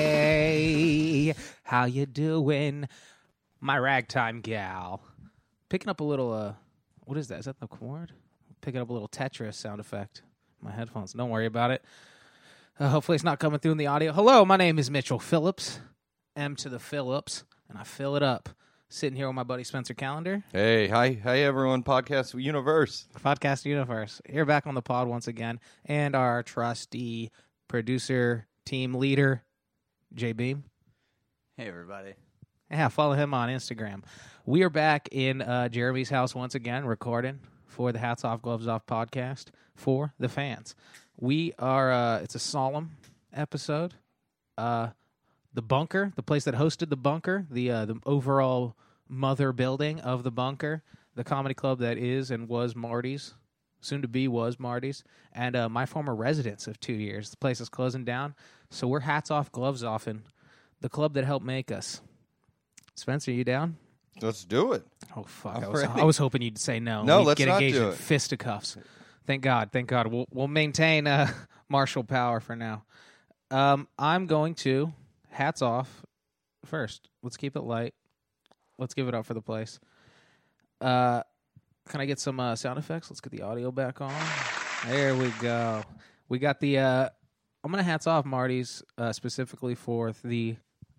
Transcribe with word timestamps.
Hey, 0.00 1.34
how 1.64 1.86
you 1.86 2.06
doing, 2.06 2.88
my 3.60 3.76
ragtime 3.76 4.40
gal? 4.40 5.02
Picking 5.68 5.88
up 5.88 5.98
a 5.98 6.04
little. 6.04 6.32
Uh, 6.32 6.52
what 7.00 7.18
is 7.18 7.26
that? 7.28 7.40
Is 7.40 7.46
that 7.46 7.58
the 7.58 7.66
chord? 7.66 8.12
Picking 8.60 8.80
up 8.80 8.88
a 8.88 8.92
little 8.92 9.08
Tetris 9.08 9.54
sound 9.54 9.80
effect. 9.80 10.22
My 10.62 10.70
headphones. 10.70 11.14
Don't 11.14 11.30
worry 11.30 11.46
about 11.46 11.72
it. 11.72 11.82
Uh, 12.78 12.88
hopefully, 12.90 13.16
it's 13.16 13.24
not 13.24 13.40
coming 13.40 13.58
through 13.58 13.72
in 13.72 13.78
the 13.78 13.88
audio. 13.88 14.12
Hello, 14.12 14.44
my 14.44 14.56
name 14.56 14.78
is 14.78 14.88
Mitchell 14.88 15.18
Phillips. 15.18 15.80
M 16.36 16.54
to 16.56 16.68
the 16.68 16.78
Phillips, 16.78 17.42
and 17.68 17.76
I 17.76 17.82
fill 17.82 18.14
it 18.14 18.22
up. 18.22 18.50
Sitting 18.88 19.16
here 19.16 19.26
with 19.26 19.34
my 19.34 19.42
buddy 19.42 19.64
Spencer 19.64 19.94
Calendar, 19.94 20.44
Hey, 20.52 20.86
hi, 20.86 21.18
hi 21.22 21.38
everyone, 21.40 21.82
podcast 21.82 22.40
universe. 22.40 23.08
Podcast 23.20 23.64
Universe. 23.64 24.20
You're 24.32 24.44
back 24.44 24.68
on 24.68 24.74
the 24.76 24.82
pod 24.82 25.08
once 25.08 25.26
again, 25.26 25.58
and 25.84 26.14
our 26.14 26.44
trusty 26.44 27.30
producer, 27.68 28.46
team 28.64 28.94
leader, 28.94 29.42
J 30.14 30.32
Beam. 30.32 30.64
Hey 31.56 31.66
everybody. 31.68 32.14
Yeah, 32.70 32.88
follow 32.88 33.14
him 33.14 33.34
on 33.34 33.48
Instagram. 33.48 34.02
We 34.46 34.62
are 34.62 34.70
back 34.70 35.08
in 35.12 35.42
uh, 35.42 35.68
Jeremy's 35.68 36.10
house 36.10 36.34
once 36.34 36.54
again, 36.54 36.84
recording 36.84 37.40
for 37.66 37.92
the 37.92 37.98
Hats 37.98 38.24
Off 38.24 38.42
Gloves 38.42 38.68
Off 38.68 38.86
podcast 38.86 39.46
for 39.74 40.14
the 40.18 40.28
fans. 40.28 40.74
We 41.18 41.52
are. 41.58 41.92
Uh, 41.92 42.20
it's 42.20 42.34
a 42.34 42.38
solemn 42.40 42.96
episode. 43.32 43.94
Uh, 44.56 44.88
the 45.52 45.62
bunker, 45.62 46.12
the 46.16 46.22
place 46.22 46.44
that 46.44 46.54
hosted 46.54 46.90
the 46.90 46.96
bunker, 46.96 47.46
the 47.50 47.70
uh, 47.70 47.84
the 47.86 47.96
overall 48.06 48.76
mother 49.08 49.52
building 49.52 50.00
of 50.00 50.22
the 50.22 50.30
bunker, 50.30 50.82
the 51.16 51.24
comedy 51.24 51.54
club 51.54 51.80
that 51.80 51.98
is 51.98 52.30
and 52.30 52.48
was 52.48 52.76
Marty's, 52.76 53.34
soon 53.80 54.02
to 54.02 54.08
be 54.08 54.28
was 54.28 54.58
Marty's, 54.58 55.04
and 55.32 55.56
uh, 55.56 55.68
my 55.68 55.86
former 55.86 56.14
residence 56.14 56.66
of 56.66 56.78
two 56.80 56.92
years. 56.92 57.30
The 57.30 57.36
place 57.36 57.60
is 57.60 57.68
closing 57.68 58.04
down, 58.04 58.34
so 58.70 58.86
we're 58.86 59.00
hats 59.00 59.30
off, 59.30 59.50
gloves 59.52 59.82
off, 59.84 60.06
and 60.06 60.22
the 60.80 60.88
club 60.88 61.14
that 61.14 61.24
helped 61.24 61.44
make 61.44 61.70
us. 61.70 62.00
Spencer, 62.94 63.30
you 63.32 63.44
down? 63.44 63.76
Let's 64.20 64.44
do 64.44 64.72
it. 64.72 64.84
Oh 65.16 65.22
fuck! 65.22 65.62
I 65.64 65.68
was, 65.68 65.82
I 65.82 66.04
was 66.04 66.18
hoping 66.18 66.42
you'd 66.42 66.58
say 66.58 66.80
no. 66.80 67.02
No, 67.04 67.18
We'd 67.20 67.26
let's 67.26 67.38
get 67.38 67.48
not 67.48 67.62
engaged 67.62 67.76
do 67.76 67.82
in 67.86 67.88
it. 67.92 67.94
fisticuffs. 67.94 68.76
Thank 69.26 69.42
God. 69.42 69.70
Thank 69.72 69.88
God. 69.88 70.08
We'll 70.08 70.26
we'll 70.32 70.48
maintain 70.48 71.06
uh, 71.06 71.30
martial 71.68 72.04
power 72.04 72.40
for 72.40 72.54
now. 72.56 72.84
Um, 73.50 73.88
I'm 73.98 74.26
going 74.26 74.54
to 74.56 74.92
hats 75.30 75.62
off 75.62 76.04
first. 76.66 77.08
Let's 77.22 77.36
keep 77.36 77.56
it 77.56 77.62
light. 77.62 77.94
Let's 78.78 78.94
give 78.94 79.08
it 79.08 79.14
up 79.14 79.24
for 79.26 79.34
the 79.34 79.40
place. 79.42 79.78
Uh, 80.80 81.22
can 81.90 82.00
I 82.00 82.06
get 82.06 82.20
some 82.20 82.38
uh, 82.40 82.56
sound 82.56 82.78
effects? 82.78 83.10
Let's 83.10 83.20
get 83.20 83.32
the 83.32 83.42
audio 83.42 83.70
back 83.72 84.00
on. 84.00 84.14
There 84.86 85.14
we 85.14 85.28
go. 85.40 85.82
We 86.28 86.38
got 86.38 86.60
the. 86.60 86.78
Uh, 86.78 87.08
I'm 87.62 87.70
gonna 87.70 87.82
hats 87.82 88.06
off 88.06 88.24
Marty's 88.24 88.82
uh, 88.96 89.12
specifically 89.12 89.74
for 89.74 90.12
the 90.24 90.56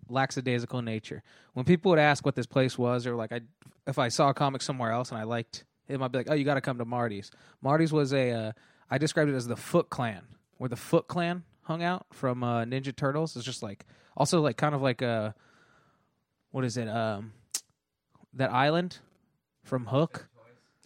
lackadaisical 0.08 0.82
nature. 0.82 1.22
When 1.54 1.64
people 1.64 1.90
would 1.90 1.98
ask 1.98 2.24
what 2.24 2.36
this 2.36 2.46
place 2.46 2.78
was, 2.78 3.06
or 3.06 3.16
like 3.16 3.32
I, 3.32 3.40
if 3.86 3.98
I 3.98 4.08
saw 4.08 4.28
a 4.28 4.34
comic 4.34 4.62
somewhere 4.62 4.92
else 4.92 5.10
and 5.10 5.18
I 5.18 5.24
liked 5.24 5.64
him, 5.86 6.02
I'd 6.02 6.12
be 6.12 6.18
like, 6.18 6.30
"Oh, 6.30 6.34
you 6.34 6.44
got 6.44 6.54
to 6.54 6.60
come 6.60 6.78
to 6.78 6.84
Marty's." 6.84 7.30
Marty's 7.62 7.92
was 7.92 8.12
a. 8.12 8.30
Uh, 8.30 8.52
I 8.90 8.98
described 8.98 9.30
it 9.30 9.34
as 9.34 9.46
the 9.46 9.56
Foot 9.56 9.88
Clan, 9.88 10.22
where 10.58 10.68
the 10.68 10.76
Foot 10.76 11.08
Clan 11.08 11.42
hung 11.62 11.82
out 11.82 12.06
from 12.12 12.44
uh, 12.44 12.64
Ninja 12.64 12.94
Turtles. 12.94 13.34
It's 13.34 13.46
just 13.46 13.62
like 13.62 13.86
also 14.14 14.40
like 14.42 14.58
kind 14.58 14.74
of 14.74 14.82
like 14.82 15.00
a. 15.00 15.34
What 16.50 16.64
is 16.64 16.76
it? 16.76 16.86
Um, 16.86 17.32
that 18.34 18.52
island 18.52 18.98
from 19.64 19.86
Hook, 19.86 20.28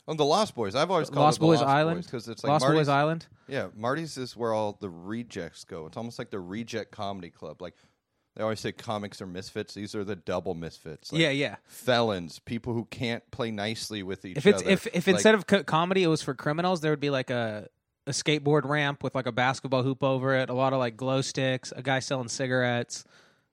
Oh, 0.09 0.15
the 0.15 0.25
Lost 0.25 0.55
Boys. 0.55 0.75
I've 0.75 0.91
always 0.91 1.09
called 1.11 1.25
Lost 1.25 1.39
it 1.39 1.41
the 1.41 1.47
Boys 1.47 1.61
Lost 1.61 1.69
Island? 1.69 2.05
because 2.05 2.29
it's 2.29 2.45
like 2.45 2.51
Lost 2.51 2.63
Marty's, 2.65 2.81
Boys 2.81 2.89
Island. 2.89 3.27
Yeah, 3.49 3.69
Marty's 3.77 4.17
is 4.17 4.37
where 4.37 4.53
all 4.53 4.77
the 4.81 4.91
rejects 4.91 5.65
go. 5.65 5.87
It's 5.87 5.97
almost 5.97 6.19
like 6.19 6.31
the 6.31 6.39
reject 6.41 6.93
comedy 6.93 7.31
club. 7.31 7.61
Like 7.61 7.75
they 8.37 8.43
always 8.43 8.61
say, 8.61 8.71
comics 8.73 9.21
are 9.21 9.27
misfits. 9.27 9.75
These 9.75 9.95
are 9.95 10.05
the 10.05 10.15
double 10.15 10.55
misfits. 10.55 11.11
Like 11.13 11.23
yeah, 11.23 11.31
yeah. 11.31 11.57
felons, 11.67 12.39
people 12.39 12.73
who 12.73 12.85
can't 12.85 13.29
play 13.31 13.51
nicely 13.51 14.03
with 14.03 14.25
each 14.25 14.37
If 14.37 14.47
it's 14.47 14.63
other. 14.63 14.71
if 14.71 14.87
if 14.89 15.07
Like, 15.07 15.15
instead 15.15 15.35
of 15.35 15.47
co- 15.47 15.65
comedy 15.65 16.03
it 16.05 16.09
was 16.09 16.23
for 16.23 16.35
criminals, 16.35 16.83
there 16.83 16.93
would 16.93 17.01
be 17.01 17.11
like 17.11 17.31
a 17.31 17.69
a 18.07 18.13
skateboard 18.13 18.65
ramp 18.65 19.03
with 19.03 19.17
like 19.17 19.27
a 19.27 19.33
basketball 19.33 19.83
hoop 19.83 20.05
over 20.05 20.37
it, 20.37 20.49
a 20.49 20.55
lot 20.55 20.73
of 20.73 20.79
like 20.79 20.97
glow 20.97 21.21
sticks, 21.21 21.73
a 21.75 21.83
guy 21.83 21.99
selling 21.99 22.29
cigarettes. 22.29 23.05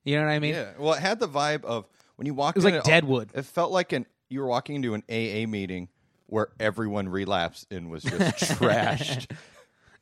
You 0.04 0.18
know 0.18 0.26
what 0.26 0.32
I 0.32 0.40
mean? 0.40 0.54
yeah, 0.54 0.74
well, 0.78 0.94
it 0.94 1.00
had 1.00 1.20
the 1.20 1.30
vibe 1.30 1.64
of 1.64 1.88
when 2.18 2.26
you 2.28 2.34
walked. 2.34 2.58
It 2.58 2.60
was 2.60 2.66
in, 2.66 2.76
like 2.76 2.84
Deadwood. 2.84 3.32
It 3.34 3.46
felt 3.46 3.72
like 3.72 3.94
an 3.94 4.06
you 4.30 4.42
were 4.42 4.48
walking 4.48 4.76
into 4.76 4.94
an 4.96 5.04
AA 5.10 5.48
meeting 5.48 5.88
where 6.34 6.50
everyone 6.60 7.08
relapsed 7.08 7.72
and 7.72 7.90
was 7.90 8.04
just 8.04 8.20
trashed. 8.60 9.30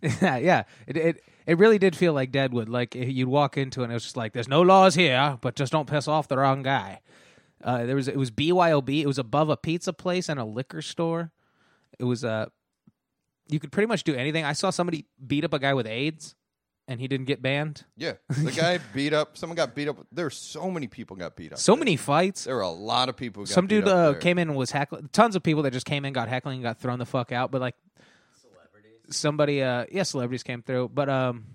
yeah, 0.01 0.37
yeah. 0.37 0.63
It, 0.87 0.97
it 0.97 1.23
it 1.45 1.57
really 1.57 1.77
did 1.77 1.95
feel 1.95 2.13
like 2.13 2.31
Deadwood. 2.31 2.69
Like 2.69 2.95
eh, 2.95 3.05
you'd 3.05 3.27
walk 3.27 3.57
into 3.57 3.81
it 3.81 3.85
and 3.85 3.91
it 3.91 3.95
was 3.95 4.03
just 4.03 4.17
like, 4.17 4.33
"There's 4.33 4.47
no 4.47 4.61
laws 4.61 4.95
here, 4.95 5.37
but 5.41 5.55
just 5.55 5.71
don't 5.71 5.87
piss 5.89 6.07
off 6.07 6.27
the 6.27 6.37
wrong 6.37 6.63
guy." 6.63 7.01
Uh, 7.63 7.85
there 7.85 7.95
was 7.95 8.07
it 8.07 8.15
was 8.17 8.31
BYOB. 8.31 9.01
It 9.01 9.07
was 9.07 9.19
above 9.19 9.49
a 9.49 9.57
pizza 9.57 9.93
place 9.93 10.29
and 10.29 10.39
a 10.39 10.45
liquor 10.45 10.81
store. 10.81 11.31
It 11.99 12.05
was 12.05 12.23
Uh, 12.25 12.45
you 13.49 13.59
could 13.59 13.71
pretty 13.71 13.87
much 13.87 14.03
do 14.03 14.15
anything. 14.15 14.45
I 14.45 14.53
saw 14.53 14.69
somebody 14.69 15.05
beat 15.27 15.43
up 15.43 15.53
a 15.53 15.59
guy 15.59 15.73
with 15.73 15.85
AIDS, 15.85 16.35
and 16.87 16.99
he 16.99 17.07
didn't 17.07 17.25
get 17.25 17.41
banned. 17.41 17.85
Yeah, 17.95 18.13
the 18.29 18.51
guy 18.55 18.79
beat 18.93 19.13
up. 19.13 19.37
Someone 19.37 19.55
got 19.55 19.75
beat 19.75 19.87
up. 19.87 19.97
There 20.11 20.25
were 20.25 20.29
so 20.29 20.69
many 20.69 20.87
people 20.87 21.15
got 21.15 21.35
beat 21.35 21.53
up. 21.53 21.59
So 21.59 21.73
there. 21.73 21.79
many 21.79 21.95
fights. 21.95 22.45
There 22.45 22.55
were 22.55 22.61
a 22.61 22.69
lot 22.69 23.09
of 23.09 23.15
people. 23.15 23.43
Got 23.43 23.49
Some 23.53 23.67
beat 23.67 23.75
dude 23.75 23.87
up 23.87 23.95
uh, 23.95 24.11
there. 24.11 24.19
came 24.19 24.37
in 24.37 24.49
and 24.49 24.57
was 24.57 24.71
heckling. 24.71 25.09
Tons 25.13 25.35
of 25.35 25.43
people 25.43 25.63
that 25.63 25.71
just 25.71 25.85
came 25.85 26.05
in, 26.05 26.13
got 26.13 26.27
heckling, 26.27 26.55
and 26.55 26.63
got 26.63 26.79
thrown 26.79 26.99
the 26.99 27.05
fuck 27.05 27.31
out. 27.31 27.51
But 27.51 27.61
like 27.61 27.75
somebody, 29.09 29.61
uh, 29.61 29.85
yeah, 29.91 30.03
celebrities 30.03 30.43
came 30.43 30.61
through. 30.61 30.89
But 30.93 31.09
um, 31.09 31.45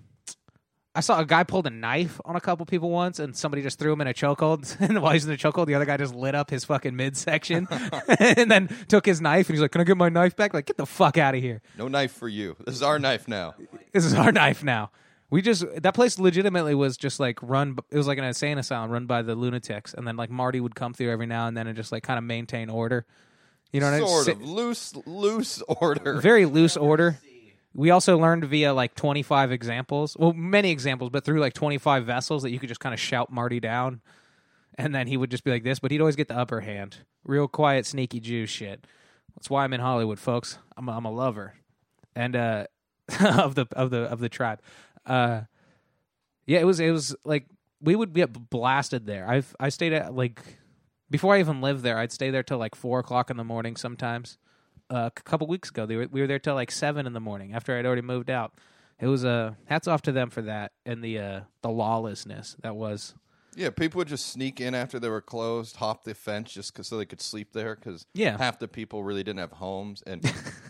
I 0.95 1.01
saw 1.01 1.19
a 1.19 1.25
guy 1.25 1.43
pulled 1.43 1.67
a 1.67 1.69
knife 1.69 2.19
on 2.25 2.35
a 2.35 2.41
couple 2.41 2.65
people 2.65 2.89
once, 2.89 3.19
and 3.19 3.35
somebody 3.35 3.61
just 3.61 3.77
threw 3.77 3.93
him 3.93 4.01
in 4.01 4.07
a 4.07 4.13
chokehold. 4.15 4.75
and 4.79 5.01
while 5.01 5.13
he's 5.13 5.25
in 5.25 5.29
the 5.29 5.37
chokehold, 5.37 5.67
the 5.67 5.75
other 5.75 5.85
guy 5.85 5.97
just 5.97 6.15
lit 6.15 6.33
up 6.33 6.49
his 6.49 6.65
fucking 6.65 6.95
midsection, 6.95 7.67
and 8.19 8.49
then 8.49 8.69
took 8.87 9.05
his 9.05 9.21
knife 9.21 9.47
and 9.47 9.55
he's 9.55 9.61
like, 9.61 9.71
"Can 9.71 9.81
I 9.81 9.83
get 9.83 9.97
my 9.97 10.09
knife 10.09 10.35
back?" 10.35 10.55
Like, 10.55 10.65
get 10.65 10.77
the 10.77 10.87
fuck 10.87 11.17
out 11.19 11.35
of 11.35 11.41
here. 11.41 11.61
No 11.77 11.87
knife 11.87 12.13
for 12.13 12.27
you. 12.27 12.55
This 12.65 12.73
is 12.73 12.81
our 12.81 12.97
knife 12.97 13.27
now. 13.27 13.53
This 13.93 14.05
is 14.05 14.15
our 14.15 14.31
knife 14.31 14.63
now. 14.63 14.89
We 15.29 15.41
just 15.41 15.65
that 15.81 15.93
place 15.93 16.17
legitimately 16.19 16.73
was 16.73 16.95
just 16.97 17.19
like 17.19 17.39
run. 17.41 17.73
b- 17.73 17.83
It 17.91 17.97
was 17.97 18.07
like 18.07 18.17
an 18.17 18.23
insane 18.23 18.57
asylum 18.57 18.89
run 18.91 19.05
by 19.07 19.21
the 19.21 19.35
lunatics, 19.35 19.93
and 19.93 20.07
then 20.07 20.15
like 20.15 20.29
Marty 20.29 20.59
would 20.61 20.75
come 20.75 20.93
through 20.93 21.11
every 21.11 21.25
now 21.25 21.47
and 21.47 21.57
then 21.57 21.67
and 21.67 21.75
just 21.75 21.91
like 21.91 22.03
kind 22.03 22.17
of 22.17 22.23
maintain 22.23 22.69
order. 22.69 23.05
You 23.73 23.81
know 23.81 23.87
what 23.91 23.95
I 23.95 23.99
mean? 23.99 24.07
Sort 24.07 24.27
of 24.29 24.41
loose, 24.41 24.95
loose 25.05 25.61
order. 25.67 26.21
very 26.21 26.45
loose 26.45 26.77
order. 26.77 27.19
We 27.73 27.91
also 27.91 28.17
learned 28.17 28.45
via 28.45 28.73
like 28.73 28.95
25 28.95 29.51
examples, 29.51 30.15
well, 30.17 30.33
many 30.33 30.71
examples, 30.71 31.09
but 31.11 31.23
through 31.25 31.41
like 31.41 31.53
25 31.53 32.05
vessels 32.05 32.41
that 32.43 32.49
you 32.51 32.57
could 32.59 32.69
just 32.69 32.79
kind 32.79 32.93
of 32.93 32.99
shout 32.99 33.29
Marty 33.31 33.59
down, 33.59 34.01
and 34.75 34.95
then 34.95 35.05
he 35.07 35.17
would 35.17 35.29
just 35.29 35.43
be 35.43 35.51
like 35.51 35.63
this, 35.63 35.77
but 35.79 35.91
he'd 35.91 35.99
always 35.99 36.15
get 36.15 36.27
the 36.29 36.37
upper 36.37 36.61
hand. 36.61 36.99
Real 37.25 37.47
quiet, 37.49 37.85
sneaky 37.85 38.19
Jew 38.21 38.45
shit. 38.45 38.87
That's 39.35 39.49
why 39.49 39.63
I'm 39.65 39.73
in 39.73 39.81
Hollywood, 39.81 40.17
folks. 40.17 40.57
I'm 40.77 40.87
a, 40.89 40.93
I'm 40.93 41.05
a 41.05 41.11
lover, 41.11 41.53
and 42.15 42.35
uh, 42.35 42.65
of 43.19 43.53
the 43.55 43.67
of 43.73 43.89
the 43.91 44.03
of 44.03 44.19
the 44.21 44.29
tribe. 44.29 44.59
Uh, 45.07 45.41
yeah, 46.45 46.59
it 46.59 46.65
was 46.65 46.79
it 46.79 46.91
was 46.91 47.15
like 47.25 47.45
we 47.81 47.95
would 47.95 48.13
get 48.13 48.49
blasted 48.49 49.05
there. 49.05 49.27
I've 49.27 49.55
I 49.59 49.69
stayed 49.69 49.93
at 49.93 50.13
like 50.13 50.41
before 51.09 51.35
I 51.35 51.39
even 51.39 51.61
lived 51.61 51.83
there. 51.83 51.97
I'd 51.97 52.11
stay 52.11 52.29
there 52.31 52.43
till 52.43 52.57
like 52.57 52.75
four 52.75 52.99
o'clock 52.99 53.29
in 53.29 53.37
the 53.37 53.43
morning 53.43 53.75
sometimes 53.75 54.37
uh, 54.89 55.09
a 55.15 55.21
couple 55.21 55.47
weeks 55.47 55.69
ago. 55.69 55.85
They 55.85 55.95
were, 55.95 56.07
we 56.11 56.21
were 56.21 56.27
there 56.27 56.39
till 56.39 56.55
like 56.55 56.71
seven 56.71 57.05
in 57.07 57.13
the 57.13 57.19
morning 57.19 57.53
after 57.53 57.77
I'd 57.77 57.85
already 57.85 58.01
moved 58.01 58.29
out. 58.29 58.53
It 58.99 59.07
was 59.07 59.23
uh, 59.25 59.53
hats 59.65 59.87
off 59.87 60.01
to 60.03 60.11
them 60.11 60.29
for 60.29 60.41
that 60.43 60.71
and 60.85 61.03
the 61.03 61.19
uh, 61.19 61.41
the 61.61 61.69
lawlessness 61.69 62.55
that 62.61 62.75
was. 62.75 63.13
Yeah, 63.55 63.71
people 63.71 63.97
would 63.99 64.07
just 64.07 64.27
sneak 64.27 64.61
in 64.61 64.75
after 64.75 64.99
they 64.99 65.09
were 65.09 65.21
closed, 65.21 65.77
hop 65.77 66.03
the 66.03 66.13
fence 66.13 66.53
just 66.53 66.73
'cause- 66.75 66.87
so 66.87 66.95
they 66.97 67.05
could 67.05 67.21
sleep 67.21 67.53
there 67.53 67.75
because 67.75 68.05
Yeah. 68.13 68.37
half 68.37 68.59
the 68.59 68.67
people 68.67 69.03
really 69.03 69.23
didn't 69.23 69.39
have 69.39 69.53
homes, 69.53 70.03
and 70.05 70.21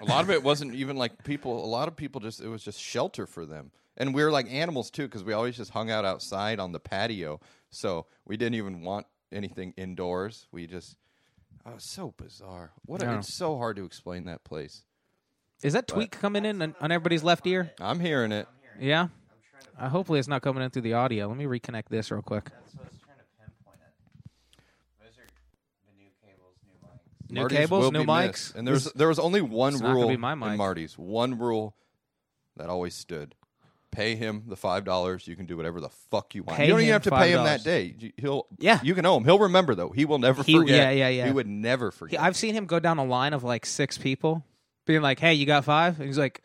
a 0.00 0.04
lot 0.04 0.22
of 0.24 0.30
it 0.30 0.42
wasn't 0.42 0.74
even 0.74 0.96
like 0.96 1.24
people. 1.24 1.64
A 1.64 1.66
lot 1.66 1.88
of 1.88 1.96
people 1.96 2.20
just 2.20 2.40
it 2.40 2.48
was 2.48 2.62
just 2.62 2.80
shelter 2.80 3.26
for 3.26 3.44
them, 3.46 3.70
and 3.96 4.14
we 4.14 4.22
were 4.24 4.30
like 4.30 4.46
animals 4.50 4.90
too 4.90 5.04
because 5.06 5.22
we 5.24 5.32
always 5.32 5.56
just 5.56 5.70
hung 5.70 5.90
out 5.90 6.04
outside 6.04 6.58
on 6.60 6.72
the 6.72 6.80
patio, 6.80 7.40
so 7.70 8.06
we 8.24 8.36
didn't 8.36 8.54
even 8.54 8.82
want 8.82 9.06
anything 9.32 9.72
indoors. 9.76 10.46
We 10.52 10.66
just 10.66 10.96
oh, 11.66 11.72
it's 11.74 11.90
so 11.90 12.14
bizarre. 12.16 12.72
What 12.86 13.02
a, 13.02 13.06
Yeah. 13.06 13.18
it's 13.18 13.34
so 13.36 13.56
hard 13.58 13.76
to 13.76 13.84
explain 13.84 14.24
that 14.24 14.44
place. 14.44 14.84
Is 15.62 15.74
that 15.74 15.86
tweak 15.86 16.12
coming 16.12 16.44
in 16.46 16.62
on, 16.62 16.74
on 16.80 16.90
everybody's 16.90 17.22
left 17.22 17.46
ear? 17.46 17.70
I'm 17.80 18.00
hearing 18.00 18.32
it. 18.32 18.48
Yeah. 18.80 19.08
Uh, 19.78 19.88
hopefully 19.90 20.18
it's 20.18 20.28
not 20.28 20.40
coming 20.42 20.62
in 20.62 20.70
through 20.70 20.82
the 20.82 20.94
audio. 20.94 21.28
Let 21.28 21.36
me 21.36 21.44
reconnect 21.44 21.88
this 21.90 22.10
real 22.10 22.22
quick. 22.22 22.44
That's 22.44 22.74
what 22.74 22.84
I 22.84 22.88
was 22.88 22.98
trying 23.04 23.16
to 23.18 23.24
pinpoint 23.36 23.80
it. 23.84 23.92
Those 25.00 25.16
are 25.20 25.28
the 25.84 25.92
new 26.00 26.08
cables, 26.24 26.56
new 27.30 27.40
Marty's 27.40 27.58
cables, 27.58 27.92
new 27.92 28.04
mics. 28.04 28.26
missed. 28.26 28.54
and 28.56 28.66
there 28.66 28.74
was 28.74 28.84
there 28.94 29.08
was 29.08 29.18
only 29.18 29.40
one 29.40 29.72
it's 29.74 29.82
not 29.82 29.88
gonna 29.88 29.98
rule 30.00 30.08
be 30.08 30.16
my 30.16 30.34
mic. 30.34 30.50
in 30.50 30.56
Marty's. 30.56 30.98
One 30.98 31.38
rule 31.38 31.74
that 32.56 32.68
always 32.68 32.94
stood: 32.94 33.34
pay 33.90 34.14
him 34.16 34.44
the 34.46 34.56
five 34.56 34.84
dollars. 34.84 35.26
You 35.26 35.36
can 35.36 35.46
do 35.46 35.56
whatever 35.56 35.80
the 35.80 35.88
fuck 36.10 36.34
you 36.34 36.42
want. 36.42 36.56
Pay 36.58 36.64
you 36.66 36.70
don't 36.70 36.80
him 36.80 36.84
even 36.84 36.92
have 36.94 37.02
to 37.04 37.10
pay 37.10 37.32
him 37.32 37.40
$5. 37.40 37.44
that 37.44 37.64
day. 37.64 37.94
You- 37.98 38.12
He'll 38.16 38.46
Yeah. 38.58 38.80
You 38.82 38.94
can 38.94 39.04
owe 39.06 39.16
him. 39.16 39.24
He'll 39.24 39.38
remember 39.38 39.74
though. 39.74 39.90
He 39.90 40.04
will 40.04 40.18
never 40.18 40.42
He- 40.42 40.56
forget. 40.56 40.76
yeah, 40.76 40.90
yeah, 40.90 41.08
yeah. 41.08 41.26
He 41.26 41.32
would 41.32 41.46
never 41.46 41.90
He- 41.90 41.96
forget. 41.96 42.20
I've 42.20 42.36
seen 42.36 42.54
him 42.54 42.66
go 42.66 42.78
down 42.80 42.98
a 42.98 43.04
line 43.04 43.32
of 43.32 43.44
like 43.44 43.64
six 43.66 43.96
people, 43.98 44.44
being 44.86 45.02
like, 45.02 45.18
"Hey, 45.20 45.34
you 45.34 45.46
got 45.46 45.64
five? 45.64 45.98
And 45.98 46.06
he's 46.06 46.18
like, 46.18 46.42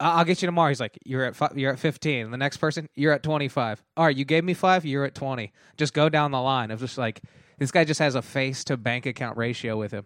I- 0.00 0.18
I'll 0.18 0.24
get 0.24 0.40
you 0.42 0.46
tomorrow. 0.46 0.68
He's 0.68 0.78
like, 0.80 0.96
you're 1.04 1.24
at 1.24 1.34
fi- 1.34 1.50
you're 1.56 1.72
at 1.72 1.78
15. 1.80 2.30
The 2.30 2.36
next 2.36 2.58
person, 2.58 2.88
you're 2.94 3.12
at 3.12 3.22
25. 3.24 3.82
All 3.96 4.04
right, 4.06 4.16
you 4.16 4.24
gave 4.24 4.44
me 4.44 4.54
five. 4.54 4.84
You're 4.86 5.04
at 5.04 5.14
20. 5.14 5.52
Just 5.76 5.92
go 5.92 6.08
down 6.08 6.30
the 6.30 6.40
line 6.40 6.70
of 6.70 6.78
just 6.80 6.96
like 6.98 7.20
this 7.58 7.72
guy 7.72 7.82
just 7.84 7.98
has 7.98 8.14
a 8.14 8.22
face 8.22 8.62
to 8.64 8.76
bank 8.76 9.06
account 9.06 9.36
ratio 9.36 9.76
with 9.76 9.90
him. 9.90 10.04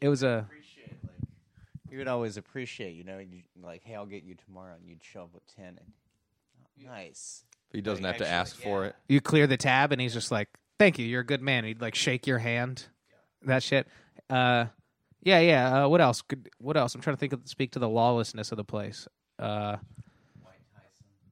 It 0.00 0.08
was 0.08 0.22
a 0.22 0.46
appreciate 0.48 0.96
like 1.02 1.90
you 1.90 1.98
would 1.98 2.08
always 2.08 2.36
appreciate, 2.36 2.94
you 2.94 3.04
know, 3.04 3.18
you 3.18 3.42
like, 3.62 3.82
hey, 3.84 3.94
I'll 3.94 4.06
get 4.06 4.22
you 4.22 4.34
tomorrow, 4.34 4.74
and 4.74 4.86
you'd 4.88 5.02
show 5.02 5.22
up 5.22 5.30
at 5.34 5.42
ten, 5.54 5.68
and 5.78 5.92
oh, 6.58 6.90
nice. 6.90 7.44
He 7.72 7.80
doesn't 7.80 8.04
have 8.04 8.16
to 8.16 8.24
actually, 8.26 8.34
ask 8.34 8.56
for 8.56 8.82
yeah. 8.82 8.88
it. 8.88 8.96
you 9.08 9.20
clear 9.20 9.46
the 9.46 9.56
tab 9.56 9.92
and 9.92 10.00
he's 10.00 10.12
just 10.12 10.32
like, 10.32 10.48
thank 10.78 10.98
you, 10.98 11.06
you're 11.06 11.20
a 11.20 11.26
good 11.26 11.40
man. 11.42 11.64
He'd 11.64 11.80
like 11.80 11.94
shake 11.94 12.26
your 12.26 12.38
hand, 12.38 12.84
that 13.44 13.62
shit. 13.62 13.86
Uh, 14.28 14.66
yeah, 15.22 15.38
yeah. 15.40 15.84
Uh, 15.84 15.88
what 15.88 16.00
else? 16.00 16.22
Could, 16.22 16.50
what 16.58 16.76
else? 16.76 16.94
I'm 16.94 17.00
trying 17.00 17.14
to 17.16 17.20
think 17.20 17.32
of 17.32 17.40
speak 17.44 17.72
to 17.72 17.78
the 17.78 17.88
lawlessness 17.88 18.50
of 18.50 18.56
the 18.56 18.64
place. 18.64 19.06
Uh, 19.38 19.76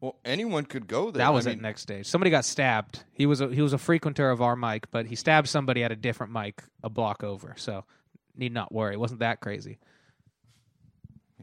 Well, 0.00 0.16
anyone 0.24 0.64
could 0.64 0.86
go 0.86 1.10
there. 1.10 1.24
that 1.24 1.32
was 1.32 1.46
I 1.48 1.50
at 1.50 1.56
mean, 1.56 1.62
next 1.62 1.82
stage. 1.82 2.06
Somebody 2.06 2.30
got 2.30 2.44
stabbed. 2.44 3.02
He 3.12 3.26
was 3.26 3.40
a, 3.40 3.48
he 3.48 3.62
was 3.62 3.72
a 3.72 3.78
frequenter 3.78 4.30
of 4.30 4.40
our 4.40 4.54
mic, 4.54 4.88
but 4.92 5.06
he 5.06 5.16
stabbed 5.16 5.48
somebody 5.48 5.82
at 5.82 5.90
a 5.90 5.96
different 5.96 6.32
mic 6.32 6.62
a 6.84 6.88
block 6.88 7.24
over. 7.24 7.54
So 7.56 7.84
need 8.38 8.52
not 8.52 8.72
worry. 8.72 8.94
It 8.94 9.00
wasn't 9.00 9.20
that 9.20 9.40
crazy. 9.40 9.78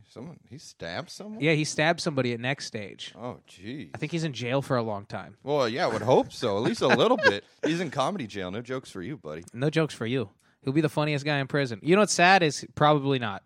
Someone 0.09 0.39
he 0.49 0.57
stabbed 0.57 1.09
someone. 1.09 1.41
Yeah, 1.41 1.53
he 1.53 1.65
stabbed 1.65 1.99
somebody 1.99 2.31
at 2.31 2.39
next 2.39 2.67
stage. 2.67 3.13
Oh, 3.19 3.39
geez. 3.47 3.89
I 3.93 3.97
think 3.97 4.13
he's 4.13 4.23
in 4.23 4.31
jail 4.31 4.61
for 4.61 4.77
a 4.77 4.81
long 4.83 5.05
time. 5.05 5.35
Well, 5.43 5.67
yeah, 5.67 5.83
I 5.85 5.87
would 5.87 6.03
hope 6.03 6.31
so. 6.31 6.55
At 6.57 6.63
least 6.63 6.81
a 6.81 6.87
little 6.87 7.17
bit. 7.17 7.43
He's 7.65 7.81
in 7.81 7.91
comedy 7.91 8.25
jail. 8.25 8.49
No 8.49 8.61
jokes 8.61 8.89
for 8.89 9.01
you, 9.01 9.17
buddy. 9.17 9.43
No 9.53 9.69
jokes 9.69 9.93
for 9.93 10.05
you. 10.05 10.29
He'll 10.61 10.71
be 10.73 10.79
the 10.81 10.87
funniest 10.89 11.25
guy 11.25 11.39
in 11.39 11.47
prison. 11.47 11.79
You 11.83 11.95
know 11.95 12.01
what's 12.01 12.13
sad 12.13 12.43
is 12.43 12.65
probably 12.75 13.19
not. 13.19 13.43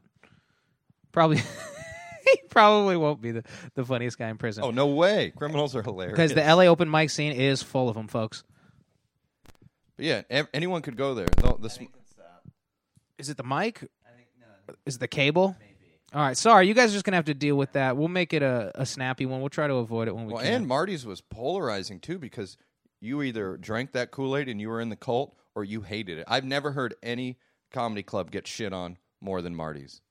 Probably 1.11 1.37
he 2.23 2.41
probably 2.49 2.97
won't 2.97 3.19
be 3.21 3.31
the, 3.31 3.43
the 3.73 3.83
funniest 3.83 4.19
guy 4.19 4.29
in 4.29 4.37
prison. 4.37 4.63
Oh 4.63 4.69
no 4.69 4.87
way! 4.87 5.31
Criminals 5.35 5.75
are 5.75 5.81
hilarious. 5.81 6.13
because 6.13 6.33
the 6.35 6.41
LA 6.41 6.63
open 6.65 6.89
mic 6.89 7.09
scene 7.09 7.31
is 7.33 7.63
full 7.63 7.89
of 7.89 7.95
them, 7.95 8.07
folks. 8.07 8.43
But 9.97 10.05
yeah, 10.05 10.21
ev- 10.29 10.47
anyone 10.53 10.81
could 10.83 10.95
go 10.97 11.15
there. 11.15 11.27
No, 11.43 11.57
the 11.59 11.69
sm- 11.69 11.85
Is 13.19 13.29
it 13.29 13.37
the 13.37 13.43
mic? 13.43 13.83
I 14.05 14.15
think 14.15 14.27
no, 14.39 14.73
Is 14.85 14.95
it 14.95 14.99
the 14.99 15.07
cable? 15.07 15.55
maybe. 15.59 15.69
All 16.11 16.21
right, 16.21 16.35
sorry, 16.35 16.67
you 16.67 16.73
guys 16.73 16.89
are 16.89 16.93
just 16.93 17.05
gonna 17.05 17.17
have 17.17 17.25
to 17.25 17.35
deal 17.35 17.55
with 17.55 17.73
that. 17.73 17.95
We'll 17.95 18.07
make 18.07 18.33
it 18.33 18.41
a, 18.41 18.71
a 18.73 18.85
snappy 18.85 19.27
one. 19.27 19.41
We'll 19.41 19.49
try 19.49 19.67
to 19.67 19.75
avoid 19.75 20.07
it 20.07 20.15
when 20.15 20.25
we 20.25 20.29
can. 20.29 20.35
well, 20.35 20.43
can. 20.43 20.53
and 20.53 20.67
Marty's 20.67 21.05
was 21.05 21.21
polarizing 21.21 21.99
too 21.99 22.17
because 22.17 22.57
you 22.99 23.21
either 23.21 23.57
drank 23.57 23.91
that 23.91 24.09
Kool 24.09 24.35
Aid 24.35 24.49
and 24.49 24.59
you 24.59 24.69
were 24.69 24.81
in 24.81 24.89
the 24.89 24.95
cult, 24.95 25.35
or 25.53 25.63
you 25.63 25.81
hated 25.81 26.17
it. 26.17 26.25
I've 26.27 26.45
never 26.45 26.71
heard 26.71 26.95
any 27.03 27.37
comedy 27.71 28.01
club 28.01 28.31
get 28.31 28.47
shit 28.47 28.73
on 28.73 28.97
more 29.21 29.41
than 29.43 29.53
Marty's. 29.55 30.01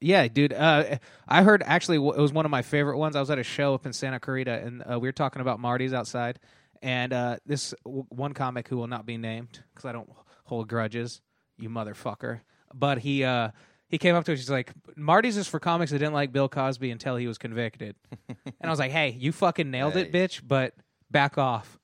Yeah, 0.00 0.28
dude. 0.28 0.52
Uh, 0.52 0.98
I 1.26 1.42
heard 1.42 1.62
actually 1.64 1.96
it 1.96 2.20
was 2.20 2.32
one 2.32 2.44
of 2.44 2.50
my 2.50 2.60
favorite 2.62 2.98
ones. 2.98 3.16
I 3.16 3.20
was 3.20 3.30
at 3.30 3.38
a 3.38 3.42
show 3.42 3.72
up 3.74 3.86
in 3.86 3.92
Santa 3.94 4.20
Clarita, 4.20 4.52
and 4.62 4.82
uh, 4.82 4.98
we 5.00 5.08
were 5.08 5.12
talking 5.12 5.40
about 5.40 5.60
Marty's 5.60 5.94
outside. 5.94 6.38
And 6.82 7.14
uh, 7.14 7.36
this 7.46 7.72
w- 7.86 8.04
one 8.10 8.34
comic 8.34 8.68
who 8.68 8.76
will 8.76 8.86
not 8.86 9.06
be 9.06 9.16
named 9.16 9.62
because 9.72 9.86
I 9.86 9.92
don't 9.92 10.10
hold 10.44 10.68
grudges, 10.68 11.22
you 11.58 11.68
motherfucker. 11.68 12.40
But 12.72 12.98
he 12.98 13.24
uh, 13.24 13.50
he 13.88 13.98
came 13.98 14.14
up 14.14 14.24
to 14.24 14.32
us. 14.32 14.38
He's 14.40 14.50
like, 14.50 14.72
"Marty's 14.96 15.36
is 15.36 15.46
for 15.46 15.60
comics 15.60 15.92
that 15.92 15.98
didn't 15.98 16.14
like 16.14 16.32
Bill 16.32 16.48
Cosby 16.48 16.90
until 16.90 17.16
he 17.16 17.26
was 17.26 17.38
convicted." 17.38 17.96
and 18.28 18.54
I 18.62 18.70
was 18.70 18.78
like, 18.78 18.90
"Hey, 18.90 19.10
you 19.18 19.32
fucking 19.32 19.70
nailed 19.70 19.96
it, 19.96 20.12
bitch!" 20.12 20.40
But 20.46 20.74
back 21.10 21.38
off. 21.38 21.78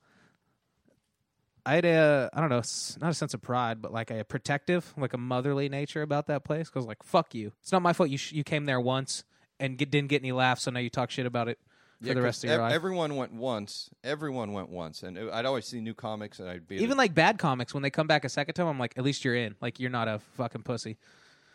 I 1.63 1.75
had 1.75 1.85
a, 1.85 2.29
I 2.33 2.39
don't 2.41 2.49
know, 2.49 2.57
s- 2.57 2.97
not 2.99 3.11
a 3.11 3.13
sense 3.13 3.35
of 3.35 3.41
pride, 3.41 3.83
but 3.83 3.93
like 3.93 4.09
a 4.09 4.23
protective, 4.23 4.93
like 4.97 5.13
a 5.13 5.17
motherly 5.17 5.69
nature 5.69 6.01
about 6.01 6.25
that 6.27 6.43
place. 6.43 6.69
Because 6.69 6.87
like, 6.87 7.03
fuck 7.03 7.35
you. 7.35 7.51
It's 7.61 7.71
not 7.71 7.83
my 7.83 7.93
fault. 7.93 8.09
You 8.09 8.17
sh- 8.17 8.31
you 8.31 8.43
came 8.43 8.65
there 8.65 8.81
once 8.81 9.23
and 9.59 9.77
get, 9.77 9.91
didn't 9.91 10.09
get 10.09 10.23
any 10.23 10.31
laughs, 10.31 10.63
so 10.63 10.71
now 10.71 10.79
you 10.79 10.89
talk 10.89 11.11
shit 11.11 11.27
about 11.27 11.47
it 11.47 11.59
Yeah, 12.01 12.13
the 12.15 12.21
rest 12.21 12.43
of 12.43 12.49
your 12.49 12.55
ev- 12.55 12.61
life. 12.61 12.73
Everyone 12.73 13.15
went 13.15 13.33
once. 13.33 13.89
Everyone 14.03 14.53
went 14.53 14.69
once, 14.69 15.03
and 15.03 15.17
I'd 15.17 15.45
always 15.45 15.65
see 15.65 15.81
new 15.81 15.93
comics, 15.93 16.39
and 16.39 16.49
I'd 16.49 16.67
be 16.67 16.77
Even 16.77 16.97
like 16.97 17.13
bad 17.13 17.37
comics, 17.37 17.73
when 17.73 17.83
they 17.83 17.89
come 17.89 18.07
back 18.07 18.25
a 18.25 18.29
second 18.29 18.55
time, 18.55 18.67
I'm 18.67 18.79
like, 18.79 18.93
at 18.97 19.03
least 19.03 19.23
you're 19.23 19.35
in. 19.35 19.55
Like 19.61 19.79
you're 19.79 19.91
not 19.91 20.07
a 20.07 20.19
fucking 20.35 20.63
pussy. 20.63 20.97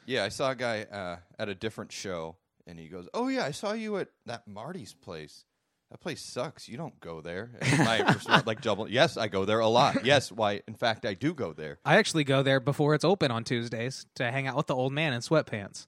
Yeah, 0.07 0.25
I 0.25 0.29
saw 0.29 0.51
a 0.53 0.55
guy 0.55 0.83
uh, 0.83 1.17
at 1.39 1.49
a 1.49 1.55
different 1.55 1.91
show, 1.91 2.37
and 2.67 2.79
he 2.79 2.87
goes, 2.87 3.09
"Oh 3.13 3.29
yeah, 3.29 3.45
I 3.45 3.51
saw 3.51 3.73
you 3.73 3.97
at 3.99 4.09
that 4.27 4.47
Marty's 4.47 4.95
place. 4.95 5.45
That 5.91 6.01
place 6.01 6.21
sucks. 6.21 6.69
You 6.69 6.77
don't 6.77 6.99
go 7.01 7.21
there." 7.21 7.51
Like 8.47 8.61
double, 8.61 8.89
yes, 8.89 9.17
I 9.17 9.27
go 9.27 9.45
there 9.45 9.59
a 9.59 9.67
lot. 9.69 10.05
Yes, 10.05 10.31
why? 10.31 10.63
In 10.69 10.75
fact, 10.75 11.05
I 11.05 11.15
do 11.15 11.35
go 11.35 11.53
there. 11.53 11.79
I 11.85 11.97
actually 11.97 12.23
go 12.25 12.45
there 12.45 12.61
before 12.61 12.95
it's 12.95 13.05
open 13.05 13.33
on 13.33 13.43
Tuesdays 13.43 14.07
to 14.15 14.31
hang 14.31 14.47
out 14.47 14.57
with 14.57 14.67
the 14.69 14.77
old 14.77 14.93
man 14.93 15.13
in 15.13 15.21
sweatpants. 15.21 15.87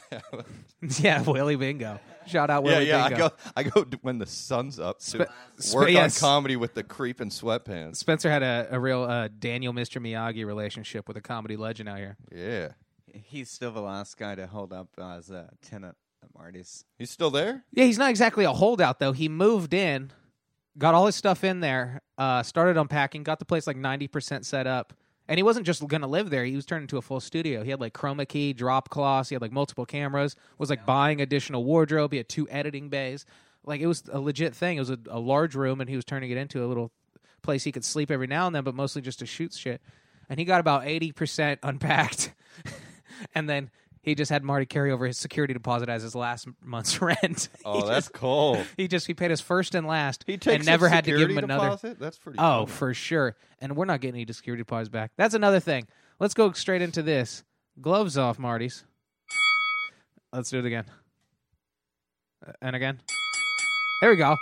yeah, 1.00 1.22
Willie 1.22 1.56
Bingo. 1.56 2.00
Shout 2.26 2.50
out 2.50 2.64
yeah, 2.64 2.70
Willie 2.70 2.88
yeah. 2.88 3.04
I 3.04 3.08
Bingo. 3.08 3.28
go, 3.28 3.34
I 3.56 3.62
go 3.64 3.84
when 4.02 4.18
the 4.18 4.26
sun's 4.26 4.78
up 4.78 4.98
to 5.00 5.04
Spe- 5.04 5.22
spe- 5.58 5.74
work 5.74 5.90
yes. 5.90 6.22
on 6.22 6.28
comedy 6.28 6.56
with 6.56 6.74
the 6.74 6.82
creep 6.82 7.20
in 7.20 7.28
sweatpants. 7.30 7.96
Spencer 7.96 8.30
had 8.30 8.42
a, 8.42 8.68
a 8.70 8.80
real 8.80 9.02
uh, 9.02 9.28
Daniel 9.38 9.72
Mr. 9.72 10.00
Miyagi 10.00 10.46
relationship 10.46 11.08
with 11.08 11.16
a 11.16 11.20
comedy 11.20 11.56
legend 11.56 11.88
out 11.88 11.98
here. 11.98 12.16
Yeah, 12.34 12.68
He's 13.12 13.50
still 13.50 13.72
the 13.72 13.80
last 13.82 14.16
guy 14.16 14.34
to 14.34 14.46
hold 14.46 14.72
up 14.72 14.88
as 14.98 15.30
a 15.30 15.50
tenant 15.60 15.96
at 16.22 16.30
Marty's. 16.36 16.84
he's 16.98 17.10
still 17.10 17.30
there. 17.30 17.64
Yeah, 17.72 17.84
he's 17.84 17.98
not 17.98 18.10
exactly 18.10 18.44
a 18.44 18.52
holdout 18.52 18.98
though. 19.00 19.12
He 19.12 19.28
moved 19.28 19.74
in, 19.74 20.12
got 20.78 20.94
all 20.94 21.06
his 21.06 21.16
stuff 21.16 21.44
in 21.44 21.60
there, 21.60 22.00
uh, 22.16 22.42
started 22.42 22.78
unpacking, 22.78 23.22
got 23.24 23.38
the 23.38 23.44
place 23.44 23.66
like 23.66 23.76
ninety 23.76 24.08
percent 24.08 24.46
set 24.46 24.66
up, 24.66 24.94
and 25.28 25.38
he 25.38 25.42
wasn't 25.42 25.66
just 25.66 25.86
gonna 25.86 26.06
live 26.06 26.30
there. 26.30 26.44
He 26.44 26.56
was 26.56 26.66
turned 26.66 26.82
into 26.82 26.98
a 26.98 27.02
full 27.02 27.20
studio. 27.20 27.62
He 27.62 27.70
had 27.70 27.80
like 27.80 27.92
chroma 27.94 28.26
key, 28.26 28.52
drop 28.52 28.88
cloths. 28.90 29.28
He 29.28 29.34
had 29.34 29.42
like 29.42 29.52
multiple 29.52 29.86
cameras. 29.86 30.36
Was 30.58 30.70
like 30.70 30.84
buying 30.84 31.20
additional 31.20 31.64
wardrobe. 31.64 32.12
He 32.12 32.18
had 32.18 32.28
two 32.28 32.48
editing 32.50 32.88
bays. 32.88 33.24
Like 33.64 33.80
it 33.80 33.86
was 33.86 34.04
a 34.10 34.18
legit 34.18 34.54
thing. 34.54 34.76
It 34.76 34.80
was 34.80 34.90
a, 34.90 34.98
a 35.08 35.20
large 35.20 35.54
room, 35.54 35.80
and 35.80 35.88
he 35.88 35.96
was 35.96 36.04
turning 36.04 36.30
it 36.30 36.36
into 36.36 36.64
a 36.64 36.66
little 36.66 36.90
place 37.42 37.64
he 37.64 37.72
could 37.72 37.84
sleep 37.84 38.10
every 38.10 38.26
now 38.26 38.46
and 38.46 38.54
then, 38.54 38.64
but 38.64 38.74
mostly 38.74 39.02
just 39.02 39.20
to 39.20 39.26
shoot 39.26 39.52
shit. 39.52 39.80
And 40.28 40.38
he 40.38 40.44
got 40.44 40.60
about 40.60 40.86
eighty 40.86 41.12
percent 41.12 41.60
unpacked, 41.64 42.32
and 43.34 43.48
then. 43.48 43.70
He 44.02 44.14
just 44.16 44.30
had 44.32 44.42
Marty 44.42 44.66
carry 44.66 44.90
over 44.90 45.06
his 45.06 45.16
security 45.16 45.54
deposit 45.54 45.88
as 45.88 46.02
his 46.02 46.14
last 46.16 46.48
month's 46.60 47.00
rent. 47.02 47.48
He 47.56 47.62
Oh, 47.64 47.86
that's 47.86 48.06
just- 48.06 48.12
cool. 48.14 48.60
he 48.76 48.88
just 48.88 49.06
he 49.06 49.14
paid 49.14 49.30
his 49.30 49.40
first 49.40 49.74
and 49.76 49.86
last, 49.86 50.24
He 50.26 50.36
takes 50.36 50.56
and 50.56 50.66
never 50.66 50.88
had 50.88 51.04
to 51.04 51.16
give 51.16 51.30
him 51.30 51.38
another. 51.38 51.66
Deposit? 51.66 51.98
That's 52.00 52.18
pretty. 52.18 52.38
Oh, 52.40 52.66
for 52.66 52.92
sure. 52.94 53.36
And 53.60 53.76
we're 53.76 53.84
not 53.84 54.00
getting 54.00 54.20
any 54.20 54.32
security 54.32 54.62
deposits 54.62 54.88
back. 54.88 55.12
That's 55.16 55.34
another 55.34 55.60
thing. 55.60 55.86
Let's 56.18 56.34
go 56.34 56.50
straight 56.52 56.82
into 56.82 57.02
this. 57.02 57.44
Gloves 57.80 58.18
off, 58.18 58.38
Marty's. 58.40 58.84
Let's 60.32 60.50
do 60.50 60.58
it 60.58 60.64
again. 60.66 60.84
Uh, 62.46 62.52
and 62.60 62.74
again. 62.74 63.00
There 64.00 64.10
we 64.10 64.16
go. 64.16 64.36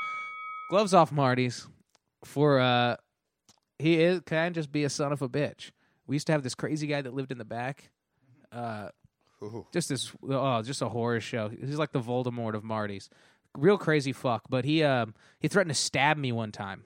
Gloves 0.70 0.94
off, 0.94 1.12
Marty's. 1.12 1.66
For 2.24 2.60
uh, 2.60 2.96
he 3.78 4.00
is 4.00 4.20
can 4.24 4.52
just 4.54 4.72
be 4.72 4.84
a 4.84 4.90
son 4.90 5.12
of 5.12 5.20
a 5.22 5.28
bitch. 5.28 5.70
We 6.06 6.16
used 6.16 6.26
to 6.28 6.32
have 6.32 6.42
this 6.42 6.54
crazy 6.54 6.86
guy 6.86 7.02
that 7.02 7.12
lived 7.14 7.30
in 7.32 7.38
the 7.38 7.44
back. 7.44 7.90
Uh, 8.52 8.88
Ooh. 9.42 9.66
just 9.72 9.88
this 9.88 10.12
oh 10.28 10.62
just 10.62 10.82
a 10.82 10.88
horror 10.88 11.20
show. 11.20 11.48
He's 11.48 11.78
like 11.78 11.92
the 11.92 12.00
voldemort 12.00 12.54
of 12.54 12.64
marty's 12.64 13.08
real 13.56 13.78
crazy 13.78 14.12
fuck 14.12 14.42
but 14.48 14.64
he 14.64 14.82
um 14.84 15.14
he 15.40 15.48
threatened 15.48 15.74
to 15.74 15.80
stab 15.80 16.16
me 16.16 16.32
one 16.32 16.52
time. 16.52 16.84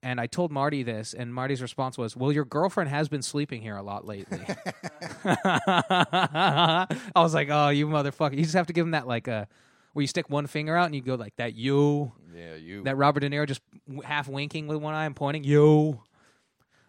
And 0.00 0.20
i 0.20 0.26
told 0.26 0.52
marty 0.52 0.84
this 0.84 1.12
and 1.12 1.34
marty's 1.34 1.60
response 1.60 1.98
was 1.98 2.16
well 2.16 2.30
your 2.30 2.44
girlfriend 2.44 2.88
has 2.88 3.08
been 3.08 3.22
sleeping 3.22 3.62
here 3.62 3.76
a 3.76 3.82
lot 3.82 4.06
lately. 4.06 4.40
I 5.24 6.86
was 7.16 7.34
like 7.34 7.48
oh 7.50 7.70
you 7.70 7.86
motherfucker. 7.86 8.36
You 8.36 8.42
just 8.42 8.54
have 8.54 8.68
to 8.68 8.72
give 8.72 8.86
him 8.86 8.92
that 8.92 9.08
like 9.08 9.26
uh 9.26 9.46
where 9.94 10.02
you 10.02 10.06
stick 10.06 10.30
one 10.30 10.46
finger 10.46 10.76
out 10.76 10.86
and 10.86 10.94
you 10.94 11.00
go 11.00 11.14
like 11.16 11.34
that 11.36 11.54
you. 11.54 12.12
Yeah, 12.32 12.54
you. 12.54 12.84
that 12.84 12.96
robert 12.96 13.20
de 13.20 13.30
niro 13.30 13.46
just 13.46 13.62
half 14.04 14.28
winking 14.28 14.68
with 14.68 14.76
one 14.78 14.94
eye 14.94 15.06
and 15.06 15.16
pointing 15.16 15.42
you. 15.42 16.00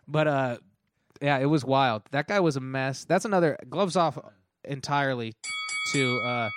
But 0.07 0.27
uh 0.27 0.57
yeah 1.21 1.39
it 1.39 1.45
was 1.45 1.65
wild. 1.65 2.03
That 2.11 2.27
guy 2.27 2.41
was 2.41 2.57
a 2.57 2.61
mess. 2.61 3.05
That's 3.05 3.25
another 3.25 3.57
gloves 3.69 3.95
off 3.95 4.19
entirely 4.69 5.33
to 5.91 6.19
uh 6.19 6.49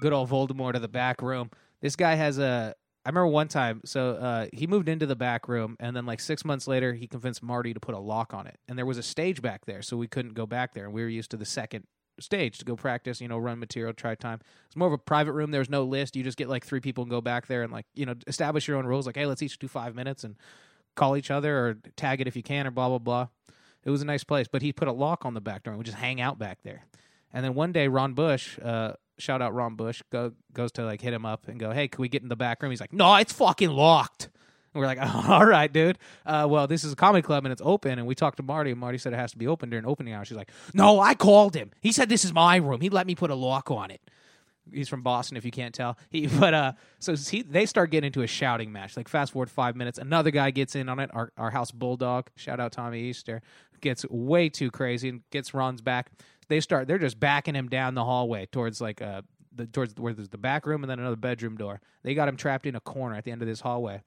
good 0.00 0.12
old 0.12 0.28
voldemort 0.28 0.74
of 0.74 0.82
the 0.82 0.88
back 0.88 1.22
room. 1.22 1.50
This 1.80 1.96
guy 1.96 2.14
has 2.14 2.38
a 2.38 2.74
i 3.04 3.08
remember 3.08 3.28
one 3.28 3.48
time 3.48 3.80
so 3.84 4.10
uh 4.10 4.46
he 4.52 4.66
moved 4.66 4.88
into 4.88 5.06
the 5.06 5.16
back 5.16 5.48
room 5.48 5.76
and 5.78 5.96
then 5.96 6.06
like 6.06 6.20
six 6.20 6.44
months 6.44 6.66
later 6.66 6.92
he 6.92 7.06
convinced 7.06 7.42
marty 7.42 7.72
to 7.72 7.80
put 7.80 7.94
a 7.94 7.98
lock 7.98 8.34
on 8.34 8.46
it. 8.46 8.58
And 8.68 8.78
there 8.78 8.86
was 8.86 8.98
a 8.98 9.02
stage 9.02 9.42
back 9.42 9.64
there 9.66 9.82
so 9.82 9.96
we 9.96 10.08
couldn't 10.08 10.34
go 10.34 10.46
back 10.46 10.74
there 10.74 10.84
and 10.84 10.92
we 10.92 11.02
were 11.02 11.08
used 11.08 11.30
to 11.30 11.36
the 11.36 11.46
second 11.46 11.84
stage 12.18 12.58
to 12.58 12.64
go 12.64 12.76
practice 12.76 13.20
you 13.20 13.28
know 13.28 13.38
run 13.38 13.58
material 13.58 13.92
try 13.92 14.14
time. 14.14 14.40
It's 14.66 14.76
more 14.76 14.88
of 14.88 14.94
a 14.94 14.98
private 14.98 15.32
room. 15.32 15.50
There's 15.50 15.70
no 15.70 15.84
list. 15.84 16.16
You 16.16 16.22
just 16.22 16.38
get 16.38 16.48
like 16.48 16.64
three 16.64 16.80
people 16.80 17.02
and 17.02 17.10
go 17.10 17.20
back 17.20 17.46
there 17.46 17.62
and 17.62 17.72
like 17.72 17.86
you 17.94 18.06
know 18.06 18.14
establish 18.26 18.66
your 18.68 18.76
own 18.76 18.86
rules 18.86 19.06
like 19.06 19.16
hey 19.16 19.26
let's 19.26 19.42
each 19.42 19.58
do 19.58 19.68
five 19.68 19.94
minutes 19.94 20.24
and 20.24 20.36
call 20.96 21.16
each 21.16 21.30
other 21.30 21.56
or 21.58 21.76
tag 21.96 22.20
it 22.20 22.26
if 22.26 22.36
you 22.36 22.42
can 22.42 22.66
or 22.66 22.70
blah 22.70 22.88
blah 22.88 22.98
blah. 22.98 23.28
It 23.84 23.90
was 23.90 24.02
a 24.02 24.06
nice 24.06 24.24
place 24.24 24.48
but 24.50 24.62
he 24.62 24.72
put 24.72 24.88
a 24.88 24.92
lock 24.92 25.24
on 25.24 25.34
the 25.34 25.40
back 25.40 25.62
door 25.62 25.72
and 25.72 25.78
we 25.78 25.84
just 25.84 25.98
hang 25.98 26.20
out 26.20 26.38
back 26.38 26.58
there 26.64 26.86
and 27.36 27.44
then 27.44 27.54
one 27.54 27.70
day 27.70 27.86
ron 27.86 28.14
bush 28.14 28.58
uh 28.62 28.92
shout 29.18 29.40
out 29.40 29.54
ron 29.54 29.76
bush 29.76 30.02
go, 30.10 30.32
goes 30.52 30.72
to 30.72 30.84
like 30.84 31.00
hit 31.00 31.12
him 31.12 31.26
up 31.26 31.46
and 31.48 31.60
go 31.60 31.70
hey 31.70 31.86
can 31.86 32.00
we 32.00 32.08
get 32.08 32.22
in 32.22 32.28
the 32.28 32.36
back 32.36 32.62
room 32.62 32.70
he's 32.70 32.80
like 32.80 32.92
no 32.92 33.14
it's 33.16 33.32
fucking 33.32 33.70
locked 33.70 34.30
and 34.76 34.82
we're 34.82 34.86
like, 34.88 35.14
all 35.28 35.46
right, 35.46 35.72
dude. 35.72 35.98
Uh, 36.26 36.46
well, 36.48 36.66
this 36.66 36.84
is 36.84 36.92
a 36.92 36.96
comedy 36.96 37.22
club 37.22 37.46
and 37.46 37.52
it's 37.52 37.62
open. 37.64 37.98
And 37.98 38.06
we 38.06 38.14
talked 38.14 38.36
to 38.36 38.42
Marty, 38.42 38.70
and 38.70 38.78
Marty 38.78 38.98
said 38.98 39.14
it 39.14 39.16
has 39.16 39.32
to 39.32 39.38
be 39.38 39.46
open 39.48 39.70
during 39.70 39.86
opening 39.86 40.12
hours. 40.12 40.28
She's 40.28 40.36
like, 40.36 40.50
no, 40.74 41.00
I 41.00 41.14
called 41.14 41.54
him. 41.54 41.70
He 41.80 41.92
said 41.92 42.10
this 42.10 42.26
is 42.26 42.32
my 42.34 42.56
room. 42.56 42.82
He 42.82 42.90
let 42.90 43.06
me 43.06 43.14
put 43.14 43.30
a 43.30 43.34
lock 43.34 43.70
on 43.70 43.90
it. 43.90 44.02
He's 44.72 44.88
from 44.88 45.02
Boston, 45.02 45.36
if 45.36 45.44
you 45.44 45.50
can't 45.50 45.74
tell. 45.74 45.96
He, 46.10 46.26
but 46.40 46.52
uh, 46.52 46.72
so 46.98 47.16
he, 47.16 47.42
they 47.42 47.64
start 47.64 47.90
getting 47.90 48.08
into 48.08 48.22
a 48.22 48.26
shouting 48.26 48.70
match. 48.70 48.96
Like 48.96 49.08
fast 49.08 49.32
forward 49.32 49.50
five 49.50 49.76
minutes, 49.76 49.98
another 49.98 50.30
guy 50.30 50.50
gets 50.50 50.76
in 50.76 50.88
on 50.88 50.98
it. 50.98 51.10
Our 51.14 51.32
our 51.38 51.50
house 51.50 51.70
bulldog, 51.70 52.28
shout 52.36 52.60
out 52.60 52.72
Tommy 52.72 53.00
Easter, 53.00 53.40
gets 53.80 54.04
way 54.10 54.48
too 54.48 54.70
crazy 54.70 55.08
and 55.08 55.22
gets 55.30 55.54
Ron's 55.54 55.80
back. 55.80 56.10
They 56.48 56.60
start. 56.60 56.86
They're 56.88 56.98
just 56.98 57.18
backing 57.18 57.54
him 57.54 57.68
down 57.68 57.94
the 57.94 58.04
hallway 58.04 58.46
towards 58.46 58.80
like 58.80 59.02
uh 59.02 59.22
the 59.54 59.66
towards 59.66 59.94
where 59.96 60.12
there's 60.12 60.28
the 60.28 60.38
back 60.38 60.66
room 60.66 60.82
and 60.82 60.90
then 60.90 60.98
another 60.98 61.16
bedroom 61.16 61.56
door. 61.56 61.80
They 62.02 62.14
got 62.14 62.28
him 62.28 62.36
trapped 62.36 62.66
in 62.66 62.76
a 62.76 62.80
corner 62.80 63.16
at 63.16 63.24
the 63.24 63.32
end 63.32 63.42
of 63.42 63.48
this 63.48 63.60
hallway, 63.60 64.02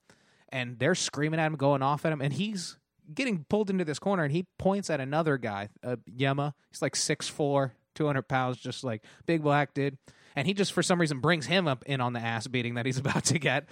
and 0.50 0.80
they're 0.80 0.96
screaming 0.96 1.40
at 1.40 1.48
him, 1.48 1.56
going 1.56 1.82
off 1.82 2.06
at 2.06 2.14
him, 2.14 2.22
and 2.22 2.34
he's 2.34 2.78
getting 3.14 3.46
pulled 3.50 3.70
into 3.70 3.84
this 3.84 4.00
corner, 4.00 4.24
and 4.24 4.32
he 4.32 4.46
points 4.58 4.90
at 4.90 5.00
another 5.00 5.38
guy, 5.38 5.70
uh, 5.84 5.96
Yema. 6.10 6.54
He's 6.70 6.82
like 6.82 6.94
6'4", 6.94 7.72
200 7.96 8.22
pounds, 8.28 8.58
just 8.58 8.84
like 8.84 9.04
big 9.26 9.42
black 9.42 9.74
dude, 9.74 9.98
and 10.36 10.48
he 10.48 10.54
just 10.54 10.74
for 10.74 10.84
some 10.84 11.02
reason 11.02 11.20
brings 11.20 11.48
him 11.48 11.68
up 11.68 11.84
in 11.86 12.02
on 12.02 12.14
the 12.14 12.20
ass 12.20 12.48
beating 12.48 12.76
that 12.76 12.86
he's 12.86 12.98
about 13.00 13.26
to 13.26 13.40
get, 13.40 13.68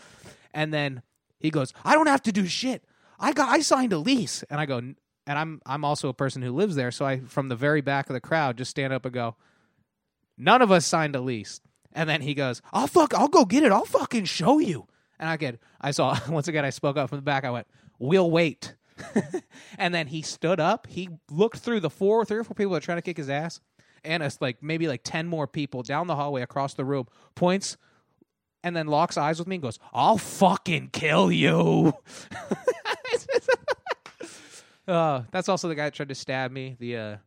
and 0.54 0.74
then 0.74 1.02
he 1.40 1.52
goes, 1.52 1.74
"I 1.86 1.94
don't 1.94 2.08
have 2.08 2.24
to 2.24 2.32
do 2.32 2.48
shit. 2.48 2.84
I 3.20 3.34
got 3.34 3.50
I 3.50 3.62
signed 3.62 3.94
a 3.94 3.98
lease," 3.98 4.44
and 4.50 4.60
I 4.60 4.66
go, 4.66 4.82
and 5.28 5.38
I'm 5.38 5.62
I'm 5.66 5.86
also 5.86 6.08
a 6.10 6.14
person 6.14 6.42
who 6.42 6.52
lives 6.52 6.76
there, 6.76 6.90
so 6.90 7.06
I 7.06 7.20
from 7.20 7.50
the 7.50 7.56
very 7.56 7.82
back 7.82 8.10
of 8.10 8.14
the 8.14 8.22
crowd 8.22 8.58
just 8.58 8.72
stand 8.72 8.94
up 8.94 9.06
and 9.06 9.14
go, 9.14 9.36
"None 10.38 10.62
of 10.62 10.72
us 10.72 10.88
signed 10.88 11.16
a 11.16 11.22
lease." 11.22 11.62
And 11.94 12.10
then 12.10 12.22
he 12.22 12.34
goes, 12.34 12.62
"I'll 12.72 12.88
fuck, 12.88 13.14
I'll 13.14 13.28
go 13.28 13.44
get 13.46 13.64
it. 13.64 13.72
I'll 13.72 13.86
fucking 13.86 14.26
show 14.26 14.60
you." 14.60 14.88
And 15.20 15.30
I 15.30 15.36
get, 15.36 15.60
I 15.82 15.92
saw 15.92 16.18
once 16.30 16.48
again. 16.48 16.66
I 16.66 16.70
spoke 16.70 16.98
up 16.98 17.10
from 17.10 17.18
the 17.18 17.24
back. 17.24 17.44
I 17.44 17.52
went, 17.52 17.68
"We'll 18.00 18.32
wait." 18.32 18.76
and 19.78 19.94
then 19.94 20.08
he 20.08 20.22
stood 20.24 20.60
up. 20.60 20.88
He 20.88 21.10
looked 21.30 21.60
through 21.60 21.82
the 21.82 21.90
four, 21.90 22.26
three 22.26 22.40
or 22.40 22.44
four 22.44 22.56
people 22.56 22.72
that 22.74 22.84
are 22.84 22.86
trying 22.86 22.98
to 22.98 23.04
kick 23.04 23.18
his 23.18 23.30
ass, 23.30 23.60
and 24.06 24.24
us 24.24 24.38
like 24.40 24.64
maybe 24.64 24.88
like 24.88 25.02
ten 25.04 25.28
more 25.28 25.46
people 25.46 25.84
down 25.84 26.08
the 26.08 26.16
hallway 26.16 26.42
across 26.42 26.74
the 26.74 26.86
room. 26.86 27.06
Points, 27.36 27.76
and 28.64 28.76
then 28.76 28.88
locks 28.88 29.18
eyes 29.18 29.40
with 29.40 29.48
me 29.48 29.58
and 29.58 29.64
goes, 29.64 29.78
"I'll 29.94 30.18
fucking 30.18 30.92
kill 30.94 31.32
you." 31.32 31.94
uh, 34.88 35.24
that's 35.32 35.50
also 35.50 35.68
the 35.68 35.76
guy 35.76 35.86
that 35.86 35.94
tried 35.94 36.10
to 36.10 36.16
stab 36.16 36.52
me. 36.52 36.76
The 36.80 36.98
uh, 36.98 37.18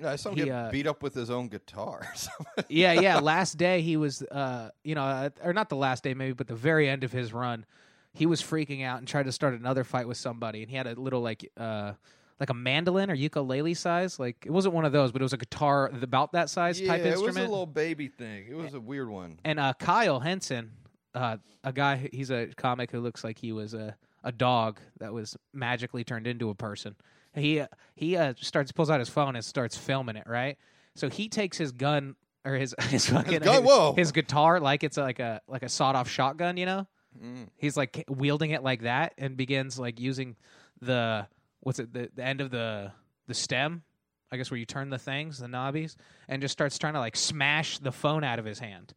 Yeah, 0.00 0.12
I 0.12 0.16
saw 0.16 0.30
him 0.30 0.36
He, 0.36 0.44
get 0.44 0.52
uh, 0.52 0.70
beat 0.70 0.86
up 0.86 1.02
with 1.02 1.14
his 1.14 1.30
own 1.30 1.48
guitar. 1.48 2.06
Yeah, 2.68 2.92
yeah. 2.92 3.18
Last 3.20 3.56
day 3.56 3.80
he 3.82 3.96
was, 3.96 4.22
uh, 4.22 4.70
you 4.84 4.94
know, 4.94 5.02
uh, 5.02 5.30
or 5.42 5.52
not 5.52 5.68
the 5.68 5.76
last 5.76 6.02
day 6.02 6.12
maybe, 6.12 6.32
but 6.32 6.48
the 6.48 6.54
very 6.54 6.88
end 6.88 7.04
of 7.04 7.12
his 7.12 7.32
run, 7.32 7.64
he 8.12 8.26
was 8.26 8.42
freaking 8.42 8.84
out 8.84 8.98
and 8.98 9.06
tried 9.06 9.24
to 9.26 9.32
start 9.32 9.54
another 9.54 9.84
fight 9.84 10.08
with 10.08 10.16
somebody, 10.16 10.62
and 10.62 10.70
he 10.70 10.76
had 10.76 10.86
a 10.86 10.94
little 11.00 11.20
like, 11.20 11.50
uh, 11.56 11.92
like 12.40 12.50
a 12.50 12.54
mandolin 12.54 13.10
or 13.10 13.14
ukulele 13.14 13.74
size. 13.74 14.18
Like 14.18 14.44
it 14.44 14.50
wasn't 14.50 14.74
one 14.74 14.84
of 14.84 14.92
those, 14.92 15.12
but 15.12 15.22
it 15.22 15.24
was 15.24 15.32
a 15.32 15.38
guitar 15.38 15.88
about 16.02 16.32
that 16.32 16.50
size 16.50 16.80
type 16.80 17.00
instrument 17.00 17.04
yeah, 17.04 17.10
type 17.10 17.22
it 17.22 17.26
was 17.26 17.36
a 17.36 17.40
little 17.40 17.66
baby 17.66 18.08
thing. 18.08 18.46
It 18.48 18.56
was 18.56 18.74
a 18.74 18.80
weird 18.80 19.08
one. 19.08 19.38
and 19.44 19.58
uh, 19.58 19.72
Kyle 19.78 20.20
Henson, 20.20 20.72
uh, 21.14 21.38
a 21.64 21.72
guy, 21.72 22.08
he's 22.12 22.30
a 22.30 22.46
comic 22.56 22.90
who 22.90 23.00
looks 23.00 23.24
like 23.24 23.38
he 23.38 23.52
was 23.52 23.74
a 23.74 23.96
a 24.24 24.32
dog 24.32 24.80
that 24.98 25.12
was 25.12 25.36
magically 25.52 26.04
turned 26.04 26.26
into 26.26 26.50
a 26.50 26.54
person. 26.54 26.96
He 27.34 27.60
uh, 27.60 27.66
he 27.94 28.16
uh, 28.16 28.34
starts 28.38 28.72
pulls 28.72 28.90
out 28.90 28.98
his 29.00 29.08
phone 29.08 29.36
and 29.36 29.44
starts 29.44 29.76
filming 29.76 30.16
it. 30.16 30.24
Right, 30.26 30.58
so 30.96 31.08
he 31.08 31.28
takes 31.28 31.56
his 31.58 31.72
gun 31.72 32.16
or 32.44 32.54
his 32.54 32.74
his 32.88 33.08
fucking 33.08 33.40
gun? 33.40 33.64
Whoa. 33.64 33.92
his 33.94 34.12
guitar 34.12 34.60
like 34.60 34.82
it's 34.84 34.96
like 34.96 35.18
a 35.20 35.40
like 35.46 35.62
a 35.62 35.68
sawed 35.68 35.94
off 35.96 36.08
shotgun. 36.08 36.56
You 36.56 36.66
know, 36.66 36.86
Mm. 37.20 37.48
he's 37.56 37.76
like 37.76 38.04
wielding 38.08 38.50
it 38.50 38.62
like 38.62 38.82
that 38.82 39.14
and 39.18 39.36
begins 39.36 39.78
like 39.78 39.98
using 39.98 40.36
the 40.82 41.26
what's 41.60 41.78
it 41.78 41.92
the, 41.92 42.10
the 42.14 42.22
end 42.22 42.40
of 42.42 42.50
the 42.50 42.92
the 43.26 43.34
stem 43.34 43.82
i 44.30 44.36
guess 44.36 44.50
where 44.50 44.58
you 44.58 44.66
turn 44.66 44.90
the 44.90 44.98
things 44.98 45.38
the 45.38 45.46
knobbies 45.46 45.96
and 46.28 46.42
just 46.42 46.52
starts 46.52 46.78
trying 46.78 46.92
to 46.92 47.00
like 47.00 47.16
smash 47.16 47.78
the 47.78 47.90
phone 47.90 48.22
out 48.24 48.38
of 48.38 48.44
his 48.44 48.58
hand 48.58 48.92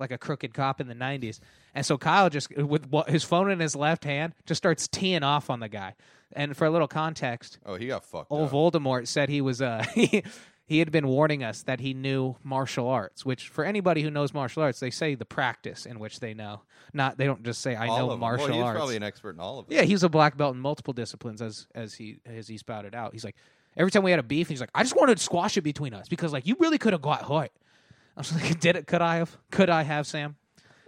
like 0.00 0.10
a 0.10 0.18
crooked 0.18 0.54
cop 0.54 0.80
in 0.80 0.88
the 0.88 0.94
90s 0.94 1.38
and 1.74 1.84
so 1.86 1.96
kyle 1.98 2.28
just 2.30 2.54
with 2.56 2.88
what, 2.90 3.08
his 3.10 3.22
phone 3.22 3.50
in 3.50 3.60
his 3.60 3.76
left 3.76 4.04
hand 4.04 4.34
just 4.46 4.58
starts 4.58 4.88
teeing 4.88 5.22
off 5.22 5.50
on 5.50 5.60
the 5.60 5.68
guy 5.68 5.94
and 6.32 6.56
for 6.56 6.66
a 6.66 6.70
little 6.70 6.88
context 6.88 7.58
Oh, 7.66 7.74
he 7.76 7.88
got 7.88 8.04
fucked 8.04 8.30
old 8.30 8.48
up. 8.48 8.52
Voldemort 8.52 9.06
said 9.06 9.28
he 9.28 9.40
was 9.40 9.60
uh 9.60 9.84
he, 9.94 10.22
he 10.66 10.78
had 10.78 10.92
been 10.92 11.08
warning 11.08 11.42
us 11.42 11.62
that 11.64 11.80
he 11.80 11.94
knew 11.94 12.36
martial 12.44 12.86
arts, 12.86 13.26
which 13.26 13.48
for 13.48 13.64
anybody 13.64 14.02
who 14.02 14.10
knows 14.10 14.32
martial 14.32 14.62
arts, 14.62 14.78
they 14.78 14.90
say 14.90 15.16
the 15.16 15.24
practice 15.24 15.84
in 15.84 15.98
which 15.98 16.20
they 16.20 16.32
know. 16.32 16.62
Not 16.92 17.18
they 17.18 17.26
don't 17.26 17.42
just 17.42 17.60
say 17.60 17.74
I 17.74 17.88
all 17.88 18.06
know 18.06 18.16
martial 18.16 18.46
well, 18.46 18.54
he's 18.54 18.62
arts. 18.62 18.76
probably 18.76 18.94
an 18.94 19.02
expert 19.02 19.30
in 19.34 19.40
all 19.40 19.58
of 19.58 19.66
it. 19.68 19.74
yeah, 19.74 19.82
he's 19.82 20.04
a 20.04 20.08
black 20.08 20.36
belt 20.36 20.54
in 20.54 20.60
multiple 20.60 20.92
disciplines 20.92 21.42
as 21.42 21.66
as 21.74 21.94
he 21.94 22.20
as 22.24 22.46
he 22.46 22.56
spouted 22.56 22.94
out. 22.94 23.12
He's 23.14 23.24
like 23.24 23.34
every 23.76 23.90
time 23.90 24.04
we 24.04 24.12
had 24.12 24.20
a 24.20 24.22
beef, 24.22 24.48
he's 24.48 24.60
like, 24.60 24.70
I 24.72 24.84
just 24.84 24.94
wanted 24.96 25.16
to 25.16 25.22
squash 25.24 25.56
it 25.56 25.62
between 25.62 25.92
us 25.92 26.08
because 26.08 26.32
like 26.32 26.46
you 26.46 26.54
really 26.60 26.78
could 26.78 26.92
have 26.92 27.02
got 27.02 27.22
hurt. 27.24 27.50
I 28.16 28.20
was 28.20 28.34
like, 28.34 28.60
did 28.60 28.76
it? 28.76 28.86
Could 28.86 29.02
I 29.02 29.16
have? 29.16 29.36
Could 29.50 29.70
I 29.70 29.82
have, 29.82 30.06
Sam? 30.06 30.36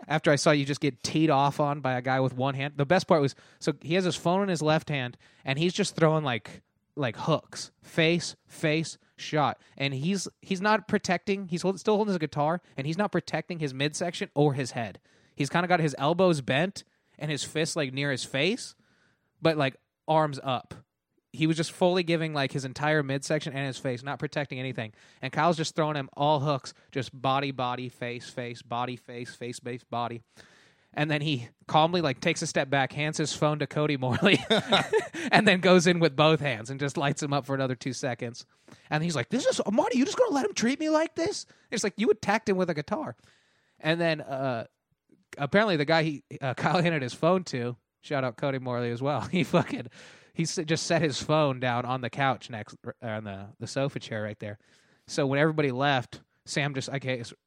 After 0.09 0.31
I 0.31 0.37
saw 0.37 0.50
you 0.50 0.64
just 0.64 0.81
get 0.81 1.02
teed 1.02 1.31
off 1.31 1.61
on 1.61 1.81
by 1.81 1.93
a 1.93 2.02
guy 2.02 2.21
with 2.21 2.37
one 2.37 2.55
hand, 2.55 2.75
the 2.76 2.85
best 2.85 3.07
part 3.07 3.23
was 3.23 3.37
so 3.61 3.73
he 3.81 3.95
has 3.95 4.05
his 4.05 4.17
phone 4.17 4.43
in 4.43 4.49
his 4.49 4.61
left 4.61 4.88
hand 4.88 5.17
and 5.45 5.59
he's 5.59 5.73
just 5.73 5.95
throwing 5.95 6.25
like 6.25 6.62
like 6.97 7.17
hooks, 7.17 7.71
face, 7.83 8.37
face, 8.47 8.99
shot, 9.17 9.61
and 9.79 9.95
he's 9.95 10.29
he's 10.41 10.61
not 10.61 10.88
protecting. 10.88 11.49
He's 11.49 11.62
hold, 11.62 11.79
still 11.79 11.97
holding 11.97 12.12
his 12.12 12.19
guitar, 12.19 12.61
and 12.76 12.87
he's 12.87 12.99
not 12.99 13.12
protecting 13.12 13.61
his 13.61 13.73
midsection 13.73 14.29
or 14.35 14.55
his 14.55 14.73
head. 14.73 14.99
He's 15.35 15.49
kind 15.49 15.64
of 15.64 15.69
got 15.69 15.81
his 15.81 15.95
elbows 15.99 16.41
bent 16.41 16.85
and 17.19 17.31
his 17.31 17.45
fists 17.45 17.76
like 17.76 17.93
near 17.93 18.11
his 18.11 18.25
face, 18.25 18.75
but 19.41 19.57
like 19.57 19.76
arms 20.07 20.41
up. 20.43 20.75
He 21.33 21.47
was 21.47 21.57
just 21.57 21.73
fully 21.73 22.03
giving 22.03 22.35
like 22.35 22.53
his 22.53 22.65
entire 22.65 23.03
midsection 23.03 23.55
and 23.55 23.67
his 23.67 23.79
face, 23.79 24.03
not 24.03 24.19
protecting 24.19 24.59
anything. 24.59 24.93
And 25.23 25.33
Kyle's 25.33 25.57
just 25.57 25.75
throwing 25.75 25.97
him 25.97 26.11
all 26.15 26.41
hooks, 26.41 26.75
just 26.91 27.11
body, 27.19 27.51
body, 27.51 27.89
face, 27.89 28.29
face, 28.29 28.61
body, 28.62 28.97
face, 28.97 29.35
face, 29.35 29.59
base, 29.59 29.85
body. 29.85 30.21
And 30.95 31.11
then 31.11 31.23
he 31.23 31.49
calmly 31.67 32.03
like 32.03 32.21
takes 32.21 32.43
a 32.43 32.47
step 32.47 32.69
back, 32.69 32.93
hands 32.93 33.17
his 33.17 33.33
phone 33.33 33.59
to 33.61 33.67
Cody 33.67 33.97
Morley, 33.97 34.45
and 35.33 35.49
then 35.49 35.61
goes 35.61 35.87
in 35.87 36.01
with 36.01 36.15
both 36.15 36.41
hands 36.41 36.69
and 36.69 36.79
just 36.79 36.99
lights 36.99 37.23
him 37.23 37.33
up 37.33 37.47
for 37.47 37.55
another 37.55 37.75
two 37.75 37.95
seconds. 37.95 38.45
And 38.91 39.03
he's 39.03 39.17
like, 39.17 39.31
"This 39.31 39.47
is 39.47 39.61
Marty. 39.71 39.97
You 39.97 40.05
just 40.05 40.19
gonna 40.19 40.35
let 40.35 40.45
him 40.45 40.53
treat 40.53 40.79
me 40.79 40.91
like 40.91 41.15
this?" 41.15 41.47
It's 41.71 41.83
like 41.83 41.95
you 41.97 42.11
attacked 42.11 42.49
him 42.49 42.57
with 42.59 42.69
a 42.69 42.75
guitar. 42.75 43.17
And 43.81 44.01
then 44.01 44.21
uh, 44.21 44.67
apparently 45.39 45.77
the 45.77 45.85
guy 45.85 46.03
he 46.03 46.25
uh, 46.41 46.55
Kyle 46.57 46.83
handed 46.83 47.03
his 47.03 47.15
phone 47.15 47.45
to, 47.45 47.77
shout 48.03 48.25
out 48.25 48.37
Cody 48.37 48.59
Morley 48.59 48.91
as 48.91 49.03
well. 49.03 49.23
He 49.23 49.45
fucking 49.45 49.89
he 50.35 50.45
just 50.45 50.87
set 50.87 51.03
his 51.03 51.23
phone 51.23 51.61
down 51.61 51.85
on 51.85 52.01
the 52.01 52.11
couch 52.11 52.51
next 52.51 52.77
uh, 52.87 53.07
on 53.07 53.25
the 53.25 53.47
the 53.61 53.67
sofa 53.67 53.99
chair 54.01 54.23
right 54.23 54.39
there. 54.39 54.59
So 55.07 55.27
when 55.27 55.39
everybody 55.39 55.71
left, 55.73 56.21
Sam 56.47 56.75
just 56.75 56.89
I 56.91 56.99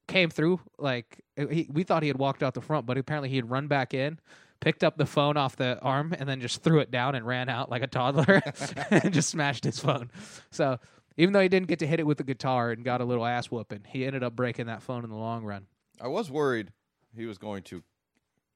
came 0.08 0.30
through 0.30 0.60
like 0.78 1.22
he, 1.36 1.68
we 1.72 1.84
thought 1.84 2.04
he 2.04 2.10
had 2.10 2.18
walked 2.20 2.44
out 2.44 2.54
the 2.54 2.62
front, 2.62 2.86
but 2.86 2.98
apparently 2.98 3.30
he 3.30 3.36
had 3.38 3.50
run 3.50 3.68
back 3.68 3.94
in. 3.94 4.20
Picked 4.62 4.84
up 4.86 4.98
the 4.98 5.06
phone 5.06 5.36
off 5.36 5.58
the 5.58 5.78
arm 5.82 6.16
and 6.18 6.28
then 6.30 6.40
just 6.40 6.64
threw 6.64 6.80
it 6.80 6.90
down 6.90 7.14
and 7.14 7.28
ran 7.28 7.50
out 7.50 7.70
like 7.70 7.84
a 7.84 7.88
toddler 7.88 8.42
and 8.90 9.14
just 9.14 9.30
smashed 9.30 9.66
his 9.66 9.80
phone. 9.80 10.10
So 10.50 10.80
even 11.18 11.34
though 11.34 11.42
he 11.42 11.50
didn't 11.50 11.68
get 11.68 11.80
to 11.80 11.88
hit 11.88 12.00
it 12.00 12.08
with 12.08 12.18
the 12.18 12.24
guitar 12.24 12.72
and 12.72 12.84
got 12.84 13.02
a 13.02 13.06
little 13.06 13.26
ass 13.26 13.52
whooping, 13.52 13.82
he 13.88 14.06
ended 14.06 14.24
up 14.24 14.36
breaking 14.36 14.68
that 14.68 14.82
phone 14.82 15.04
in 15.04 15.10
the 15.10 15.16
long 15.18 15.44
run. 15.44 15.68
I 16.02 16.08
was 16.08 16.32
worried 16.32 16.72
he 17.16 17.26
was 17.26 17.38
going 17.38 17.64
to 17.64 17.84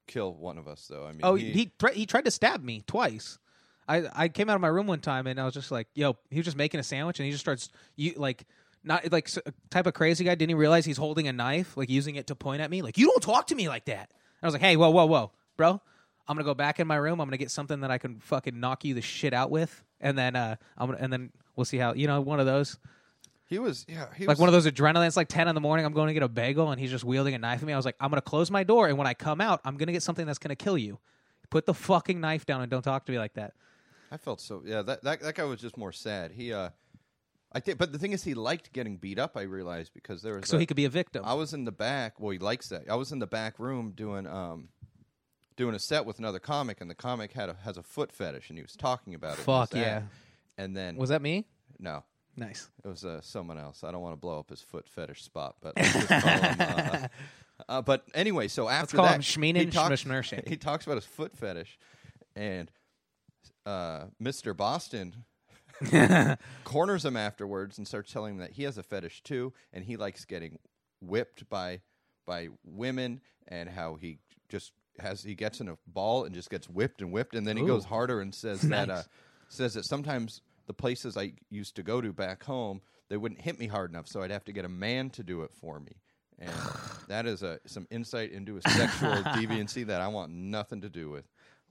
kill 0.07 0.33
one 0.33 0.57
of 0.57 0.67
us, 0.67 0.87
though. 0.89 1.05
I 1.05 1.11
mean, 1.11 1.21
Oh, 1.23 1.35
he, 1.35 1.51
he 1.51 1.71
he, 1.79 1.93
he 1.93 2.05
tried 2.05 2.25
to 2.25 2.31
stab 2.31 2.63
me 2.63 2.81
twice. 2.87 3.37
I 3.89 4.09
I 4.13 4.27
came 4.29 4.49
out 4.49 4.55
of 4.55 4.61
my 4.61 4.67
room 4.67 4.87
one 4.87 4.99
time 4.99 5.27
and 5.27 5.39
I 5.41 5.45
was 5.45 5.53
just 5.53 5.71
like, 5.71 5.87
"Yo," 5.95 6.15
he 6.29 6.37
was 6.37 6.45
just 6.45 6.57
making 6.57 6.79
a 6.79 6.83
sandwich 6.83 7.19
and 7.19 7.25
he 7.25 7.31
just 7.31 7.43
starts 7.43 7.69
you 7.95 8.13
like 8.15 8.45
not 8.83 9.11
like 9.11 9.25
s- 9.27 9.39
type 9.69 9.87
of 9.87 9.93
crazy 9.93 10.23
guy. 10.23 10.35
Didn't 10.35 10.49
he 10.51 10.53
realize 10.55 10.85
he's 10.85 10.97
holding 10.97 11.27
a 11.27 11.33
knife, 11.33 11.75
like 11.75 11.89
using 11.89 12.15
it 12.15 12.27
to 12.27 12.35
point 12.35 12.61
at 12.61 12.69
me? 12.69 12.81
Like, 12.81 12.97
you 12.97 13.07
don't 13.07 13.21
talk 13.23 13.47
to 13.47 13.55
me 13.55 13.67
like 13.67 13.85
that. 13.85 14.11
I 14.41 14.45
was 14.47 14.53
like, 14.53 14.61
"Hey, 14.61 14.77
whoa, 14.77 14.89
whoa, 14.91 15.05
whoa, 15.05 15.31
bro." 15.57 15.81
I'm 16.27 16.35
gonna 16.35 16.45
go 16.45 16.53
back 16.53 16.79
in 16.79 16.85
my 16.85 16.95
room. 16.95 17.19
I'm 17.19 17.27
gonna 17.27 17.37
get 17.37 17.49
something 17.49 17.81
that 17.81 17.89
I 17.89 17.97
can 17.97 18.19
fucking 18.19 18.57
knock 18.59 18.85
you 18.85 18.93
the 18.93 19.01
shit 19.01 19.33
out 19.33 19.49
with, 19.49 19.83
and 19.99 20.15
then 20.15 20.35
uh, 20.35 20.55
I'm 20.77 20.89
gonna, 20.89 20.99
and 21.01 21.11
then 21.11 21.31
we'll 21.55 21.65
see 21.65 21.77
how 21.77 21.93
you 21.93 22.05
know 22.05 22.21
one 22.21 22.39
of 22.39 22.45
those, 22.45 22.77
he 23.47 23.57
was 23.57 23.83
yeah 23.89 24.05
he 24.15 24.27
like 24.27 24.35
was, 24.35 24.39
one 24.39 24.47
of 24.47 24.53
those 24.53 24.67
adrenaline. 24.67 25.07
It's 25.07 25.17
like 25.17 25.27
ten 25.27 25.47
in 25.47 25.55
the 25.55 25.61
morning. 25.61 25.87
I'm 25.87 25.93
going 25.93 26.07
to 26.07 26.13
get 26.13 26.21
a 26.21 26.27
bagel, 26.29 26.69
and 26.69 26.79
he's 26.79 26.91
just 26.91 27.03
wielding 27.03 27.33
a 27.33 27.39
knife 27.39 27.61
at 27.61 27.65
me. 27.65 27.73
I 27.73 27.77
was 27.77 27.85
like, 27.85 27.95
I'm 27.99 28.11
gonna 28.11 28.21
close 28.21 28.51
my 28.51 28.63
door, 28.63 28.87
and 28.87 28.95
when 28.97 29.07
I 29.07 29.15
come 29.15 29.41
out, 29.41 29.59
I'm 29.65 29.75
gonna 29.75 29.91
get 29.91 30.03
something 30.03 30.27
that's 30.27 30.37
gonna 30.37 30.55
kill 30.55 30.77
you. 30.77 30.99
Put 31.49 31.65
the 31.65 31.73
fucking 31.73 32.21
knife 32.21 32.45
down 32.45 32.61
and 32.61 32.69
don't 32.69 32.83
talk 32.83 33.07
to 33.07 33.11
me 33.11 33.17
like 33.17 33.33
that. 33.33 33.53
I 34.11 34.17
felt 34.17 34.41
so 34.41 34.61
yeah 34.65 34.81
that, 34.81 35.03
that 35.03 35.21
that 35.21 35.35
guy 35.35 35.43
was 35.43 35.59
just 35.61 35.77
more 35.77 35.91
sad. 35.91 36.31
He 36.31 36.53
uh, 36.53 36.69
I 37.51 37.59
think, 37.59 37.79
but 37.79 37.91
the 37.91 37.97
thing 37.97 38.11
is, 38.11 38.23
he 38.23 38.35
liked 38.35 38.71
getting 38.73 38.97
beat 38.97 39.17
up. 39.17 39.35
I 39.35 39.41
realized 39.41 39.91
because 39.93 40.21
there 40.21 40.35
was 40.35 40.47
So 40.47 40.59
he 40.59 40.65
could 40.67 40.77
be 40.77 40.85
a 40.85 40.89
victim. 40.89 41.23
I 41.25 41.33
was 41.33 41.53
in 41.53 41.65
the 41.65 41.71
back. 41.71 42.19
Well, 42.19 42.29
he 42.29 42.37
likes 42.37 42.69
that. 42.69 42.83
I 42.89 42.95
was 42.95 43.11
in 43.11 43.17
the 43.19 43.27
back 43.27 43.57
room 43.57 43.93
doing 43.95 44.27
um, 44.27 44.69
doing 45.57 45.73
a 45.73 45.79
set 45.79 46.05
with 46.05 46.19
another 46.19 46.39
comic, 46.39 46.79
and 46.79 46.89
the 46.89 46.95
comic 46.95 47.33
had 47.33 47.49
a, 47.49 47.55
has 47.63 47.77
a 47.77 47.83
foot 47.83 48.11
fetish, 48.11 48.49
and 48.49 48.57
he 48.57 48.61
was 48.61 48.75
talking 48.75 49.15
about 49.15 49.39
it. 49.39 49.41
Fuck 49.41 49.73
yeah. 49.73 50.03
And 50.57 50.75
then 50.75 50.95
Was 50.95 51.09
that 51.09 51.21
me? 51.21 51.47
no, 51.79 52.03
Nice. 52.35 52.69
it 52.83 52.87
was 52.87 53.03
uh, 53.03 53.21
someone 53.21 53.57
else. 53.57 53.83
I 53.83 53.91
don't 53.91 54.01
want 54.01 54.13
to 54.13 54.19
blow 54.19 54.39
up 54.39 54.49
his 54.49 54.61
foot 54.61 54.87
fetish 54.87 55.23
spot, 55.23 55.55
but 55.61 55.75
let's 55.75 55.93
just 55.93 56.07
call 56.07 56.19
him, 56.19 56.55
uh, 56.59 57.07
uh, 57.69 57.81
but 57.81 58.05
anyway, 58.13 58.47
so 58.47 58.67
after 58.69 58.97
that, 58.97 59.23
he 59.55 59.65
talks, 59.71 59.89
he 60.47 60.57
talks 60.57 60.85
about 60.85 60.95
his 60.95 61.05
foot 61.05 61.35
fetish, 61.35 61.77
and 62.35 62.69
uh, 63.65 64.05
Mr. 64.21 64.55
Boston 64.55 65.23
corners 66.63 67.05
him 67.05 67.15
afterwards 67.15 67.77
and 67.77 67.87
starts 67.87 68.11
telling 68.11 68.35
him 68.35 68.39
that 68.39 68.51
he 68.51 68.63
has 68.63 68.77
a 68.77 68.83
fetish 68.83 69.21
too, 69.23 69.53
and 69.73 69.83
he 69.83 69.97
likes 69.97 70.25
getting 70.25 70.59
whipped 71.01 71.49
by 71.49 71.81
by 72.25 72.49
women 72.63 73.21
and 73.47 73.69
how 73.69 73.95
he 73.95 74.19
just 74.49 74.71
has 74.99 75.23
he 75.23 75.33
gets 75.33 75.61
in 75.61 75.69
a 75.69 75.77
ball 75.87 76.25
and 76.25 76.35
just 76.35 76.49
gets 76.49 76.69
whipped 76.69 77.01
and 77.01 77.11
whipped 77.11 77.33
and 77.33 77.47
then 77.47 77.55
he 77.55 77.65
goes 77.65 77.85
harder 77.85 78.19
and 78.19 78.35
says 78.35 78.61
that 78.63 78.89
uh, 78.89 79.01
says 79.47 79.73
that 79.73 79.85
sometimes 79.85 80.41
the 80.67 80.73
places 80.73 81.15
I 81.15 81.33
used 81.49 81.75
to 81.77 81.83
go 81.83 82.01
to 82.01 82.11
back 82.11 82.43
home 82.43 82.81
they 83.07 83.17
wouldn't 83.17 83.41
hit 83.41 83.57
me 83.57 83.67
hard 83.67 83.89
enough 83.89 84.07
so 84.07 84.21
I'd 84.21 84.29
have 84.29 84.43
to 84.45 84.51
get 84.51 84.65
a 84.65 84.69
man 84.69 85.09
to 85.11 85.23
do 85.23 85.41
it 85.43 85.51
for 85.53 85.79
me 85.79 85.93
and 86.39 86.51
that 87.07 87.25
is 87.25 87.43
a 87.43 87.59
some 87.65 87.87
insight 87.91 88.31
into 88.31 88.57
a 88.57 88.69
sexual 88.69 89.11
deviancy 89.33 89.85
that 89.87 90.01
I 90.01 90.07
want 90.07 90.31
nothing 90.31 90.81
to 90.81 90.89
do 90.89 91.09
with. 91.09 91.25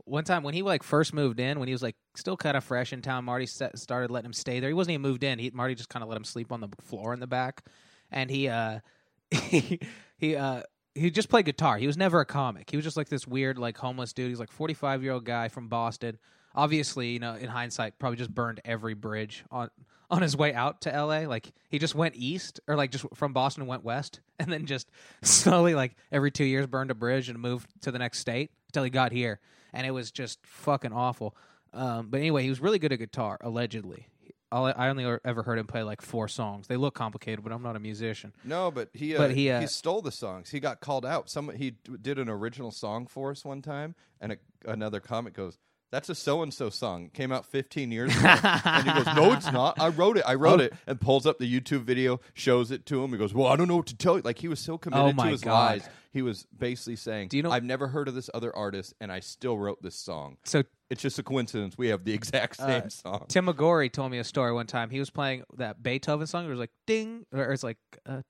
One 0.08 0.24
time 0.24 0.42
when 0.42 0.54
he 0.54 0.62
like 0.62 0.82
first 0.82 1.12
moved 1.12 1.40
in, 1.40 1.58
when 1.58 1.68
he 1.68 1.74
was 1.74 1.82
like 1.82 1.96
still 2.14 2.36
kind 2.36 2.56
of 2.56 2.64
fresh 2.64 2.92
in 2.92 3.02
town, 3.02 3.24
Marty 3.24 3.46
started 3.46 4.10
letting 4.10 4.26
him 4.26 4.32
stay 4.32 4.60
there. 4.60 4.70
He 4.70 4.74
wasn't 4.74 4.92
even 4.92 5.02
moved 5.02 5.24
in. 5.24 5.38
He 5.38 5.50
Marty 5.50 5.74
just 5.74 5.88
kind 5.88 6.02
of 6.02 6.08
let 6.08 6.16
him 6.16 6.24
sleep 6.24 6.52
on 6.52 6.60
the 6.60 6.68
floor 6.82 7.12
in 7.12 7.20
the 7.20 7.26
back, 7.26 7.64
and 8.10 8.30
he 8.30 8.48
uh 8.48 8.80
he 9.30 9.80
he 10.16 10.36
uh 10.36 10.62
he 10.94 11.10
just 11.10 11.28
played 11.28 11.44
guitar. 11.44 11.78
He 11.78 11.86
was 11.86 11.96
never 11.96 12.20
a 12.20 12.26
comic. 12.26 12.70
He 12.70 12.76
was 12.76 12.84
just 12.84 12.96
like 12.96 13.08
this 13.08 13.26
weird 13.26 13.58
like 13.58 13.76
homeless 13.76 14.12
dude. 14.12 14.28
He's 14.28 14.40
like 14.40 14.50
forty 14.50 14.74
five 14.74 15.02
year 15.02 15.12
old 15.12 15.24
guy 15.24 15.48
from 15.48 15.68
Boston. 15.68 16.18
Obviously, 16.54 17.10
you 17.10 17.18
know, 17.18 17.34
in 17.34 17.48
hindsight, 17.48 17.98
probably 17.98 18.16
just 18.16 18.34
burned 18.34 18.60
every 18.64 18.94
bridge 18.94 19.44
on 19.50 19.70
on 20.10 20.22
his 20.22 20.36
way 20.36 20.54
out 20.54 20.80
to 20.82 20.90
LA. 20.90 21.20
Like 21.20 21.52
he 21.68 21.78
just 21.78 21.94
went 21.94 22.16
east 22.16 22.60
or 22.66 22.76
like 22.76 22.90
just 22.90 23.04
from 23.14 23.32
Boston 23.32 23.66
went 23.66 23.84
west 23.84 24.20
and 24.38 24.50
then 24.50 24.66
just 24.66 24.90
slowly 25.22 25.74
like 25.74 25.96
every 26.10 26.30
2 26.30 26.44
years 26.44 26.66
burned 26.66 26.90
a 26.90 26.94
bridge 26.94 27.28
and 27.28 27.38
moved 27.38 27.68
to 27.82 27.90
the 27.90 27.98
next 27.98 28.18
state 28.18 28.50
until 28.68 28.84
he 28.84 28.90
got 28.90 29.12
here. 29.12 29.40
And 29.72 29.86
it 29.86 29.90
was 29.90 30.10
just 30.10 30.38
fucking 30.46 30.92
awful. 30.92 31.36
Um, 31.72 32.08
but 32.08 32.18
anyway, 32.18 32.42
he 32.42 32.48
was 32.48 32.60
really 32.60 32.78
good 32.78 32.92
at 32.92 32.98
guitar 32.98 33.38
allegedly. 33.40 34.06
All 34.50 34.64
I 34.64 34.70
I 34.72 34.88
only 34.88 35.04
ever 35.26 35.42
heard 35.42 35.58
him 35.58 35.66
play 35.66 35.82
like 35.82 36.00
four 36.00 36.26
songs. 36.26 36.68
They 36.68 36.76
look 36.76 36.94
complicated, 36.94 37.44
but 37.44 37.52
I'm 37.52 37.62
not 37.62 37.76
a 37.76 37.78
musician. 37.78 38.32
No, 38.44 38.70
but 38.70 38.88
he 38.94 39.14
uh, 39.14 39.18
But 39.18 39.32
he, 39.32 39.50
uh, 39.50 39.60
he 39.60 39.66
stole 39.66 40.00
the 40.00 40.10
songs. 40.10 40.48
He 40.48 40.58
got 40.58 40.80
called 40.80 41.04
out. 41.04 41.28
Some 41.28 41.50
he 41.54 41.72
d- 41.72 41.96
did 42.00 42.18
an 42.18 42.30
original 42.30 42.70
song 42.70 43.06
for 43.06 43.30
us 43.30 43.44
one 43.44 43.60
time, 43.60 43.94
and 44.22 44.32
a, 44.32 44.38
another 44.64 45.00
comic 45.00 45.34
goes, 45.34 45.58
"That's 45.90 46.08
a 46.08 46.14
so 46.14 46.42
and 46.42 46.52
so 46.52 46.70
song. 46.70 47.10
Came 47.12 47.32
out 47.32 47.46
15 47.46 47.90
years 47.92 48.16
ago." 48.16 48.28
and 48.64 48.86
he 48.88 48.92
goes, 48.92 49.06
"No, 49.16 49.32
it's 49.32 49.50
not. 49.50 49.80
I 49.80 49.88
wrote 49.88 50.16
it. 50.16 50.24
I 50.26 50.34
wrote 50.34 50.60
Oh. 50.60 50.64
it." 50.64 50.74
And 50.86 51.00
pulls 51.00 51.26
up 51.26 51.38
the 51.38 51.60
YouTube 51.60 51.82
video, 51.82 52.20
shows 52.34 52.70
it 52.70 52.86
to 52.86 53.02
him. 53.02 53.10
He 53.12 53.18
goes, 53.18 53.32
"Well, 53.34 53.46
I 53.46 53.56
don't 53.56 53.68
know 53.68 53.76
what 53.76 53.86
to 53.86 53.96
tell 53.96 54.16
you." 54.16 54.22
Like 54.22 54.38
he 54.38 54.48
was 54.48 54.60
so 54.60 54.78
committed 54.78 55.14
Oh 55.18 55.22
to 55.24 55.28
his 55.30 55.40
God. 55.42 55.52
lies. 55.80 55.88
He 56.12 56.22
was 56.22 56.46
basically 56.56 56.96
saying, 56.96 57.28
Do 57.28 57.36
you 57.36 57.42
know- 57.42 57.50
I've 57.50 57.62
never 57.64 57.86
heard 57.88 58.08
of 58.08 58.14
this 58.14 58.30
other 58.32 58.54
artist, 58.56 58.94
and 58.98 59.12
I 59.12 59.20
still 59.20 59.58
wrote 59.58 59.82
this 59.82 59.94
song. 59.94 60.38
So 60.44 60.62
It's 60.90 61.02
just 61.02 61.18
a 61.18 61.22
coincidence. 61.22 61.76
We 61.76 61.88
have 61.88 62.04
the 62.04 62.14
exact 62.14 62.56
same 62.56 62.84
Uh, 62.84 62.88
song." 62.88 63.26
Tim 63.28 63.46
McGorry 63.46 63.92
told 63.92 64.10
me 64.10 64.18
a 64.18 64.24
story 64.24 64.52
one 64.54 64.66
time. 64.66 64.88
He 64.88 64.98
was 64.98 65.10
playing 65.10 65.44
that 65.58 65.82
Beethoven 65.82 66.26
song. 66.26 66.46
It 66.46 66.48
was 66.48 66.58
like 66.58 66.70
ding, 66.86 67.26
or 67.32 67.52
it's 67.52 67.62
like 67.62 67.76
uh, 68.06 68.22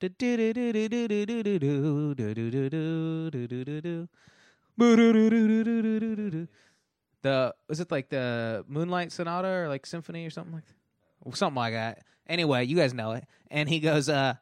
the 7.21 7.53
was 7.67 7.79
it 7.79 7.91
like 7.91 8.09
the 8.09 8.65
Moonlight 8.67 9.11
Sonata 9.11 9.47
or 9.47 9.67
like 9.67 9.85
Symphony 9.85 10.25
or 10.25 10.29
something 10.29 10.53
like 10.53 10.65
that? 10.65 11.35
something 11.35 11.55
like 11.55 11.73
that. 11.73 12.03
Anyway, 12.27 12.65
you 12.65 12.75
guys 12.75 12.93
know 12.93 13.11
it. 13.13 13.25
And 13.51 13.67
he 13.67 13.79
goes, 13.79 14.09
uh, 14.09 14.35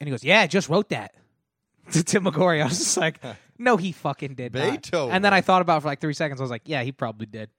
and 0.00 0.08
he 0.08 0.10
goes, 0.10 0.22
yeah, 0.22 0.40
I 0.40 0.46
just 0.46 0.68
wrote 0.68 0.90
that 0.90 1.14
to 1.92 2.04
Tim 2.04 2.24
McGorry. 2.24 2.60
I 2.60 2.64
was 2.64 2.78
just 2.78 2.96
like, 2.96 3.20
no, 3.58 3.76
he 3.76 3.92
fucking 3.92 4.34
did 4.34 4.54
not. 4.54 4.70
Beethoven. 4.70 5.14
And 5.14 5.24
then 5.24 5.34
I 5.34 5.40
thought 5.40 5.62
about 5.62 5.78
it 5.78 5.80
for 5.82 5.88
like 5.88 6.00
three 6.00 6.14
seconds. 6.14 6.40
I 6.40 6.44
was 6.44 6.50
like, 6.50 6.62
yeah, 6.66 6.82
he 6.82 6.92
probably 6.92 7.26
did. 7.26 7.50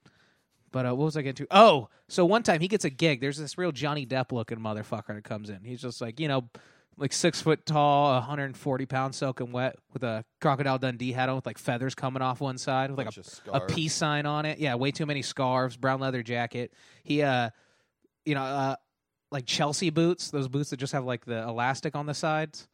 But 0.71 0.85
uh, 0.85 0.95
what 0.95 1.05
was 1.05 1.17
I 1.17 1.21
getting 1.21 1.45
to? 1.45 1.55
Oh, 1.55 1.89
so 2.07 2.25
one 2.25 2.43
time 2.43 2.61
he 2.61 2.67
gets 2.67 2.85
a 2.85 2.89
gig. 2.89 3.21
There's 3.21 3.37
this 3.37 3.57
real 3.57 3.71
Johnny 3.71 4.05
Depp 4.05 4.31
looking 4.31 4.59
motherfucker 4.59 5.15
that 5.15 5.23
comes 5.23 5.49
in. 5.49 5.63
He's 5.63 5.81
just 5.81 6.01
like, 6.01 6.19
you 6.19 6.27
know, 6.27 6.49
like 6.97 7.13
six 7.13 7.41
foot 7.41 7.65
tall, 7.65 8.13
140 8.13 8.85
pounds 8.85 9.17
soaking 9.17 9.51
wet 9.51 9.75
with 9.93 10.03
a 10.03 10.25
Crocodile 10.41 10.79
Dundee 10.79 11.11
hat 11.11 11.29
on 11.29 11.35
with 11.35 11.45
like 11.45 11.57
feathers 11.57 11.93
coming 11.93 12.21
off 12.21 12.41
one 12.41 12.57
side 12.57 12.89
with 12.89 12.97
like 12.97 13.15
a, 13.15 13.57
a 13.57 13.61
peace 13.61 13.93
sign 13.93 14.25
on 14.25 14.45
it. 14.45 14.57
Yeah, 14.59 14.75
way 14.75 14.91
too 14.91 15.05
many 15.05 15.21
scarves, 15.21 15.77
brown 15.77 15.99
leather 15.99 16.23
jacket. 16.23 16.73
He, 17.03 17.21
uh, 17.21 17.51
you 18.25 18.35
know, 18.35 18.43
uh, 18.43 18.75
like 19.31 19.45
Chelsea 19.45 19.91
boots, 19.91 20.31
those 20.31 20.47
boots 20.47 20.71
that 20.71 20.77
just 20.77 20.93
have 20.93 21.05
like 21.05 21.25
the 21.25 21.43
elastic 21.43 21.95
on 21.95 22.07
the 22.07 22.13
sides, 22.13 22.67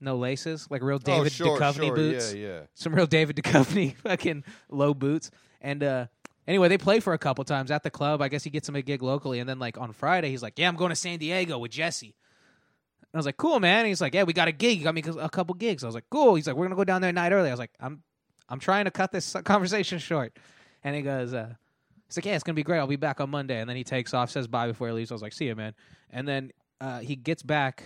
no 0.00 0.16
laces, 0.16 0.66
like 0.70 0.82
real 0.82 0.98
David 0.98 1.26
oh, 1.26 1.28
sure, 1.28 1.58
Duchovny 1.58 1.86
sure. 1.86 1.96
boots 1.96 2.34
Yeah, 2.34 2.46
yeah. 2.46 2.60
some 2.74 2.94
real 2.94 3.06
David 3.06 3.36
Duchovny 3.36 3.96
fucking 4.02 4.44
low 4.68 4.92
boots. 4.92 5.30
And 5.62 5.82
uh 5.82 6.06
anyway, 6.46 6.68
they 6.68 6.78
play 6.78 7.00
for 7.00 7.14
a 7.14 7.18
couple 7.18 7.44
times 7.44 7.70
at 7.70 7.82
the 7.82 7.90
club. 7.90 8.20
I 8.20 8.28
guess 8.28 8.44
he 8.44 8.50
gets 8.50 8.68
him 8.68 8.76
a 8.76 8.82
gig 8.82 9.02
locally, 9.02 9.38
and 9.38 9.48
then 9.48 9.58
like 9.58 9.78
on 9.78 9.92
Friday, 9.92 10.28
he's 10.28 10.42
like, 10.42 10.58
"Yeah, 10.58 10.68
I'm 10.68 10.76
going 10.76 10.90
to 10.90 10.96
San 10.96 11.18
Diego 11.18 11.58
with 11.58 11.70
Jesse." 11.70 12.14
And 13.12 13.18
I 13.18 13.18
was 13.18 13.26
like, 13.26 13.36
"Cool, 13.36 13.60
man." 13.60 13.80
And 13.80 13.88
he's 13.88 14.00
like, 14.00 14.14
"Yeah, 14.14 14.24
we 14.24 14.32
got 14.32 14.48
a 14.48 14.52
gig. 14.52 14.78
You 14.78 14.84
got 14.84 14.94
me 14.94 15.02
a 15.20 15.28
couple 15.30 15.54
gigs." 15.54 15.82
I 15.84 15.86
was 15.86 15.94
like, 15.94 16.04
"Cool." 16.10 16.34
He's 16.34 16.46
like, 16.46 16.56
"We're 16.56 16.64
gonna 16.66 16.76
go 16.76 16.84
down 16.84 17.00
there 17.00 17.10
a 17.10 17.12
night 17.12 17.32
early." 17.32 17.48
I 17.48 17.52
was 17.52 17.58
like, 17.60 17.72
"I'm, 17.80 18.02
I'm 18.48 18.60
trying 18.60 18.84
to 18.86 18.90
cut 18.90 19.12
this 19.12 19.34
conversation 19.44 19.98
short." 19.98 20.36
And 20.84 20.94
he 20.94 21.02
goes, 21.02 21.32
uh, 21.34 21.54
"He's 22.08 22.16
like, 22.18 22.26
yeah, 22.26 22.34
it's 22.34 22.44
gonna 22.44 22.54
be 22.54 22.62
great. 22.62 22.78
I'll 22.78 22.86
be 22.86 22.96
back 22.96 23.20
on 23.20 23.30
Monday." 23.30 23.58
And 23.60 23.68
then 23.68 23.76
he 23.76 23.84
takes 23.84 24.12
off, 24.14 24.30
says 24.30 24.46
bye 24.46 24.66
before 24.66 24.88
he 24.88 24.92
leaves. 24.94 25.10
I 25.10 25.14
was 25.14 25.22
like, 25.22 25.32
"See 25.32 25.46
you, 25.46 25.54
man." 25.56 25.74
And 26.10 26.26
then 26.28 26.50
uh, 26.80 26.98
he 27.00 27.16
gets 27.16 27.42
back 27.42 27.82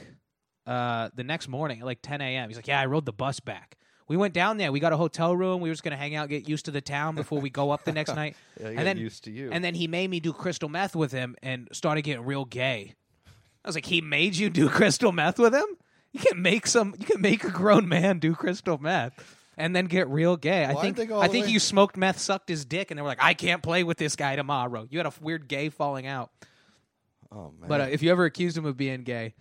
uh, 0.66 1.10
the 1.14 1.24
next 1.24 1.48
morning 1.48 1.80
at 1.80 1.86
like 1.86 2.00
10 2.02 2.20
a.m. 2.20 2.48
He's 2.48 2.56
like, 2.56 2.66
"Yeah, 2.68 2.80
I 2.80 2.86
rode 2.86 3.06
the 3.06 3.12
bus 3.12 3.40
back." 3.40 3.76
We 4.08 4.16
went 4.16 4.34
down 4.34 4.56
there. 4.56 4.72
We 4.72 4.80
got 4.80 4.92
a 4.92 4.96
hotel 4.96 5.36
room. 5.36 5.60
We 5.60 5.68
were 5.68 5.72
just 5.72 5.84
gonna 5.84 5.96
hang 5.96 6.16
out, 6.16 6.28
get 6.28 6.48
used 6.48 6.64
to 6.64 6.72
the 6.72 6.80
town 6.80 7.14
before 7.14 7.40
we 7.40 7.48
go 7.48 7.70
up 7.70 7.84
the 7.84 7.92
next 7.92 8.14
night. 8.16 8.36
Yeah, 8.60 8.68
And 8.70 8.78
then- 8.80 8.96
used 8.96 9.22
to 9.24 9.30
you. 9.30 9.50
And 9.52 9.62
then 9.62 9.74
he 9.74 9.86
made 9.86 10.10
me 10.10 10.18
do 10.18 10.32
crystal 10.32 10.68
meth 10.68 10.96
with 10.96 11.12
him 11.12 11.36
and 11.44 11.68
started 11.72 12.02
getting 12.02 12.24
real 12.24 12.44
gay. 12.44 12.94
I 13.64 13.68
was 13.68 13.74
like, 13.74 13.86
he 13.86 14.00
made 14.00 14.36
you 14.36 14.50
do 14.50 14.68
crystal 14.70 15.12
meth 15.12 15.38
with 15.38 15.54
him? 15.54 15.66
You 16.12 16.20
can 16.20 16.42
make 16.42 16.66
some. 16.66 16.94
You 16.98 17.06
can 17.06 17.20
make 17.20 17.44
a 17.44 17.50
grown 17.50 17.88
man 17.88 18.18
do 18.18 18.34
crystal 18.34 18.78
meth 18.78 19.12
and 19.56 19.76
then 19.76 19.86
get 19.86 20.08
real 20.08 20.36
gay. 20.36 20.64
I 20.64 20.74
think. 20.74 20.96
they 20.96 21.06
go 21.06 21.16
all 21.16 21.22
I 21.22 21.26
the 21.28 21.32
think 21.32 21.46
way- 21.46 21.52
you 21.52 21.60
smoked 21.60 21.96
meth, 21.96 22.18
sucked 22.18 22.48
his 22.48 22.64
dick, 22.64 22.90
and 22.90 22.98
they 22.98 23.02
were 23.02 23.08
like, 23.08 23.22
I 23.22 23.34
can't 23.34 23.62
play 23.62 23.84
with 23.84 23.96
this 23.98 24.16
guy 24.16 24.34
tomorrow. 24.36 24.86
You 24.90 24.98
had 24.98 25.06
a 25.06 25.12
weird 25.20 25.46
gay 25.48 25.68
falling 25.68 26.06
out. 26.06 26.30
oh 27.30 27.52
man, 27.58 27.68
But 27.68 27.80
uh, 27.80 27.84
if 27.84 28.02
you 28.02 28.10
ever 28.10 28.24
accused 28.24 28.56
him 28.56 28.64
of 28.64 28.76
being 28.76 29.02
gay, 29.04 29.34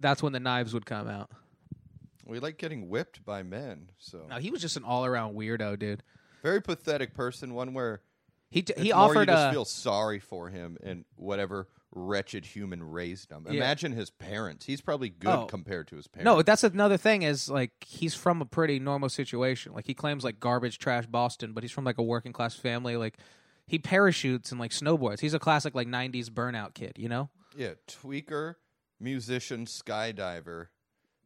that's 0.00 0.22
when 0.22 0.32
the 0.32 0.40
knives 0.40 0.74
would 0.74 0.86
come 0.86 1.08
out. 1.08 1.30
we 2.26 2.40
like 2.40 2.58
getting 2.58 2.88
whipped 2.88 3.24
by 3.24 3.42
men. 3.42 3.90
So 3.98 4.22
No, 4.28 4.36
he 4.36 4.50
was 4.50 4.60
just 4.62 4.76
an 4.76 4.84
all 4.84 5.04
around 5.04 5.34
weirdo, 5.36 5.78
dude. 5.78 6.02
very 6.42 6.60
pathetic 6.62 7.14
person. 7.14 7.54
One 7.54 7.72
where 7.74 8.00
He 8.50 8.62
t- 8.62 8.72
it's 8.72 8.82
he 8.82 8.92
more 8.92 9.02
offered 9.02 9.20
you 9.20 9.26
just 9.26 9.46
uh, 9.46 9.52
feel 9.52 9.64
sorry 9.64 10.18
for 10.18 10.48
him 10.48 10.76
and 10.82 11.04
whatever 11.16 11.68
wretched 11.94 12.44
human 12.44 12.82
raised 12.82 13.30
him. 13.30 13.46
Yeah. 13.46 13.54
Imagine 13.54 13.92
his 13.92 14.10
parents. 14.10 14.66
He's 14.66 14.80
probably 14.80 15.08
good 15.10 15.28
Oh. 15.30 15.46
compared 15.46 15.88
to 15.88 15.96
his 15.96 16.08
parents. 16.08 16.24
No, 16.24 16.42
that's 16.42 16.64
another 16.64 16.96
thing. 16.96 17.22
Is 17.22 17.48
like 17.48 17.70
he's 17.86 18.14
from 18.14 18.40
a 18.42 18.44
pretty 18.46 18.78
normal 18.78 19.08
situation. 19.08 19.72
Like 19.72 19.86
he 19.86 19.94
claims 19.94 20.24
like 20.24 20.40
garbage, 20.40 20.78
trash 20.78 21.06
Boston, 21.06 21.52
but 21.52 21.62
he's 21.62 21.72
from 21.72 21.84
like 21.84 21.98
a 21.98 22.02
working 22.02 22.32
class 22.32 22.54
family. 22.56 22.96
Like 22.96 23.18
he 23.66 23.78
parachutes 23.78 24.50
and 24.50 24.60
like 24.60 24.72
snowboards. 24.72 25.20
He's 25.20 25.34
a 25.34 25.38
classic 25.38 25.74
like 25.74 25.86
'90s 25.88 26.28
burnout 26.30 26.74
kid. 26.74 26.94
You 26.96 27.08
know? 27.08 27.30
yeah, 27.56 27.74
tweaker, 27.88 28.56
musician, 29.00 29.66
skydiver, 29.66 30.66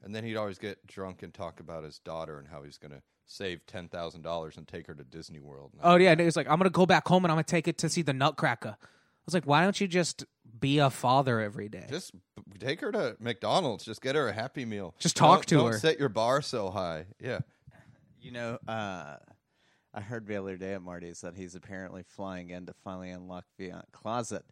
and 0.02 0.14
then 0.14 0.24
he'd 0.24 0.36
always 0.36 0.58
get 0.58 0.86
drunk 0.86 1.22
and 1.22 1.32
talk 1.32 1.60
about 1.60 1.84
his 1.84 1.98
daughter 1.98 2.38
and 2.38 2.48
how 2.48 2.62
he's 2.62 2.78
going 2.78 2.92
to 2.92 3.02
save 3.26 3.64
ten 3.66 3.88
thousand 3.88 4.22
dollars 4.22 4.56
and 4.56 4.66
take 4.68 4.86
her 4.86 4.94
to 4.94 5.04
Disney 5.04 5.38
World. 5.40 5.72
Oh 5.82 5.96
yeah, 5.96 6.12
and 6.12 6.20
he 6.20 6.26
was 6.26 6.36
like, 6.36 6.48
I'm 6.48 6.58
gonna 6.58 6.70
go 6.70 6.86
back 6.86 7.06
home 7.08 7.24
and 7.24 7.32
I'm 7.32 7.36
gonna 7.36 7.44
take 7.44 7.68
it 7.68 7.78
to 7.78 7.88
see 7.88 8.02
the 8.02 8.12
Nutcracker. 8.14 8.76
I 8.80 8.86
was 9.28 9.34
like, 9.34 9.44
why 9.44 9.62
don't 9.62 9.78
you 9.78 9.86
just 9.86 10.24
be 10.60 10.78
a 10.78 10.90
father 10.90 11.40
every 11.40 11.68
day? 11.68 11.86
Just 11.88 12.12
take 12.58 12.80
her 12.80 12.90
to 12.92 13.16
McDonald's. 13.20 13.84
Just 13.84 14.00
get 14.02 14.14
her 14.16 14.28
a 14.28 14.32
Happy 14.32 14.64
Meal. 14.64 14.94
Just 14.98 15.16
talk 15.16 15.40
Don't- 15.40 15.48
to 15.48 15.54
don't 15.56 15.72
her. 15.72 15.78
Set 15.78 15.98
your 15.98 16.08
bar 16.08 16.42
so 16.42 16.70
high. 16.70 17.06
Yeah. 17.20 17.40
You 18.20 18.32
know, 18.32 18.58
uh, 18.66 19.16
I 19.94 20.00
heard 20.00 20.26
the 20.26 20.36
other 20.36 20.56
day 20.56 20.74
at 20.74 20.82
Marty's 20.82 21.20
that 21.22 21.34
he's 21.36 21.54
apparently 21.54 22.02
flying 22.02 22.50
in 22.50 22.66
to 22.66 22.74
finally 22.84 23.10
unlock 23.10 23.44
the 23.58 23.72
uh, 23.72 23.82
closet, 23.92 24.44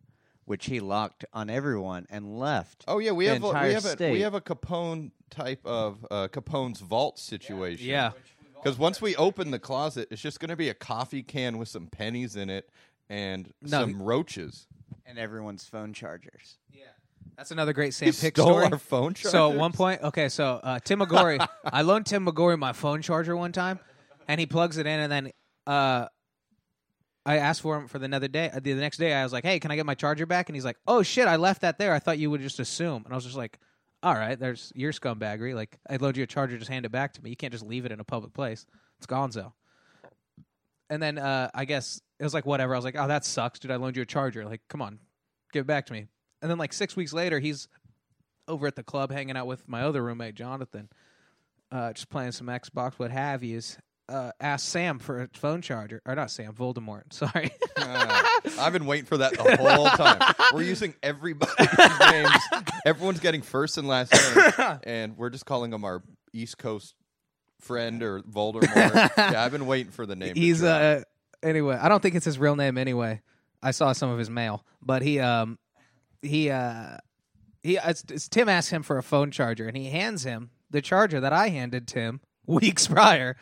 which 0.45 0.67
he 0.67 0.81
locked 0.81 1.25
on 1.33 1.51
everyone 1.51 2.07
and 2.09 2.39
left. 2.39 2.85
Oh 2.89 2.99
yeah, 2.99 3.11
we 3.11 3.27
the 3.27 3.33
have 3.35 3.45
a, 3.45 3.49
we 3.67 3.73
have 3.75 4.01
a, 4.01 4.13
we 4.13 4.21
have 4.21 4.35
a 4.35 4.41
Capone 4.41 5.11
type 5.31 5.61
of 5.67 6.07
uh, 6.11 6.29
Capone's 6.29 6.81
vault 6.81 7.19
situation. 7.19 7.87
yeah. 7.87 8.13
Because 8.55 8.79
once 8.79 9.03
we 9.03 9.15
open 9.17 9.51
the 9.51 9.59
closet, 9.59 10.09
it's 10.11 10.23
just 10.23 10.41
going 10.41 10.49
to 10.49 10.57
be 10.57 10.71
a 10.71 10.75
coffee 10.75 11.23
can 11.23 11.59
with 11.59 11.69
some 11.69 11.87
pennies 11.89 12.35
in 12.37 12.49
it 12.51 12.69
and 13.09 13.53
No. 13.63 13.83
some 13.83 14.03
roaches. 14.03 14.67
And 15.09 15.19
everyone's 15.19 15.65
phone 15.65 15.93
chargers. 15.93 16.59
Yeah. 16.73 16.85
That's 17.37 17.51
another 17.51 17.73
great 17.73 17.87
He 17.99 18.13
Sam 18.13 18.13
Pick 18.13 18.37
stole 18.37 18.49
story. 18.49 18.65
our 18.67 18.79
phone 18.79 19.15
chargers. 19.15 19.33
So 19.33 19.53
at 19.53 19.59
one 19.59 19.73
point, 19.73 20.03
okay, 20.03 20.29
so 20.29 20.61
uh, 20.63 20.79
Tim 20.81 21.01
McGorry, 21.01 21.45
I 21.65 21.83
loaned 21.83 22.07
Tim 22.07 22.27
McGorry 22.27 22.59
my 22.59 22.73
phone 22.73 23.03
charger 23.03 23.37
one 23.37 23.53
time, 23.53 23.79
and 24.29 24.41
he 24.41 24.47
plugs 24.47 24.79
it 24.79 24.87
in, 24.87 25.01
and 25.01 25.13
then 25.13 25.33
uh, 25.67 26.07
I 27.25 27.39
asked 27.39 27.61
for 27.63 27.77
him 27.77 27.89
for 27.89 27.99
the 27.99 28.05
another 28.05 28.29
day. 28.29 28.51
uh, 28.53 28.61
The 28.63 28.75
next 28.75 28.99
day, 28.99 29.13
I 29.13 29.23
was 29.25 29.33
like, 29.33 29.45
"Hey, 29.45 29.59
can 29.59 29.71
I 29.71 29.77
get 29.77 29.85
my 29.87 29.95
charger 29.95 30.27
back?" 30.27 30.49
And 30.49 30.57
he's 30.57 30.65
like, 30.65 30.77
"Oh 30.87 31.03
shit, 31.03 31.27
I 31.27 31.37
left 31.37 31.63
that 31.63 31.79
there. 31.79 31.93
I 31.93 31.99
thought 31.99 32.19
you 32.19 32.31
would 32.31 32.41
just 32.41 32.61
assume." 32.61 33.03
And 33.05 33.13
I 33.13 33.17
was 33.17 33.25
just 33.25 33.37
like, 33.37 33.59
"All 34.03 34.15
right, 34.15 34.39
there's 34.39 34.73
your 34.77 34.93
scumbaggery. 34.93 35.55
Like, 35.55 35.77
I 35.91 35.97
load 35.97 36.17
you 36.17 36.23
a 36.23 36.27
charger, 36.27 36.57
just 36.57 36.71
hand 36.71 36.87
it 36.87 36.93
back 36.93 37.13
to 37.15 37.23
me. 37.23 37.31
You 37.31 37.37
can't 37.37 37.53
just 37.53 37.67
leave 37.67 37.85
it 37.85 37.93
in 37.93 37.99
a 38.01 38.05
public 38.05 38.33
place. 38.33 38.65
It's 38.99 39.07
Gonzo." 39.07 39.53
And 40.89 41.03
then 41.03 41.19
uh, 41.19 41.51
I 41.53 41.65
guess 41.65 42.01
it 42.19 42.25
was 42.25 42.35
like 42.35 42.47
whatever. 42.47 42.75
I 42.75 42.79
was 42.79 42.85
like, 42.85 42.97
"Oh, 42.99 43.09
that 43.09 43.25
sucks, 43.25 43.59
dude. 43.59 43.71
I 43.71 43.77
loaned 43.77 43.97
you 43.97 44.03
a 44.03 44.07
charger. 44.07 44.45
Like, 44.45 44.63
come 44.69 44.83
on, 44.83 44.99
give 45.53 45.63
it 45.63 45.67
back 45.67 45.87
to 45.87 45.93
me." 45.93 46.07
And 46.43 46.51
then 46.51 46.59
like 46.59 46.73
six 46.73 46.97
weeks 46.97 47.13
later, 47.13 47.39
he's 47.41 47.69
over 48.49 48.67
at 48.67 48.77
the 48.77 48.83
club 48.83 49.11
hanging 49.11 49.37
out 49.37 49.47
with 49.47 49.69
my 49.69 49.83
other 49.83 50.03
roommate 50.03 50.35
Jonathan, 50.35 50.89
uh, 51.73 51.93
just 51.93 52.09
playing 52.09 52.33
some 52.33 52.47
Xbox, 52.47 52.95
what 52.95 53.11
have 53.11 53.43
yous. 53.43 53.79
Uh, 54.09 54.31
asked 54.41 54.69
Sam 54.69 55.01
for 55.01 55.23
a 55.23 55.29
phone 55.33 55.61
charger, 55.61 56.01
or 56.07 56.15
not 56.15 56.31
Sam, 56.31 56.53
Voldemort. 56.53 57.03
Sorry. 57.13 57.51
Ah, 57.77 58.41
I've 58.61 58.73
been 58.73 58.87
waiting 58.87 59.07
for 59.07 59.17
that 59.17 59.33
the 59.33 59.57
whole 59.57 59.89
time. 59.89 60.33
We're 60.55 60.63
using 60.63 60.95
everybody's 61.03 61.57
names. 62.01 62.31
Everyone's 62.85 63.19
getting 63.19 63.43
first 63.43 63.79
and 63.79 63.89
last 63.89 64.13
name, 64.13 64.79
and 64.85 65.17
we're 65.17 65.31
just 65.31 65.45
calling 65.45 65.73
him 65.73 65.85
our 65.85 66.05
East 66.33 66.57
Coast 66.57 66.95
friend 67.61 68.03
or 68.03 68.21
Voldemort. 68.21 69.11
yeah, 69.17 69.43
I've 69.45 69.51
been 69.51 69.67
waiting 69.67 69.91
for 69.91 70.07
the 70.07 70.15
name. 70.15 70.37
He's 70.37 70.61
drop. 70.61 71.03
Uh 71.43 71.47
anyway. 71.47 71.79
I 71.81 71.89
don't 71.89 72.03
think 72.03 72.15
it's 72.15 72.25
his 72.25 72.39
real 72.39 72.57
name 72.57 72.79
anyway. 72.79 73.23
I 73.63 73.71
saw 73.71 73.93
some 73.93 74.11
of 74.11 74.19
his 74.19 74.31
mail, 74.31 74.65
but 74.83 75.03
he 75.03 75.19
um 75.21 75.59
he 76.23 76.51
uh 76.51 76.99
he 77.63 77.77
it's, 77.77 78.05
it's 78.11 78.29
Tim 78.29 78.49
asked 78.49 78.71
him 78.71 78.83
for 78.83 78.99
a 78.99 79.03
phone 79.03 79.31
charger, 79.31 79.67
and 79.67 79.77
he 79.77 79.91
hands 79.91 80.25
him 80.25 80.51
the 80.71 80.83
charger 80.83 81.21
that 81.21 81.33
I 81.33 81.49
handed 81.49 81.87
Tim 81.87 82.21
weeks 82.47 82.87
prior. 82.87 83.37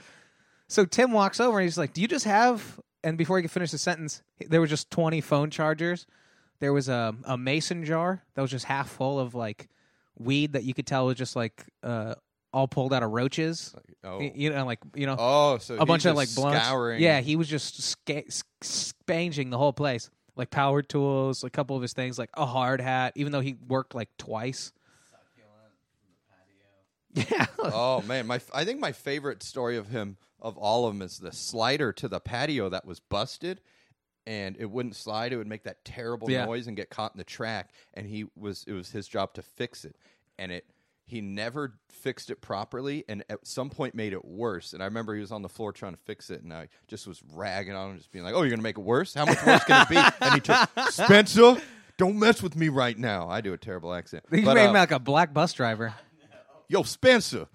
So 0.69 0.85
Tim 0.85 1.13
walks 1.13 1.41
over 1.41 1.59
and 1.59 1.65
he's 1.65 1.79
like, 1.79 1.93
"Do 1.93 2.01
you 2.01 2.09
just 2.09 2.25
have?" 2.25 2.81
And 3.03 3.19
before 3.19 3.37
he 3.37 3.43
could 3.43 3.51
finish 3.51 3.71
the 3.71 3.79
sentence, 3.79 4.23
there 4.41 4.61
were 4.61 4.67
just 4.67 4.91
twenty 4.91 5.21
phone 5.21 5.51
chargers. 5.51 6.07
There 6.61 6.73
was 6.73 6.89
a 6.89 7.15
a 7.25 7.37
mason 7.37 7.85
jar 7.85 8.25
that 8.35 8.43
was 8.43 8.51
just 8.51 8.65
half 8.65 8.89
full 8.89 9.21
of 9.21 9.35
like 9.35 9.69
weed 10.19 10.53
that 10.53 10.65
you 10.65 10.73
could 10.75 10.87
tell 10.87 11.07
was 11.07 11.17
just 11.17 11.37
like 11.37 11.65
uh 11.83 12.15
all 12.55 12.69
pulled 12.69 12.93
out 12.95 13.03
of 13.03 13.11
roaches. 13.11 13.75
oh. 14.05 14.21
You 14.21 14.51
know, 14.51 14.64
like 14.64 14.79
you 14.95 15.07
know, 15.07 15.17
oh, 15.19 15.59
so 15.59 15.77
a 15.77 15.85
bunch 15.85 16.05
of 16.07 16.17
like 16.17 16.35
blunts. 16.35 16.64
scouring. 16.64 17.03
Yeah, 17.03 17.21
he 17.21 17.37
was 17.37 17.49
just 17.49 17.83
sca- 17.83 18.25
spanging 18.62 19.51
the 19.51 19.59
whole 19.59 19.73
place, 19.75 20.09
like 20.37 20.51
power 20.51 20.81
tools, 20.83 21.45
a 21.45 21.51
couple 21.51 21.77
of 21.77 21.83
his 21.83 21.93
things, 21.93 22.19
like 22.19 22.31
a 22.35 22.47
hard 22.47 22.81
hat. 22.81 23.12
Even 23.17 23.33
though 23.33 23.40
he 23.40 23.57
worked 23.69 23.95
like 23.95 24.09
twice. 24.17 24.73
Yeah, 27.14 27.47
Oh 27.61 28.03
man, 28.03 28.27
my 28.27 28.40
I 28.53 28.64
think 28.64 28.81
my 28.81 28.90
favorite 28.90 29.43
story 29.45 29.77
of 29.77 29.87
him 29.88 30.17
of 30.40 30.59
all 30.59 30.87
of 30.88 30.95
them 30.95 31.01
is 31.03 31.19
the 31.19 31.31
slider 31.31 31.93
to 31.93 32.09
the 32.09 32.19
patio 32.19 32.69
that 32.71 32.85
was 32.85 32.99
busted 32.99 33.61
and 34.27 34.57
it 34.59 34.69
wouldn't 34.69 34.97
slide 34.97 35.33
it 35.33 35.37
would 35.37 35.47
make 35.47 35.62
that 35.62 35.85
terrible 35.85 36.29
Yeah. 36.29 36.45
noise 36.45 36.67
and 36.67 36.77
get 36.77 36.90
caught 36.90 37.12
in 37.14 37.19
the 37.19 37.25
track 37.25 37.71
and 37.95 38.07
he 38.09 38.25
was 38.37 38.64
it 38.67 38.73
was 38.73 38.90
his 38.90 39.07
job 39.07 39.33
to 39.35 39.43
fix 39.43 39.85
it 39.85 39.95
and 40.40 40.51
it 40.51 40.64
he 41.07 41.21
never 41.21 41.75
fixed 41.90 42.31
it 42.31 42.40
properly 42.40 43.05
and 43.09 43.25
at 43.29 43.47
some 43.47 43.71
point 43.71 43.95
made 43.95 44.12
it 44.12 44.25
worse 44.25 44.73
and 44.73 44.83
i 44.83 44.87
remember 44.87 45.14
he 45.14 45.21
was 45.21 45.33
on 45.33 45.43
the 45.43 45.49
floor 45.49 45.73
trying 45.73 45.93
to 45.93 46.01
fix 46.05 46.31
it 46.31 46.43
and 46.43 46.53
i 46.53 46.69
just 46.88 47.07
was 47.07 47.23
ragging 47.33 47.75
on 47.75 47.90
him 47.93 47.97
just 47.99 48.11
being 48.11 48.25
like 48.25 48.35
oh 48.35 48.43
you're 48.43 48.51
gonna 48.51 48.62
make 48.62 48.79
it 48.79 48.83
worse 48.85 49.14
how 49.14 49.25
much 49.25 49.45
worse 49.47 49.64
can 49.64 49.83
it 49.83 49.88
be 49.88 49.97
and 50.21 50.35
he 50.35 50.40
took 50.40 50.69
spencer 50.90 51.57
don't 51.97 52.19
mess 52.19 52.43
with 52.43 52.57
me 52.57 52.69
right 52.69 52.99
now 52.99 53.29
i 53.29 53.40
do 53.40 53.53
a 53.53 53.59
terrible 53.59 53.93
accent 53.95 54.25
He's 54.31 54.45
But, 54.45 54.55
made 54.55 54.64
uh, 54.64 54.69
him 54.69 54.75
like 54.75 54.90
a 54.93 54.99
black 54.99 55.33
bus 55.33 55.53
driver. 55.53 55.95
yo 56.69 56.83
spencer 56.83 57.47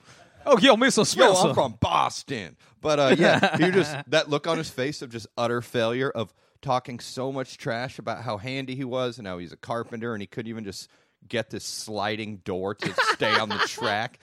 Oh, 0.45 0.57
yo, 0.57 0.75
Mr. 0.77 1.05
Spencer. 1.05 1.43
Yo. 1.43 1.49
I'm 1.49 1.53
from 1.53 1.77
Boston. 1.81 2.55
But 2.81 2.97
uh, 2.99 3.15
yeah, 3.19 3.57
you 3.63 3.71
just 3.73 3.93
that 4.07 4.29
look 4.29 4.47
on 4.47 4.57
his 4.57 4.69
face 4.69 5.01
of 5.01 5.09
just 5.11 5.27
utter 5.37 5.61
failure 5.61 6.09
of 6.09 6.33
talking 6.61 6.99
so 6.99 7.31
much 7.31 7.57
trash 7.57 7.99
about 7.99 8.23
how 8.23 8.37
handy 8.37 8.73
he 8.73 8.85
was 8.85 9.17
and 9.17 9.27
how 9.27 9.37
he's 9.37 9.51
a 9.51 9.57
carpenter 9.57 10.13
and 10.13 10.21
he 10.21 10.27
couldn't 10.27 10.49
even 10.49 10.63
just 10.63 10.89
get 11.27 11.49
this 11.49 11.65
sliding 11.65 12.37
door 12.37 12.75
to 12.75 12.93
stay 13.13 13.33
on 13.37 13.49
the 13.49 13.57
track. 13.57 14.19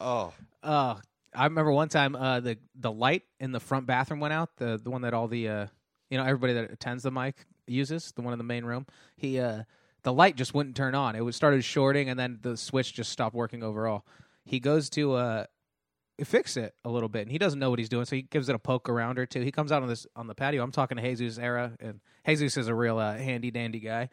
Oh, 0.00 0.32
Uh, 0.62 0.96
I 1.34 1.44
remember 1.44 1.72
one 1.72 1.88
time 1.88 2.14
uh, 2.14 2.40
the 2.40 2.58
the 2.74 2.92
light 2.92 3.22
in 3.40 3.52
the 3.52 3.60
front 3.60 3.86
bathroom 3.86 4.20
went 4.20 4.34
out. 4.34 4.56
The 4.56 4.78
the 4.82 4.90
one 4.90 5.02
that 5.02 5.14
all 5.14 5.28
the 5.28 5.48
uh, 5.48 5.66
you 6.10 6.18
know 6.18 6.24
everybody 6.24 6.52
that 6.54 6.70
attends 6.70 7.02
the 7.02 7.10
mic 7.10 7.46
uses, 7.66 8.12
the 8.12 8.22
one 8.22 8.32
in 8.34 8.38
the 8.38 8.44
main 8.44 8.64
room. 8.64 8.86
He 9.16 9.38
uh, 9.40 9.62
the 10.02 10.12
light 10.12 10.36
just 10.36 10.52
wouldn't 10.54 10.76
turn 10.76 10.94
on. 10.94 11.16
It 11.16 11.24
was 11.24 11.34
started 11.36 11.64
shorting, 11.64 12.08
and 12.10 12.18
then 12.18 12.38
the 12.42 12.56
switch 12.56 12.92
just 12.92 13.10
stopped 13.10 13.34
working 13.34 13.62
overall. 13.62 14.04
He 14.44 14.60
goes 14.60 14.90
to 14.90 15.14
uh, 15.14 15.44
fix 16.24 16.56
it 16.56 16.74
a 16.84 16.90
little 16.90 17.08
bit, 17.08 17.22
and 17.22 17.30
he 17.30 17.38
doesn't 17.38 17.58
know 17.58 17.70
what 17.70 17.78
he's 17.78 17.88
doing, 17.88 18.04
so 18.04 18.16
he 18.16 18.22
gives 18.22 18.48
it 18.48 18.54
a 18.54 18.58
poke 18.58 18.88
around 18.88 19.18
or 19.18 19.24
two. 19.26 19.40
He 19.40 19.52
comes 19.52 19.72
out 19.72 19.82
on 19.82 19.88
this 19.88 20.06
on 20.16 20.26
the 20.26 20.34
patio. 20.34 20.62
I'm 20.62 20.72
talking 20.72 20.96
to 20.98 21.02
Jesus 21.02 21.38
era, 21.38 21.72
and 21.80 22.00
Jesus 22.26 22.56
is 22.56 22.68
a 22.68 22.74
real 22.74 22.98
uh, 22.98 23.16
handy 23.16 23.50
dandy 23.50 23.80
guy. 23.80 24.10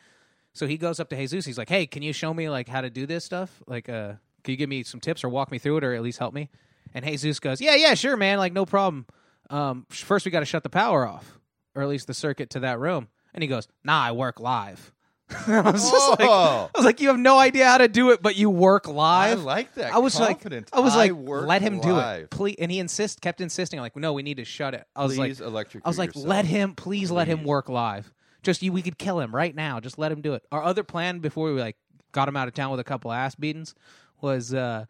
So 0.60 0.68
he 0.68 0.76
goes 0.76 1.00
up 1.00 1.08
to 1.12 1.16
Jesus. 1.16 1.46
He's 1.46 1.58
like, 1.58 1.70
"Hey, 1.70 1.86
can 1.86 2.04
you 2.04 2.12
show 2.12 2.34
me 2.34 2.50
like 2.50 2.68
how 2.68 2.82
to 2.82 2.90
do 2.90 3.06
this 3.06 3.24
stuff? 3.24 3.64
Like, 3.66 3.88
uh, 3.88 4.16
can 4.44 4.52
you 4.52 4.58
give 4.58 4.68
me 4.68 4.84
some 4.84 5.00
tips 5.00 5.24
or 5.24 5.30
walk 5.30 5.52
me 5.52 5.58
through 5.58 5.78
it, 5.78 5.84
or 5.86 5.94
at 5.94 6.02
least 6.02 6.20
help 6.20 6.34
me?" 6.34 6.50
And 6.94 7.06
Jesus 7.06 7.40
goes, 7.40 7.62
"Yeah, 7.62 7.76
yeah, 7.76 7.94
sure, 7.94 8.18
man. 8.18 8.40
Like, 8.40 8.52
no 8.52 8.66
problem. 8.66 9.06
Um, 9.50 9.86
first 9.88 10.26
we 10.26 10.32
got 10.32 10.42
to 10.42 10.46
shut 10.46 10.64
the 10.64 10.70
power 10.70 11.08
off, 11.08 11.40
or 11.76 11.82
at 11.82 11.88
least 11.88 12.08
the 12.08 12.14
circuit 12.14 12.50
to 12.50 12.60
that 12.60 12.78
room." 12.78 13.08
And 13.34 13.42
he 13.42 13.48
goes, 13.48 13.70
"Nah, 13.86 14.04
I 14.04 14.12
work 14.12 14.42
live." 14.42 14.92
I 15.48 15.62
was 15.62 15.90
just 15.90 16.10
like, 16.10 16.20
Oh. 16.24 16.70
I 16.76 16.78
was 16.78 16.84
like, 16.84 17.00
"You 17.00 17.08
have 17.08 17.20
no 17.20 17.40
idea 17.40 17.64
how 17.66 17.78
to 17.78 17.88
do 17.88 18.10
it, 18.12 18.22
but 18.22 18.36
you 18.36 18.50
work 18.50 18.86
live. 18.86 18.96
I 18.98 19.34
live." 19.36 19.44
like 19.46 19.74
that. 19.76 19.94
I 19.94 20.00
was 20.00 20.18
confidence. 20.18 20.74
like, 20.74 20.78
I 20.78 20.84
was 20.84 20.94
like, 20.94 21.14
work 21.14 21.48
let 21.48 21.62
him 21.62 21.80
do 21.80 21.98
it, 21.98 22.32
please. 22.32 22.58
And 22.60 22.70
he 22.70 22.80
insist, 22.80 23.22
kept 23.22 23.40
insisting, 23.40 23.80
like, 23.80 23.96
no, 23.96 24.12
we 24.12 24.24
need 24.24 24.38
to 24.38 24.46
shut 24.46 24.74
it. 24.74 24.86
I 24.94 25.06
was 25.06 25.16
Please 25.16 25.40
like, 25.40 25.48
electrocute 25.48 25.86
I 25.86 25.90
was 25.90 25.98
like, 25.98 26.10
yourself. 26.10 26.28
let 26.28 26.44
him, 26.44 26.76
please, 26.76 27.12
let 27.12 27.30
him 27.30 27.46
work 27.46 27.70
live. 27.70 28.12
Just 28.44 28.62
you, 28.62 28.72
we 28.72 28.82
could 28.82 28.98
kill 28.98 29.20
him 29.20 29.36
right 29.36 29.54
now. 29.54 29.80
Just 29.80 29.98
let 29.98 30.12
him 30.12 30.22
do 30.22 30.34
it. 30.34 30.44
Our 30.52 30.64
other 30.64 30.84
plan 30.84 31.20
before 31.20 31.52
we 31.54 31.60
like 31.60 31.78
got 32.12 32.28
him 32.28 32.38
out 32.38 32.48
of 32.48 32.54
town 32.54 32.72
with 32.72 32.80
a 32.80 32.84
couple 32.84 33.12
ass 33.12 33.36
beatings 33.36 33.76
was 34.22 34.54
uh 34.54 34.86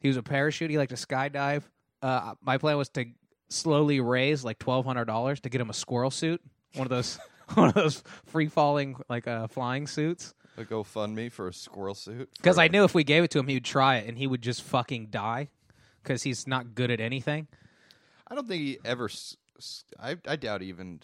he 0.00 0.08
was 0.08 0.16
a 0.16 0.22
parachute. 0.22 0.70
He 0.70 0.78
liked 0.78 0.90
to 0.90 0.96
skydive. 0.96 1.62
Uh, 2.02 2.34
my 2.42 2.56
plan 2.58 2.76
was 2.78 2.88
to 2.90 3.04
slowly 3.48 4.00
raise 4.00 4.44
like 4.44 4.58
twelve 4.58 4.84
hundred 4.86 5.04
dollars 5.06 5.40
to 5.40 5.48
get 5.48 5.60
him 5.60 5.70
a 5.70 5.74
squirrel 5.74 6.10
suit, 6.10 6.40
one 6.74 6.86
of 6.86 6.90
those, 6.90 7.18
one 7.54 7.68
of 7.68 7.74
those 7.74 8.02
free 8.26 8.46
falling 8.48 8.96
like 9.08 9.26
uh, 9.26 9.46
flying 9.48 9.86
suits. 9.86 10.34
A 10.56 10.64
GoFundMe 10.64 11.30
for 11.32 11.48
a 11.48 11.54
squirrel 11.54 11.94
suit. 11.94 12.28
Because 12.36 12.58
I 12.58 12.68
knew 12.68 12.84
if 12.84 12.94
we 12.94 13.04
gave 13.04 13.22
it 13.24 13.30
to 13.32 13.38
him, 13.38 13.46
he 13.46 13.54
would 13.54 13.64
try 13.64 13.96
it 13.96 14.08
and 14.08 14.18
he 14.18 14.26
would 14.26 14.42
just 14.42 14.62
fucking 14.62 15.06
die 15.06 15.48
because 16.02 16.22
he's 16.22 16.46
not 16.46 16.74
good 16.74 16.90
at 16.90 17.00
anything. 17.00 17.46
I 18.28 18.34
don't 18.34 18.46
think 18.48 18.60
he 18.62 18.78
ever. 18.84 19.06
s- 19.06 19.36
s- 19.58 19.84
I, 19.98 20.16
I 20.26 20.36
doubt 20.36 20.62
even. 20.62 21.00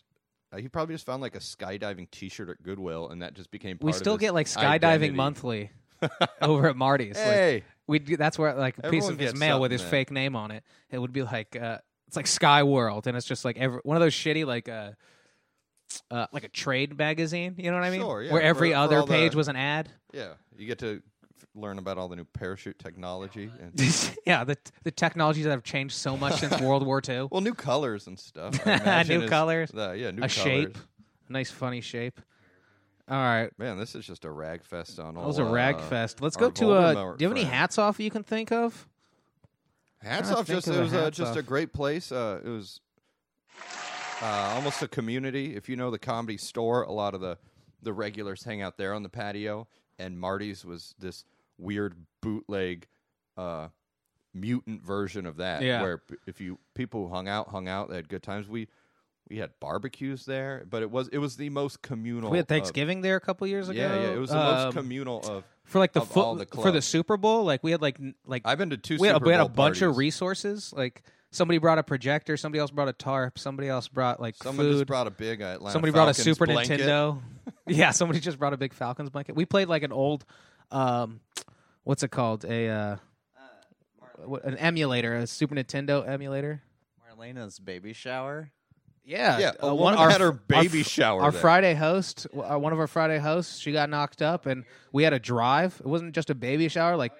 Uh, 0.52 0.58
he 0.58 0.68
probably 0.68 0.94
just 0.94 1.04
found 1.06 1.20
like 1.20 1.34
a 1.34 1.40
skydiving 1.40 2.10
T-shirt 2.10 2.48
at 2.48 2.62
Goodwill, 2.62 3.08
and 3.08 3.22
that 3.22 3.34
just 3.34 3.50
became. 3.50 3.78
Part 3.78 3.86
we 3.86 3.92
still 3.92 4.16
get 4.16 4.32
like 4.34 4.46
skydiving 4.46 4.84
identity. 4.84 5.10
monthly 5.10 5.70
over 6.42 6.68
at 6.68 6.76
Marty's. 6.76 7.16
Like, 7.16 7.24
Hey, 7.26 7.64
we 7.86 7.98
that's 7.98 8.38
where 8.38 8.54
like 8.54 8.78
a 8.78 8.82
piece 8.82 9.04
Everyone 9.04 9.12
of 9.14 9.18
his 9.18 9.30
gets 9.32 9.40
mail 9.40 9.60
with 9.60 9.70
something 9.70 9.72
his 9.72 9.82
then. 9.82 9.90
fake 9.90 10.10
name 10.12 10.36
on 10.36 10.50
it. 10.50 10.62
It 10.90 10.98
would 10.98 11.12
be 11.12 11.22
like 11.22 11.56
uh, 11.60 11.78
it's 12.06 12.16
like 12.16 12.26
Sky 12.28 12.62
World, 12.62 13.06
and 13.06 13.16
it's 13.16 13.26
just 13.26 13.44
like 13.44 13.58
every, 13.58 13.80
one 13.82 13.96
of 13.96 14.00
those 14.00 14.14
shitty 14.14 14.46
like 14.46 14.68
uh, 14.68 14.92
uh 16.10 16.26
like 16.32 16.44
a 16.44 16.48
trade 16.48 16.96
magazine. 16.96 17.54
You 17.58 17.70
know 17.70 17.78
what 17.78 17.84
I 17.86 17.90
mean? 17.90 18.00
Sure, 18.00 18.22
yeah, 18.22 18.32
Where 18.32 18.42
every 18.42 18.70
for- 18.70 18.74
for 18.76 18.80
other 18.80 18.98
all 19.00 19.06
the- 19.06 19.12
page 19.14 19.34
was 19.34 19.48
an 19.48 19.56
ad. 19.56 19.88
yeah, 20.12 20.34
you 20.56 20.66
get 20.66 20.78
to 20.80 21.02
learn 21.56 21.78
about 21.78 21.96
all 21.98 22.06
the 22.08 22.16
new 22.16 22.24
parachute 22.24 22.78
technology 22.78 23.50
and 23.60 23.72
yeah, 24.26 24.44
the 24.44 24.56
the 24.84 24.90
technologies 24.90 25.44
that 25.44 25.50
have 25.50 25.64
changed 25.64 25.94
so 25.96 26.16
much 26.16 26.34
since 26.40 26.60
World 26.60 26.84
War 26.86 27.00
II. 27.08 27.28
well, 27.30 27.40
new 27.40 27.54
colors 27.54 28.06
and 28.06 28.18
stuff. 28.18 28.64
I 28.66 28.74
imagine 28.80 29.18
New 29.18 29.24
is- 29.24 29.30
colors, 29.30 29.70
the- 29.70 29.92
yeah, 29.96 30.10
new 30.10 30.18
a 30.22 30.28
colors. 30.28 30.32
shape, 30.32 30.78
a 31.28 31.32
nice 31.32 31.50
funny 31.50 31.80
shape. 31.80 32.20
All 33.08 33.16
right, 33.16 33.50
Man, 33.56 33.78
this 33.78 33.94
is 33.94 34.04
just 34.04 34.24
a 34.24 34.30
rag 34.30 34.64
fest 34.64 34.98
on 34.98 35.16
all. 35.16 35.22
that 35.22 35.28
was 35.28 35.38
a 35.38 35.44
rag 35.44 35.76
uh, 35.76 35.78
fest. 35.82 36.20
Let's 36.20 36.36
our 36.36 36.42
go 36.42 36.50
to 36.50 36.72
uh. 36.72 36.94
Voldemort 36.94 37.18
Do 37.18 37.24
you 37.24 37.28
have 37.28 37.36
any 37.36 37.46
hats 37.46 37.78
off 37.78 38.00
you 38.00 38.10
can 38.10 38.22
think 38.24 38.50
of? 38.52 38.86
Hats 40.02 40.28
trying 40.28 40.34
to 40.34 40.40
off! 40.40 40.46
think 40.46 40.56
Just 40.56 40.68
of 40.68 40.74
it 40.74 40.78
a 40.78 40.82
was 40.82 40.92
uh, 40.94 41.00
hats 41.04 41.16
just 41.16 41.36
a 41.36 41.38
off. 41.40 41.46
great 41.46 41.72
place. 41.72 42.10
Uh, 42.12 42.40
it 42.44 42.48
was 42.48 42.80
uh, 44.22 44.52
almost 44.54 44.82
a 44.82 44.88
community. 44.88 45.54
If 45.56 45.68
you 45.68 45.76
know 45.76 45.90
the 45.90 45.98
comedy 45.98 46.36
store, 46.36 46.82
a 46.82 46.92
lot 46.92 47.14
of 47.14 47.20
the 47.20 47.38
the 47.82 47.92
regulars 47.92 48.42
hang 48.44 48.62
out 48.62 48.76
there 48.76 48.92
on 48.94 49.02
the 49.02 49.08
patio. 49.08 49.68
And 49.98 50.18
Marty's 50.18 50.64
was 50.64 50.94
this 50.98 51.24
weird 51.58 51.94
bootleg 52.22 52.86
uh, 53.36 53.68
mutant 54.34 54.82
version 54.82 55.26
of 55.26 55.36
that. 55.38 55.62
Yeah. 55.62 55.82
Where 55.82 56.02
if 56.26 56.40
you 56.40 56.58
people 56.74 57.08
hung 57.08 57.28
out, 57.28 57.48
hung 57.48 57.68
out, 57.68 57.88
they 57.90 57.96
had 57.96 58.08
good 58.08 58.22
times. 58.22 58.48
We 58.48 58.68
we 59.28 59.38
had 59.38 59.50
barbecues 59.60 60.24
there, 60.24 60.64
but 60.70 60.82
it 60.82 60.90
was 60.90 61.08
it 61.08 61.18
was 61.18 61.36
the 61.36 61.50
most 61.50 61.82
communal. 61.82 62.30
We 62.30 62.38
had 62.38 62.44
of- 62.44 62.48
Thanksgiving 62.48 63.00
there 63.00 63.16
a 63.16 63.20
couple 63.20 63.46
years 63.46 63.68
ago. 63.68 63.80
yeah, 63.80 63.94
yeah, 63.94 64.08
it 64.14 64.18
was 64.18 64.30
the 64.30 64.38
Um, 64.38 64.64
most 64.66 64.74
communal 64.76 65.20
of. 65.26 65.44
for 65.64 65.78
like 65.78 65.92
the 65.92 66.00
of 66.02 66.08
foot 66.08 66.38
the 66.38 66.56
for 66.62 66.70
the. 66.70 66.82
Super 66.82 67.16
Bowl. 67.16 67.44
Like 67.44 67.64
we 67.64 67.72
had 67.72 67.82
like 67.82 67.98
like 68.24 68.42
I've 68.44 68.58
been 68.58 68.70
to 68.70 68.76
two. 68.76 68.98
we 68.98 69.08
had, 69.08 69.22
we 69.24 69.32
had 69.32 69.40
a 69.40 69.48
bunch 69.48 69.82
of 69.82 69.96
resources. 69.96 70.72
Like 70.72 71.02
somebody 71.32 71.58
brought 71.58 71.78
a 71.78 71.82
projector, 71.82 72.36
somebody 72.36 72.60
else 72.60 72.70
brought 72.70 72.88
a 72.88 72.92
tarp, 72.92 73.38
somebody 73.38 73.68
else 73.68 73.88
brought 73.88 74.20
like 74.20 74.36
somebody 74.36 74.68
food. 74.70 74.74
just 74.76 74.86
brought 74.86 75.06
a 75.08 75.10
big 75.10 75.42
uh, 75.42 75.46
Atlanta 75.46 75.72
somebody 75.72 75.92
brought 75.92 76.08
a 76.08 76.14
Super 76.14 76.46
blanket. 76.46 76.80
Nintendo. 76.80 77.20
yeah, 77.66 77.90
somebody 77.90 78.20
just 78.20 78.38
brought 78.38 78.52
a 78.52 78.56
big 78.56 78.72
Falcons 78.72 79.10
blanket. 79.10 79.34
We 79.34 79.44
played 79.44 79.66
like 79.68 79.82
an 79.82 79.92
old, 79.92 80.24
um, 80.70 81.20
what's 81.84 82.02
it 82.02 82.10
called? 82.10 82.44
A 82.44 82.68
uh, 82.68 82.96
what- 84.24 84.44
an 84.44 84.56
emulator, 84.56 85.16
a 85.16 85.26
Super 85.26 85.54
Nintendo 85.54 86.06
emulator. 86.06 86.62
Marlena's 87.18 87.58
baby 87.58 87.92
shower. 87.92 88.50
Yeah, 89.04 89.38
Yeah, 89.38 89.52
a 89.60 89.66
uh, 89.68 89.74
woman 89.74 89.98
our 90.00 90.10
had 90.10 90.20
her 90.20 90.26
our 90.28 90.32
baby 90.32 90.82
fr- 90.82 90.88
shower 90.88 91.22
Our 91.22 91.30
there. 91.30 91.40
Friday 91.40 91.74
host, 91.74 92.26
uh, 92.34 92.58
one 92.58 92.72
of 92.72 92.80
our 92.80 92.88
Friday 92.88 93.18
hosts, 93.18 93.60
she 93.60 93.70
got 93.70 93.88
knocked 93.88 94.20
up, 94.20 94.46
and 94.46 94.64
we 94.92 95.04
had 95.04 95.12
a 95.12 95.20
drive. 95.20 95.76
It 95.78 95.86
wasn't 95.86 96.12
just 96.12 96.28
a 96.28 96.34
baby 96.34 96.68
shower. 96.68 96.96
Like 96.96 97.12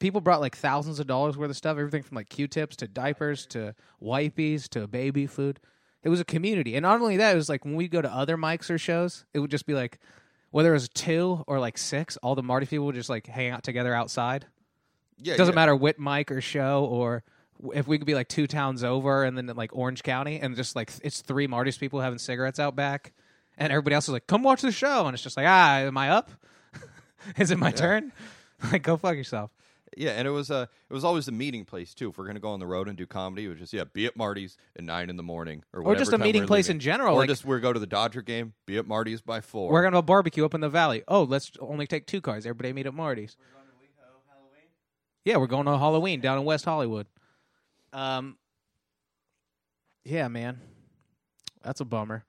people 0.00 0.20
brought 0.20 0.40
like 0.40 0.56
thousands 0.56 0.98
of 0.98 1.06
dollars 1.06 1.36
worth 1.36 1.48
of 1.50 1.56
stuff, 1.56 1.78
everything 1.78 2.02
from 2.02 2.16
like 2.16 2.28
Q-tips 2.28 2.74
to 2.76 2.88
diapers 2.88 3.46
to 3.46 3.76
wipies 4.02 4.68
to 4.70 4.88
baby 4.88 5.28
food. 5.28 5.60
It 6.02 6.08
was 6.08 6.18
a 6.18 6.24
community, 6.24 6.74
and 6.74 6.82
not 6.82 7.00
only 7.00 7.16
that, 7.18 7.32
it 7.32 7.36
was 7.36 7.48
like 7.48 7.64
when 7.64 7.76
we 7.76 7.86
go 7.86 8.02
to 8.02 8.12
other 8.12 8.36
mics 8.36 8.68
or 8.68 8.76
shows, 8.78 9.24
it 9.32 9.38
would 9.38 9.50
just 9.50 9.64
be 9.66 9.74
like 9.74 10.00
whether 10.50 10.70
it 10.70 10.74
was 10.74 10.88
two 10.88 11.44
or 11.46 11.58
like 11.58 11.78
six, 11.78 12.16
all 12.18 12.34
the 12.34 12.42
Marty 12.42 12.66
people 12.66 12.86
would 12.86 12.94
just 12.94 13.10
like 13.10 13.26
hang 13.26 13.50
out 13.50 13.62
together 13.62 13.94
outside. 13.94 14.46
Yeah, 15.18 15.34
It 15.34 15.36
doesn't 15.36 15.52
yeah. 15.52 15.56
matter 15.60 15.76
what 15.76 15.98
mic 15.98 16.30
or 16.30 16.40
show 16.40 16.84
or 16.84 17.22
if 17.74 17.88
we 17.88 17.98
could 17.98 18.06
be 18.06 18.14
like 18.14 18.28
two 18.28 18.46
towns 18.46 18.84
over 18.84 19.24
and 19.24 19.36
then 19.36 19.46
like 19.56 19.74
Orange 19.74 20.02
County 20.02 20.40
and 20.40 20.54
just 20.54 20.76
like 20.76 20.92
it's 21.02 21.22
three 21.22 21.46
Marty's 21.46 21.76
people 21.76 22.00
having 22.00 22.18
cigarettes 22.18 22.60
out 22.60 22.76
back 22.76 23.12
and 23.58 23.72
everybody 23.72 23.94
else 23.94 24.04
is 24.04 24.12
like, 24.12 24.26
come 24.26 24.42
watch 24.42 24.62
the 24.62 24.72
show. 24.72 25.06
And 25.06 25.14
it's 25.14 25.22
just 25.22 25.36
like, 25.36 25.46
ah, 25.46 25.78
am 25.78 25.98
I 25.98 26.10
up? 26.10 26.30
is 27.36 27.50
it 27.50 27.58
my 27.58 27.72
turn? 27.72 28.12
like, 28.72 28.82
go 28.82 28.96
fuck 28.96 29.16
yourself. 29.16 29.50
Yeah, 29.96 30.10
and 30.10 30.28
it 30.28 30.30
was 30.30 30.50
uh, 30.50 30.66
it 30.90 30.92
was 30.92 31.04
always 31.04 31.26
the 31.26 31.32
meeting 31.32 31.64
place 31.64 31.94
too. 31.94 32.10
If 32.10 32.18
we're 32.18 32.26
gonna 32.26 32.40
go 32.40 32.50
on 32.50 32.60
the 32.60 32.66
road 32.66 32.88
and 32.88 32.96
do 32.96 33.06
comedy, 33.06 33.46
it 33.46 33.48
was 33.48 33.58
just 33.58 33.72
yeah, 33.72 33.84
be 33.92 34.06
at 34.06 34.16
Marty's 34.16 34.56
at 34.76 34.84
nine 34.84 35.08
in 35.10 35.16
the 35.16 35.22
morning, 35.22 35.64
or 35.72 35.82
Or 35.82 35.96
just 35.96 36.12
a 36.12 36.18
meeting 36.18 36.46
place 36.46 36.66
leaving. 36.66 36.76
in 36.76 36.80
general, 36.80 37.14
or 37.16 37.20
like- 37.20 37.28
just 37.28 37.44
we're 37.44 37.58
go 37.60 37.72
to 37.72 37.80
the 37.80 37.86
Dodger 37.86 38.22
game, 38.22 38.52
be 38.66 38.76
at 38.76 38.86
Marty's 38.86 39.20
by 39.20 39.40
4 39.40 39.70
We're 39.72 39.80
going 39.82 39.92
to 39.92 39.96
have 39.96 40.04
a 40.04 40.06
barbecue 40.06 40.44
up 40.44 40.54
in 40.54 40.60
the 40.60 40.68
valley. 40.68 41.02
Oh, 41.08 41.22
let's 41.22 41.52
only 41.60 41.86
take 41.86 42.06
two 42.06 42.20
cars. 42.20 42.44
Everybody 42.46 42.72
meet 42.72 42.86
at 42.86 42.94
Marty's. 42.94 43.36
We're 43.38 43.54
going 43.54 43.66
to 43.66 43.72
Weho, 43.72 44.20
Halloween. 44.30 44.68
Yeah, 45.24 45.36
we're 45.38 45.46
going 45.46 45.66
to 45.66 45.78
Halloween 45.78 46.20
down 46.20 46.38
in 46.38 46.44
West 46.44 46.64
Hollywood. 46.64 47.06
Um, 47.92 48.36
yeah, 50.04 50.28
man, 50.28 50.60
that's 51.62 51.80
a 51.80 51.84
bummer. 51.84 52.24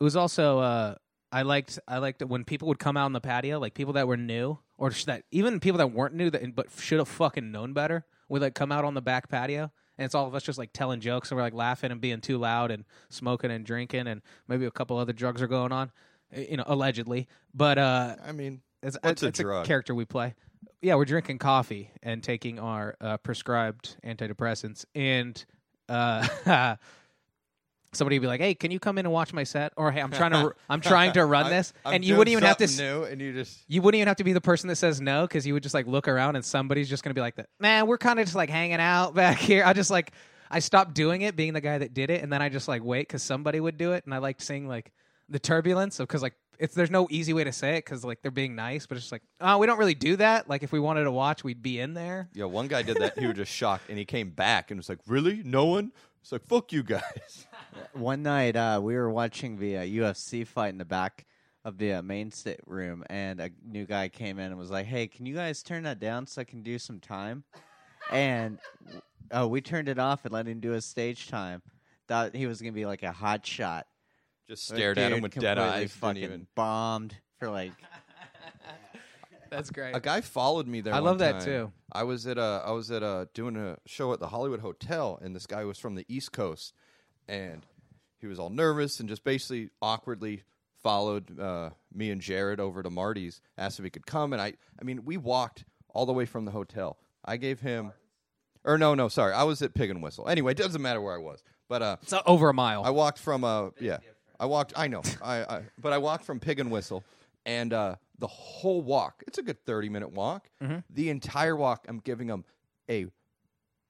It 0.00 0.04
was 0.04 0.16
also 0.16 0.58
uh, 0.58 0.94
I 1.32 1.42
liked 1.42 1.78
I 1.88 1.98
liked 1.98 2.22
it 2.22 2.28
when 2.28 2.44
people 2.44 2.68
would 2.68 2.78
come 2.78 2.96
out 2.96 3.04
on 3.06 3.12
the 3.12 3.20
patio, 3.20 3.58
like 3.58 3.74
people 3.74 3.94
that 3.94 4.06
were 4.08 4.16
new 4.16 4.58
or 4.78 4.90
that 4.90 5.24
even 5.30 5.60
people 5.60 5.78
that 5.78 5.88
weren't 5.92 6.14
new 6.14 6.30
that 6.30 6.54
but 6.54 6.66
should 6.78 6.98
have 6.98 7.08
fucking 7.08 7.50
known 7.50 7.72
better 7.72 8.04
would 8.28 8.42
like 8.42 8.54
come 8.54 8.72
out 8.72 8.84
on 8.84 8.94
the 8.94 9.02
back 9.02 9.28
patio. 9.28 9.70
And 9.98 10.04
it's 10.04 10.14
all 10.14 10.26
of 10.26 10.34
us 10.34 10.42
just 10.42 10.58
like 10.58 10.72
telling 10.74 11.00
jokes 11.00 11.30
and 11.30 11.36
we're 11.36 11.42
like 11.42 11.54
laughing 11.54 11.90
and 11.90 12.00
being 12.00 12.20
too 12.20 12.36
loud 12.36 12.70
and 12.70 12.84
smoking 13.08 13.50
and 13.50 13.64
drinking 13.64 14.06
and 14.06 14.20
maybe 14.46 14.66
a 14.66 14.70
couple 14.70 14.98
other 14.98 15.14
drugs 15.14 15.40
are 15.40 15.46
going 15.46 15.72
on, 15.72 15.90
eh, 16.32 16.46
you 16.50 16.56
know, 16.58 16.64
allegedly. 16.66 17.28
But 17.54 17.78
uh, 17.78 18.16
I 18.22 18.32
mean, 18.32 18.60
it's, 18.82 18.98
What's 19.02 19.22
a 19.22 19.28
it's 19.28 19.38
drug? 19.40 19.64
character 19.66 19.94
we 19.94 20.04
play. 20.04 20.34
Yeah, 20.82 20.96
we're 20.96 21.06
drinking 21.06 21.38
coffee 21.38 21.90
and 22.02 22.22
taking 22.22 22.58
our 22.58 22.96
uh, 23.00 23.16
prescribed 23.16 23.96
antidepressants, 24.04 24.84
and 24.94 25.42
uh, 25.88 26.26
somebody 27.96 28.18
would 28.18 28.22
be 28.22 28.28
like, 28.28 28.40
"Hey, 28.40 28.54
can 28.54 28.70
you 28.70 28.78
come 28.78 28.98
in 28.98 29.06
and 29.06 29.12
watch 29.12 29.32
my 29.32 29.44
set?" 29.44 29.72
Or, 29.76 29.90
"Hey, 29.90 30.00
I'm 30.00 30.10
trying 30.10 30.32
to 30.32 30.54
I'm 30.70 30.80
trying 30.80 31.12
to 31.14 31.24
run 31.24 31.50
this," 31.50 31.72
I'm 31.84 31.94
and 31.94 32.04
you 32.04 32.16
wouldn't 32.16 32.32
even 32.32 32.44
have 32.44 32.58
to. 32.58 32.64
s- 32.64 32.78
new, 32.78 33.04
and 33.04 33.20
you 33.20 33.32
just 33.32 33.58
You 33.68 33.82
wouldn't 33.82 33.98
even 33.98 34.08
have 34.08 34.18
to 34.18 34.24
be 34.24 34.32
the 34.32 34.40
person 34.40 34.68
that 34.68 34.76
says 34.76 35.00
no 35.00 35.22
because 35.26 35.46
you 35.46 35.54
would 35.54 35.62
just 35.62 35.74
like 35.74 35.86
look 35.86 36.06
around 36.08 36.36
and 36.36 36.44
somebody's 36.44 36.88
just 36.88 37.02
gonna 37.02 37.14
be 37.14 37.20
like, 37.20 37.34
"Man, 37.60 37.86
we're 37.86 37.98
kind 37.98 38.18
of 38.18 38.26
just 38.26 38.36
like 38.36 38.50
hanging 38.50 38.80
out 38.80 39.14
back 39.22 39.38
here." 39.38 39.64
I 39.64 39.72
just 39.72 39.90
like 39.90 40.12
I 40.50 40.60
stopped 40.60 40.94
doing 40.94 41.22
it, 41.22 41.34
being 41.34 41.54
the 41.54 41.60
guy 41.60 41.78
that 41.78 41.92
did 41.94 42.10
it, 42.10 42.22
and 42.22 42.32
then 42.32 42.40
I 42.42 42.48
just 42.48 42.68
like 42.68 42.84
wait 42.84 43.08
because 43.08 43.22
somebody 43.22 43.58
would 43.58 43.76
do 43.78 43.92
it, 43.92 44.04
and 44.04 44.14
I 44.14 44.18
liked 44.18 44.42
seeing 44.42 44.68
like 44.68 44.92
the 45.28 45.38
turbulence 45.40 45.98
of 45.98 46.06
because 46.06 46.22
like 46.22 46.34
it's 46.58 46.74
there's 46.74 46.90
no 46.90 47.06
easy 47.10 47.34
way 47.34 47.44
to 47.44 47.52
say 47.52 47.74
it 47.76 47.84
because 47.84 48.02
like 48.04 48.22
they're 48.22 48.30
being 48.30 48.54
nice, 48.54 48.86
but 48.86 48.96
it's 48.96 49.04
just 49.06 49.12
like 49.12 49.22
oh 49.40 49.58
we 49.58 49.66
don't 49.66 49.78
really 49.78 49.94
do 49.94 50.16
that. 50.16 50.48
Like 50.48 50.62
if 50.62 50.70
we 50.72 50.78
wanted 50.80 51.04
to 51.04 51.10
watch, 51.10 51.42
we'd 51.44 51.62
be 51.62 51.80
in 51.80 51.94
there. 51.94 52.28
yeah. 52.32 52.44
One 52.44 52.68
guy 52.68 52.82
did 52.82 52.96
that. 52.98 53.18
he 53.18 53.26
was 53.26 53.36
just 53.36 53.52
shocked, 53.60 53.88
and 53.88 53.98
he 53.98 54.04
came 54.04 54.30
back 54.30 54.70
and 54.70 54.78
was 54.78 54.88
like, 54.88 55.00
"Really? 55.06 55.42
No 55.44 55.66
one?" 55.66 55.92
It's 56.22 56.32
like, 56.32 56.46
"Fuck 56.46 56.72
you 56.72 56.82
guys." 56.82 57.46
One 57.92 58.22
night, 58.22 58.56
uh, 58.56 58.80
we 58.82 58.94
were 58.94 59.10
watching 59.10 59.58
the 59.58 59.78
uh, 59.78 59.82
UFC 59.82 60.46
fight 60.46 60.68
in 60.68 60.78
the 60.78 60.84
back 60.84 61.26
of 61.64 61.78
the 61.78 61.94
uh, 61.94 62.02
main 62.02 62.30
state 62.30 62.60
room, 62.66 63.04
and 63.10 63.40
a 63.40 63.50
new 63.64 63.86
guy 63.86 64.08
came 64.08 64.38
in 64.38 64.46
and 64.46 64.56
was 64.56 64.70
like, 64.70 64.86
"Hey, 64.86 65.06
can 65.06 65.26
you 65.26 65.34
guys 65.34 65.62
turn 65.62 65.82
that 65.82 65.98
down 65.98 66.26
so 66.26 66.40
I 66.40 66.44
can 66.44 66.62
do 66.62 66.78
some 66.78 67.00
time?" 67.00 67.44
And 68.10 68.58
oh, 69.32 69.48
we 69.48 69.60
turned 69.60 69.88
it 69.88 69.98
off 69.98 70.24
and 70.24 70.32
let 70.32 70.46
him 70.46 70.60
do 70.60 70.70
his 70.70 70.84
stage 70.84 71.28
time. 71.28 71.62
Thought 72.08 72.36
he 72.36 72.46
was 72.46 72.60
gonna 72.60 72.72
be 72.72 72.86
like 72.86 73.02
a 73.02 73.12
hot 73.12 73.44
shot. 73.44 73.86
Just 74.48 74.68
stared 74.68 74.98
at 74.98 75.12
him 75.12 75.22
with 75.22 75.34
dead 75.34 75.58
eyes. 75.58 75.92
Fucking 75.92 76.20
Didn't 76.20 76.34
even. 76.34 76.46
bombed 76.54 77.16
for 77.38 77.50
like. 77.50 77.72
That's 79.50 79.70
great. 79.70 79.94
A 79.94 80.00
guy 80.00 80.20
followed 80.20 80.66
me 80.66 80.80
there. 80.80 80.92
I 80.92 80.98
one 81.00 81.04
love 81.04 81.18
that, 81.18 81.32
time. 81.40 81.44
too. 81.44 81.72
I 81.92 82.02
was 82.04 82.26
at 82.26 82.38
a 82.38 82.62
I 82.64 82.70
was 82.72 82.90
at 82.90 83.02
a 83.02 83.28
doing 83.34 83.56
a 83.56 83.78
show 83.86 84.12
at 84.12 84.20
the 84.20 84.28
Hollywood 84.28 84.60
Hotel, 84.60 85.18
and 85.20 85.34
this 85.34 85.46
guy 85.46 85.64
was 85.64 85.78
from 85.78 85.94
the 85.94 86.04
East 86.08 86.32
Coast, 86.32 86.74
and 87.28 87.64
he 88.18 88.26
was 88.26 88.38
all 88.38 88.50
nervous 88.50 89.00
and 89.00 89.08
just 89.08 89.24
basically 89.24 89.70
awkwardly 89.82 90.42
followed 90.82 91.38
uh, 91.40 91.70
me 91.92 92.10
and 92.10 92.20
Jared 92.20 92.60
over 92.60 92.82
to 92.82 92.90
Marty's, 92.90 93.40
asked 93.58 93.78
if 93.78 93.84
he 93.84 93.90
could 93.90 94.06
come, 94.06 94.32
and 94.32 94.40
I 94.40 94.54
I 94.80 94.84
mean 94.84 95.04
we 95.04 95.16
walked 95.16 95.64
all 95.88 96.06
the 96.06 96.12
way 96.12 96.26
from 96.26 96.44
the 96.44 96.52
hotel. 96.52 96.98
I 97.24 97.36
gave 97.38 97.60
him, 97.60 97.92
or 98.64 98.78
no 98.78 98.94
no 98.94 99.08
sorry, 99.08 99.32
I 99.34 99.42
was 99.44 99.62
at 99.62 99.74
Pig 99.74 99.90
and 99.90 100.02
Whistle. 100.02 100.28
Anyway, 100.28 100.52
it 100.52 100.58
doesn't 100.58 100.80
matter 100.80 101.00
where 101.00 101.14
I 101.14 101.18
was, 101.18 101.42
but 101.68 101.82
uh, 101.82 101.96
it's 102.02 102.14
over 102.26 102.48
a 102.50 102.54
mile. 102.54 102.84
I 102.84 102.90
walked 102.90 103.18
from 103.18 103.42
uh 103.44 103.70
yeah. 103.80 103.98
I 104.38 104.46
walked 104.46 104.74
I 104.76 104.86
know. 104.88 105.02
I, 105.22 105.36
I 105.42 105.62
but 105.80 105.92
I 105.92 105.98
walked 105.98 106.24
from 106.24 106.38
Pig 106.40 106.60
and 106.60 106.70
Whistle 106.70 107.02
and 107.44 107.72
uh 107.72 107.96
the 108.18 108.26
whole 108.26 108.80
walk, 108.80 109.22
it's 109.26 109.38
a 109.38 109.42
good 109.42 109.62
30 109.66 109.88
minute 109.88 110.12
walk. 110.12 110.48
The 110.90 111.10
entire 111.10 111.56
walk 111.56 111.84
I'm 111.88 111.98
giving 111.98 112.28
him 112.28 112.44
a 112.88 113.06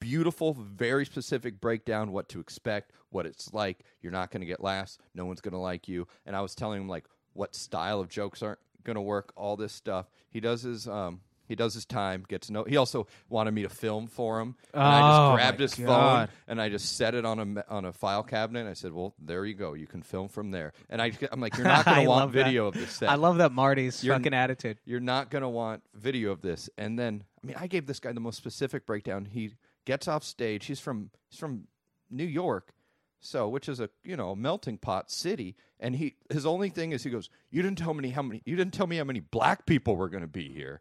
beautiful, 0.01 0.55
very 0.55 1.05
specific 1.07 1.61
breakdown 1.61 2.13
what 2.13 2.29
to 2.31 2.41
expect, 2.41 2.93
what 3.11 3.27
it's 3.27 3.53
like. 3.53 3.81
You're 4.03 4.13
not 4.13 4.31
going 4.31 4.41
to 4.41 4.47
get 4.47 4.63
laughs, 4.63 4.99
no 5.15 5.25
one's 5.27 5.41
going 5.41 5.53
to 5.53 5.59
like 5.59 5.89
you. 5.89 6.07
And 6.27 6.35
I 6.37 6.41
was 6.41 6.55
telling 6.55 6.83
him 6.83 6.89
like 6.89 7.05
what 7.33 7.55
style 7.55 8.01
of 8.01 8.09
jokes 8.09 8.43
aren't 8.43 8.59
going 8.85 8.97
to 8.97 9.03
work, 9.03 9.33
all 9.37 9.57
this 9.57 9.73
stuff. 9.73 10.07
He 10.31 10.41
does 10.41 10.63
his 10.63 10.87
um 10.89 11.21
he 11.49 11.55
does 11.55 11.75
his 11.75 11.85
time, 11.85 12.25
gets 12.29 12.51
no. 12.51 12.65
He 12.65 12.77
also 12.77 13.07
wanted 13.29 13.53
me 13.55 13.63
to 13.63 13.69
film 13.69 14.09
for 14.09 14.41
him, 14.41 14.57
and 14.75 14.83
I 14.83 14.99
Oh, 14.99 15.03
just 15.13 15.21
my 15.31 15.35
grabbed 15.37 15.61
his 15.61 15.75
phone 15.77 15.87
God. 15.87 16.29
and 16.49 16.61
I 16.61 16.69
just 16.69 16.97
set 16.97 17.15
it 17.15 17.25
on 17.25 17.39
a 17.59 17.65
on 17.73 17.85
a 17.85 17.93
file 17.93 18.25
cabinet. 18.25 18.61
And 18.63 18.69
I 18.69 18.73
said, 18.73 18.93
"Well, 18.93 19.15
there 19.21 19.45
you 19.47 19.55
go. 19.55 19.75
You 19.75 19.87
can 19.87 20.03
film 20.03 20.27
from 20.29 20.51
there." 20.51 20.73
And 20.91 21.01
I, 21.01 21.13
I'm 21.31 21.39
like, 21.41 21.57
"You're 21.57 21.69
not 21.69 21.85
going 21.85 22.03
to 22.03 22.09
want 22.09 22.21
love 22.21 22.33
that. 22.33 22.45
video 22.47 22.67
of 22.67 22.75
this 22.75 22.91
set. 22.91 23.09
I 23.11 23.15
love 23.15 23.39
that 23.39 23.53
Marty's 23.53 24.03
You're- 24.03 24.19
fucking 24.19 24.35
attitude. 24.35 24.79
You're 24.85 24.99
not 24.99 25.31
going 25.31 25.43
to 25.43 25.49
want 25.49 25.85
video 25.95 26.33
of 26.33 26.43
this." 26.43 26.69
And 26.79 26.99
then, 26.99 27.23
I 27.45 27.47
mean, 27.47 27.57
I 27.61 27.69
gave 27.69 27.87
this 27.87 28.01
guy 28.01 28.11
the 28.11 28.19
most 28.19 28.39
specific 28.39 28.85
breakdown. 28.85 29.25
He 29.31 29.53
gets 29.87 30.07
off 30.07 30.23
stage. 30.23 30.67
He's 30.67 30.81
from 30.81 31.11
he's 31.31 31.39
from 31.41 31.69
New 32.11 32.25
York, 32.25 32.75
so 33.21 33.49
which 33.49 33.69
is 33.69 33.81
a 33.81 33.89
you 34.05 34.17
know 34.17 34.35
melting 34.37 34.77
pot 34.77 35.11
city. 35.11 35.57
And 35.81 35.97
he 35.97 36.17
his 36.31 36.45
only 36.45 36.69
thing 36.69 36.93
is 36.93 37.03
he 37.05 37.11
goes, 37.11 37.31
"You 37.51 37.63
didn't 37.63 37.79
tell 37.79 37.95
me 37.95 38.11
how 38.11 38.21
many. 38.23 38.43
You 38.45 38.57
didn't 38.57 38.75
tell 38.75 38.87
me 38.87 38.97
how 38.99 39.05
many 39.05 39.21
black 39.21 39.65
people 39.65 39.97
were 39.97 40.11
going 40.11 40.23
to 40.23 40.27
be 40.29 40.49
here." 40.53 40.81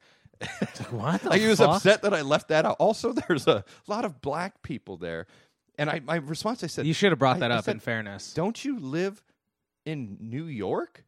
What 0.92 1.24
Like 1.32 1.40
he 1.40 1.48
was 1.48 1.60
fuck? 1.60 1.78
upset 1.78 2.02
that 2.02 2.14
I 2.14 2.22
left 2.22 2.50
that 2.50 2.66
out. 2.66 2.76
Also, 2.80 3.14
there's 3.28 3.48
a 3.48 3.64
lot 3.88 4.04
of 4.04 4.22
black 4.22 4.62
people 4.64 4.98
there, 4.98 5.28
and 5.78 5.90
I 5.90 6.02
my 6.02 6.16
response 6.18 6.62
I 6.64 6.68
said, 6.68 6.86
You 6.86 6.94
should 6.94 7.12
have 7.14 7.20
brought 7.20 7.40
that 7.40 7.52
I 7.52 7.56
up. 7.56 7.64
said, 7.66 7.76
in 7.76 7.80
fairness, 7.80 8.34
"Don't 8.34 8.64
you 8.66 8.78
live 8.80 9.24
in 9.86 10.18
New 10.20 10.46
York?" 10.46 11.06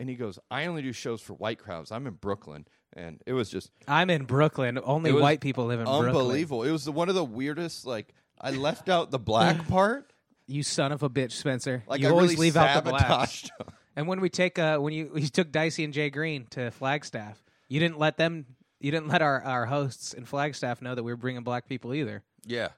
And 0.00 0.08
he 0.08 0.16
goes, 0.16 0.38
"I 0.50 0.64
only 0.64 0.80
do 0.80 0.92
shows 0.92 1.20
for 1.20 1.34
white 1.34 1.58
crowds. 1.58 1.92
I'm 1.92 2.06
in 2.06 2.14
Brooklyn." 2.14 2.66
And 2.94 3.22
it 3.26 3.34
was 3.34 3.50
just 3.50 3.70
I'm 3.86 4.10
in 4.10 4.24
Brooklyn. 4.24 4.78
Only 4.82 5.12
white 5.12 5.40
people 5.40 5.66
live 5.66 5.78
in 5.78 5.84
Brooklyn. 5.84 6.08
unbelievable. 6.08 6.64
It 6.64 6.72
was 6.72 6.84
the, 6.86 6.92
one 6.92 7.08
of 7.08 7.14
the 7.14 7.24
weirdest. 7.24 7.86
Like 7.86 8.14
I 8.40 8.50
left 8.50 8.88
out 8.88 9.10
the 9.10 9.18
black 9.18 9.68
part. 9.68 10.12
You 10.46 10.62
son 10.62 10.90
of 10.90 11.02
a 11.02 11.10
bitch, 11.10 11.32
Spencer. 11.32 11.84
Like 11.86 12.00
you 12.00 12.08
I 12.08 12.10
always 12.10 12.30
really 12.30 12.40
leave 12.40 12.56
out 12.56 12.82
the 12.82 12.90
black. 12.90 13.30
And 13.94 14.08
when 14.08 14.20
we 14.20 14.30
take 14.30 14.58
uh 14.58 14.78
when 14.78 14.92
you 14.94 15.10
we 15.14 15.28
took 15.28 15.52
Dicey 15.52 15.84
and 15.84 15.92
Jay 15.92 16.10
Green 16.10 16.46
to 16.50 16.70
Flagstaff, 16.70 17.44
you 17.68 17.78
didn't 17.78 17.98
let 17.98 18.16
them 18.16 18.46
you 18.80 18.90
didn't 18.90 19.08
let 19.08 19.20
our, 19.20 19.42
our 19.42 19.66
hosts 19.66 20.14
in 20.14 20.24
Flagstaff 20.24 20.80
know 20.80 20.94
that 20.94 21.02
we 21.02 21.12
were 21.12 21.16
bringing 21.18 21.42
black 21.42 21.68
people 21.68 21.92
either. 21.92 22.22
yeah. 22.46 22.68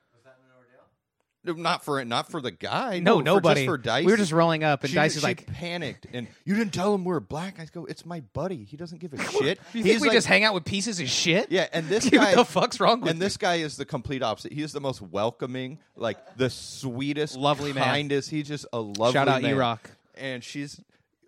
No, 1.45 1.55
Not 1.55 1.85
for 1.85 1.99
it, 2.01 2.05
not 2.07 2.31
for 2.31 2.41
the 2.41 2.53
guy. 2.53 3.01
No, 3.01 3.17
for- 3.19 3.23
nobody. 3.25 3.63
Just 3.63 3.67
for 3.67 3.77
Dicey. 3.79 4.07
We 4.07 4.13
were 4.13 4.17
just 4.17 4.31
rolling 4.31 4.63
up, 4.63 4.83
and 4.83 4.91
she, 4.91 4.95
Dicey's 4.95 5.23
she 5.23 5.27
like, 5.27 5.45
panicked, 5.47 6.07
and 6.13 6.29
you 6.45 6.55
didn't 6.55 6.73
tell 6.73 6.95
him 6.95 7.05
we're 7.05 7.19
black. 7.19 7.59
I 7.59 7.65
go, 7.65 7.85
it's 7.85 8.07
my 8.07 8.21
buddy. 8.33 8.63
He 8.65 8.77
doesn't 8.77 8.99
give 8.99 9.13
a 9.13 9.19
shit. 9.31 9.59
"You 9.73 9.83
He's 9.83 9.85
think 9.85 10.03
we 10.03 10.09
like- 10.09 10.17
just 10.17 10.29
hang 10.29 10.45
out 10.45 10.55
with 10.55 10.65
pieces 10.65 11.01
of 11.01 11.09
shit?" 11.09 11.51
Yeah, 11.51 11.67
and 11.73 11.89
this 11.89 12.05
Dude, 12.11 12.13
guy. 12.21 12.27
what 12.27 12.37
the 12.37 12.45
fuck's 12.45 12.79
wrong 12.79 13.01
with 13.01 13.11
And 13.11 13.21
this 13.21 13.37
guy 13.37 13.57
is 13.57 13.77
the 13.77 13.85
complete 13.85 14.23
opposite. 14.23 14.53
He 14.53 14.63
is 14.63 14.73
the 14.73 14.81
most 14.81 15.03
welcoming, 15.03 15.79
like 15.97 16.37
the 16.37 16.49
sweetest, 16.49 17.37
Lovely 17.37 17.73
man. 17.73 17.85
kindest. 17.85 18.31
He's 18.31 18.47
just 18.47 18.67
a 18.73 18.79
lovely 18.81 19.03
man. 19.05 19.13
Shout 19.13 19.29
out 19.29 19.43
man. 19.43 19.51
E-Rock. 19.55 19.91
And 20.15 20.45
she's, 20.45 20.81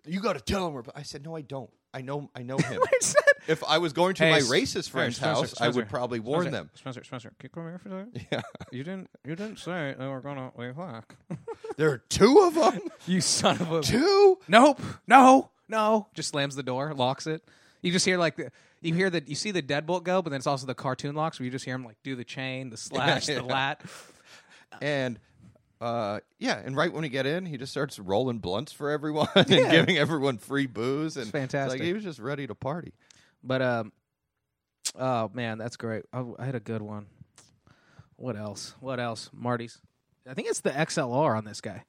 you 0.05 0.21
got 0.21 0.33
to 0.33 0.39
tell 0.41 0.67
him. 0.67 0.73
We're, 0.75 0.83
I 0.95 1.01
said, 1.01 1.25
no, 1.25 1.35
I 1.35 1.41
don't. 1.41 1.69
I 1.95 2.01
know, 2.01 2.29
I 2.35 2.43
know 2.43 2.57
him. 2.59 2.79
If 3.47 3.63
I 3.63 3.77
was 3.77 3.93
going 3.93 4.15
to 4.15 4.23
Hey, 4.25 4.31
my 4.31 4.37
S- 4.39 4.49
racist 4.49 4.85
hey, 4.87 4.91
friend's 4.91 5.15
Spencer, 5.15 5.41
house, 5.41 5.53
I 5.53 5.55
Spencer, 5.55 5.79
would 5.79 5.89
probably 5.89 6.19
warn 6.19 6.41
Spencer, 6.43 6.57
them. 6.57 6.69
Spencer, 6.75 7.03
Spencer, 7.05 7.29
can 7.39 7.45
you 7.45 7.49
come 7.49 7.63
here 7.63 7.77
for 7.79 7.89
a 7.89 8.05
second? 8.05 8.27
Yeah, 8.31 8.41
You 8.71 8.83
didn't 8.83 9.09
you 9.23 9.35
didn't 9.35 9.59
say 9.59 9.95
that 9.97 10.09
we're 10.09 10.19
gonna 10.19 10.51
leave 10.57 10.75
black. 10.75 11.15
there 11.77 11.89
are 11.91 11.99
two 12.09 12.39
of 12.41 12.55
them. 12.55 12.81
you 13.07 13.21
son 13.21 13.61
of 13.61 13.71
a 13.71 13.81
two. 13.81 14.37
Nope. 14.47 14.81
No. 15.07 15.49
No. 15.69 16.07
Just 16.13 16.29
slams 16.29 16.55
the 16.55 16.63
door, 16.63 16.93
locks 16.93 17.27
it. 17.27 17.43
You 17.81 17.91
just 17.91 18.05
hear 18.05 18.17
like 18.17 18.35
the 18.35 18.51
you 18.81 18.93
hear 18.93 19.09
that 19.09 19.29
you 19.29 19.35
see 19.35 19.51
the 19.51 19.61
deadbolt 19.63 20.03
go, 20.03 20.21
but 20.21 20.29
then 20.31 20.37
it's 20.37 20.47
also 20.47 20.65
the 20.67 20.75
cartoon 20.75 21.15
locks 21.15 21.39
where 21.39 21.45
you 21.45 21.51
just 21.51 21.65
hear 21.65 21.75
him 21.75 21.85
like 21.85 21.97
do 22.03 22.15
the 22.15 22.23
chain, 22.25 22.69
the 22.71 22.77
slash, 22.77 23.27
Yeah. 23.29 23.35
the 23.35 23.43
lat. 23.43 23.81
And 24.81 25.19
uh, 25.81 26.19
yeah, 26.39 26.61
and 26.63 26.75
right 26.75 26.91
when 26.91 27.01
we 27.01 27.09
get 27.09 27.25
in, 27.25 27.45
he 27.45 27.57
just 27.57 27.71
starts 27.71 27.99
rolling 27.99 28.39
blunts 28.39 28.71
for 28.71 28.89
everyone 28.89 29.27
and 29.35 29.47
giving 29.47 29.97
everyone 29.97 30.37
free 30.37 30.67
booze. 30.67 31.17
And 31.17 31.29
fantastic. 31.31 31.79
Like 31.79 31.85
he 31.85 31.93
was 31.93 32.03
just 32.03 32.19
ready 32.19 32.47
to 32.47 32.55
party. 32.55 32.93
But 33.43 33.61
um, 33.61 33.91
oh 34.97 35.29
man, 35.33 35.57
that's 35.57 35.77
great. 35.77 36.03
I, 36.13 36.23
I 36.39 36.45
had 36.45 36.55
a 36.55 36.59
good 36.59 36.81
one. 36.81 37.07
What 38.15 38.37
else? 38.37 38.75
What 38.79 38.99
else? 38.99 39.29
Marty's. 39.33 39.81
I 40.27 40.33
think 40.33 40.47
it's 40.47 40.61
the 40.61 40.71
XLR 40.71 41.37
on 41.37 41.45
this 41.45 41.61
guy. 41.61 41.83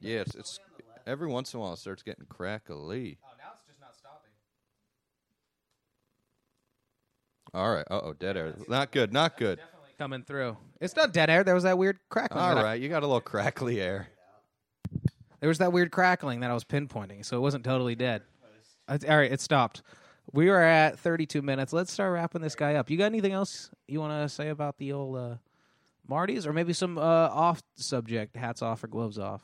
Yeah, 0.00 0.20
it's, 0.20 0.34
it's 0.34 0.60
every 1.06 1.28
once 1.28 1.54
in 1.54 1.58
a 1.58 1.62
while 1.62 1.72
it 1.72 1.78
starts 1.78 2.02
getting 2.02 2.26
crackly. 2.26 3.18
Oh, 3.24 3.28
now 3.38 3.52
it's 3.56 3.66
just 3.66 3.80
not 3.80 3.94
stopping. 3.96 4.30
All 7.54 7.72
right. 7.72 7.86
Uh 7.90 8.00
oh, 8.02 8.12
dead 8.12 8.36
air. 8.36 8.54
Not 8.68 8.90
good. 8.90 9.12
Not 9.12 9.38
good. 9.38 9.60
Coming 10.04 10.22
through. 10.22 10.58
It's 10.82 10.94
not 10.96 11.14
dead 11.14 11.30
air. 11.30 11.44
There 11.44 11.54
was 11.54 11.62
that 11.62 11.78
weird 11.78 11.98
crackling. 12.10 12.38
All 12.44 12.56
right, 12.56 12.64
I- 12.72 12.74
you 12.74 12.90
got 12.90 13.02
a 13.02 13.06
little 13.06 13.22
crackly 13.22 13.80
air. 13.80 14.08
there 15.40 15.48
was 15.48 15.56
that 15.60 15.72
weird 15.72 15.90
crackling 15.92 16.40
that 16.40 16.50
I 16.50 16.52
was 16.52 16.62
pinpointing, 16.62 17.24
so 17.24 17.38
it 17.38 17.40
wasn't 17.40 17.64
totally 17.64 17.94
dead. 17.94 18.20
All 18.86 18.98
right, 18.98 19.32
it 19.32 19.40
stopped. 19.40 19.80
We 20.30 20.50
are 20.50 20.60
at 20.60 20.98
32 20.98 21.40
minutes. 21.40 21.72
Let's 21.72 21.90
start 21.90 22.12
wrapping 22.12 22.42
this 22.42 22.54
guy 22.54 22.74
up. 22.74 22.90
You 22.90 22.98
got 22.98 23.06
anything 23.06 23.32
else 23.32 23.70
you 23.88 23.98
want 23.98 24.12
to 24.12 24.28
say 24.28 24.50
about 24.50 24.76
the 24.76 24.92
old 24.92 25.16
uh, 25.16 25.36
Marty's, 26.06 26.46
or 26.46 26.52
maybe 26.52 26.74
some 26.74 26.98
uh, 26.98 27.00
off 27.00 27.62
subject, 27.76 28.36
hats 28.36 28.60
off 28.60 28.84
or 28.84 28.88
gloves 28.88 29.18
off? 29.18 29.40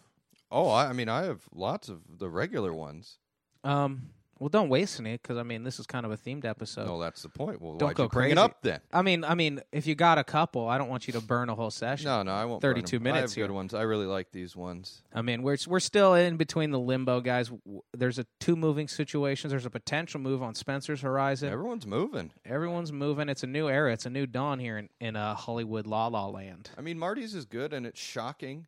Oh, 0.50 0.68
I, 0.68 0.88
I 0.88 0.92
mean, 0.92 1.08
I 1.08 1.24
have 1.24 1.40
lots 1.54 1.88
of 1.88 2.00
the 2.18 2.28
regular 2.28 2.74
ones. 2.74 3.16
Um, 3.64 4.10
well, 4.40 4.48
don't 4.48 4.68
waste 4.68 4.98
any 4.98 5.12
because 5.12 5.36
I 5.38 5.42
mean 5.44 5.62
this 5.62 5.78
is 5.78 5.86
kind 5.86 6.04
of 6.04 6.10
a 6.10 6.16
themed 6.16 6.44
episode. 6.44 6.86
no, 6.86 6.98
that's 7.00 7.22
the 7.22 7.28
point. 7.28 7.60
Well, 7.62 7.74
Don't 7.76 7.88
why'd 7.90 7.96
go 7.96 8.02
you 8.04 8.08
bring 8.08 8.22
crazy. 8.24 8.32
it 8.32 8.38
up 8.38 8.62
then? 8.62 8.80
I 8.92 9.02
mean, 9.02 9.22
I 9.22 9.34
mean, 9.34 9.60
if 9.70 9.86
you 9.86 9.94
got 9.94 10.18
a 10.18 10.24
couple, 10.24 10.66
I 10.66 10.78
don't 10.78 10.88
want 10.88 11.06
you 11.06 11.12
to 11.12 11.20
burn 11.20 11.48
a 11.50 11.54
whole 11.54 11.70
session. 11.70 12.06
No, 12.06 12.22
no, 12.22 12.32
I 12.32 12.44
won't. 12.46 12.60
burn 12.60 12.74
32 12.74 12.96
them. 12.96 13.02
minutes 13.04 13.18
I 13.18 13.20
have 13.22 13.34
here. 13.34 13.46
good 13.46 13.52
ones. 13.54 13.74
I 13.74 13.82
really 13.82 14.06
like 14.06 14.32
these 14.32 14.56
ones. 14.56 15.02
I 15.14 15.22
mean, 15.22 15.42
we're 15.42 15.58
we're 15.68 15.78
still 15.80 16.14
in 16.14 16.36
between 16.36 16.70
the 16.70 16.78
limbo, 16.80 17.20
guys. 17.20 17.48
W- 17.50 17.82
There's 17.94 18.18
a 18.18 18.26
two 18.40 18.56
moving 18.56 18.88
situations. 18.88 19.50
There's 19.50 19.66
a 19.66 19.70
potential 19.70 20.20
move 20.20 20.42
on 20.42 20.54
Spencer's 20.54 21.02
horizon. 21.02 21.52
Everyone's 21.52 21.86
moving. 21.86 22.30
Everyone's 22.44 22.92
moving. 22.92 23.28
It's 23.28 23.42
a 23.42 23.46
new 23.46 23.68
era. 23.68 23.92
It's 23.92 24.06
a 24.06 24.10
new 24.10 24.26
dawn 24.26 24.58
here 24.58 24.78
in 24.78 24.88
in 25.00 25.16
uh, 25.16 25.34
Hollywood 25.34 25.86
La 25.86 26.06
La 26.06 26.26
Land. 26.26 26.70
I 26.78 26.80
mean, 26.80 26.98
Marty's 26.98 27.34
is 27.34 27.44
good, 27.44 27.72
and 27.72 27.84
it's 27.86 28.00
shocking. 28.00 28.66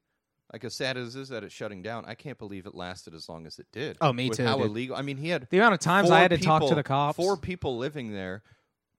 Like 0.53 0.65
as 0.65 0.75
sad 0.75 0.97
as 0.99 1.17
it 1.17 1.21
is 1.23 1.29
that 1.31 1.45
it's 1.45 1.55
shutting 1.55 1.83
down, 1.83 2.05
I 2.07 2.15
can't 2.15 2.39
believe 2.39 2.67
it 2.67 2.75
lasted 2.75 3.15
as 3.15 3.29
long 3.29 3.47
as 3.47 3.59
it 3.59 3.67
did. 3.73 3.97
Oh, 4.03 4.13
me 4.13 4.29
With 4.29 4.37
too, 4.39 4.45
How 4.45 4.59
dude. 4.59 4.67
illegal? 4.67 4.97
I 4.97 5.03
mean, 5.03 5.17
he 5.17 5.29
had 5.31 5.47
The 5.51 5.57
amount 5.59 5.75
of 5.75 5.81
times 5.81 6.11
I 6.11 6.21
had 6.21 6.31
to 6.33 6.39
talk 6.39 6.69
to 6.69 6.75
the 6.75 6.83
cops. 6.83 7.17
Four 7.17 7.37
people 7.39 7.79
living 7.79 8.13
there. 8.13 8.43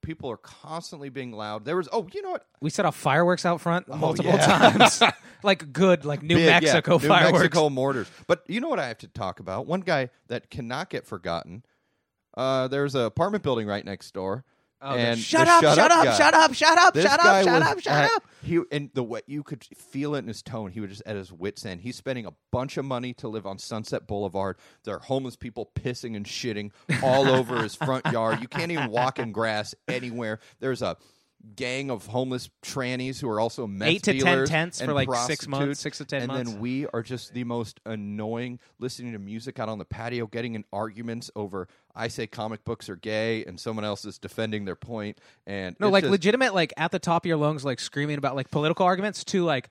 People 0.02 0.30
are 0.32 0.38
constantly 0.38 1.08
being 1.10 1.32
loud. 1.32 1.64
There 1.64 1.78
was 1.78 1.88
oh, 1.94 2.08
you 2.12 2.22
know 2.22 2.32
what? 2.32 2.46
We 2.60 2.70
set 2.70 2.86
off 2.86 2.96
fireworks 2.96 3.46
out 3.46 3.62
front 3.62 3.88
multiple 3.88 4.32
Oh, 4.34 4.36
yeah. 4.36 4.72
times, 4.72 5.02
like 5.44 5.72
good, 5.72 6.04
like 6.04 6.22
New 6.22 6.36
Big, 6.36 6.46
yeah, 6.46 6.60
Mexico 6.60 6.98
New 6.98 7.08
fireworks. 7.08 7.44
Mexico 7.44 7.70
mortars. 7.70 8.10
But 8.28 8.44
you 8.48 8.60
know 8.60 8.68
what 8.68 8.80
I 8.80 8.88
have 8.88 8.98
to 8.98 9.08
talk 9.08 9.40
about? 9.40 9.66
One 9.66 9.80
guy 9.80 10.10
that 10.28 10.50
cannot 10.50 10.90
get 10.90 11.06
forgotten. 11.06 11.64
Uh, 12.36 12.68
there's 12.68 12.96
an 12.96 13.02
apartment 13.06 13.44
building 13.44 13.66
right 13.68 13.86
next 13.86 14.14
door. 14.14 14.44
Oh, 14.86 14.96
and 14.96 15.18
shut, 15.18 15.48
up, 15.48 15.62
shut 15.64 15.78
up, 15.92 16.04
guy. 16.04 16.18
shut 16.18 16.34
up, 16.34 16.54
shut 16.54 16.78
up, 16.78 16.94
This 16.94 17.06
shut 17.06 17.20
up, 17.26 17.44
shut 17.46 17.62
up, 17.62 17.80
shut 17.80 17.94
at- 17.94 18.12
up. 18.18 18.24
He 18.44 18.60
and 18.74 18.90
the 18.94 19.04
way 19.04 19.22
you 19.26 19.42
could 19.42 19.64
feel 19.64 20.16
it 20.16 20.20
in 20.20 20.28
his 20.28 20.42
tone. 20.42 20.72
He 20.72 20.82
was 20.82 20.90
just 20.90 21.04
at 21.06 21.16
his 21.16 21.32
wits' 21.32 21.66
end. 21.66 21.80
He's 21.82 21.96
spending 21.96 22.26
a 22.26 22.34
bunch 22.52 22.76
of 22.76 22.84
money 22.84 23.14
to 23.14 23.30
live 23.30 23.46
on 23.46 23.58
Sunset 23.58 24.06
Boulevard. 24.06 24.58
There 24.84 24.96
are 24.96 25.00
homeless 25.00 25.38
people 25.38 25.72
pissing 25.74 26.18
and 26.18 26.26
shitting 26.26 26.72
all 27.02 27.30
over 27.30 27.64
his 27.64 27.76
front 27.76 28.06
yard. 28.08 28.42
You 28.42 28.50
can't 28.50 28.72
even 28.74 28.90
walk 28.92 29.18
in 29.20 29.32
grass 29.32 29.74
anywhere. 29.88 30.40
There's 30.60 30.82
a 30.82 30.98
gang 31.56 31.92
of 31.92 32.06
homeless 32.08 32.50
trannies 32.64 33.20
who 33.20 33.28
are 33.30 33.40
also 33.40 33.68
meth 33.68 33.88
Eight 33.90 34.04
to 34.04 34.14
ten 34.14 34.24
dealers 34.24 34.50
tents 34.50 34.80
and 34.80 34.88
for 34.88 34.94
like 34.94 35.10
six 35.28 35.46
months, 35.48 35.66
prostitutes. 35.66 35.80
six 35.82 35.98
to 35.98 36.06
ten 36.06 36.22
and 36.24 36.32
months. 36.32 36.52
then 36.54 36.62
we 36.62 36.88
are 36.94 37.02
just 37.04 37.34
the 37.34 37.44
most 37.44 37.82
annoying 37.86 38.60
listening 38.80 39.12
to 39.12 39.20
music 39.20 39.60
out 39.60 39.68
on 39.68 39.78
the 39.78 39.84
patio 39.86 40.26
getting 40.26 40.56
in 40.56 40.64
arguments 40.72 41.30
over 41.36 41.68
i 41.96 42.08
say 42.08 42.26
comic 42.28 42.64
books 42.64 42.88
are 42.88 42.96
gay 42.96 43.44
and 43.44 43.60
someone 43.60 43.84
else 43.84 44.06
is 44.06 44.18
defending 44.18 44.64
their 44.64 44.76
point 44.78 45.20
and 45.46 45.76
No, 45.82 45.88
it's 45.88 45.94
like 45.94 46.04
just- 46.04 46.12
legitimate, 46.12 46.54
like 46.54 46.72
at 46.78 46.92
the 46.92 47.00
top 47.00 47.26
of 47.26 47.28
your 47.28 47.38
lungs, 47.38 47.66
like 47.66 47.80
screaming 47.82 48.18
about 48.18 48.36
like 48.38 48.50
political 48.50 48.86
arguments. 48.86 49.24
To 49.26 49.44
like, 49.44 49.70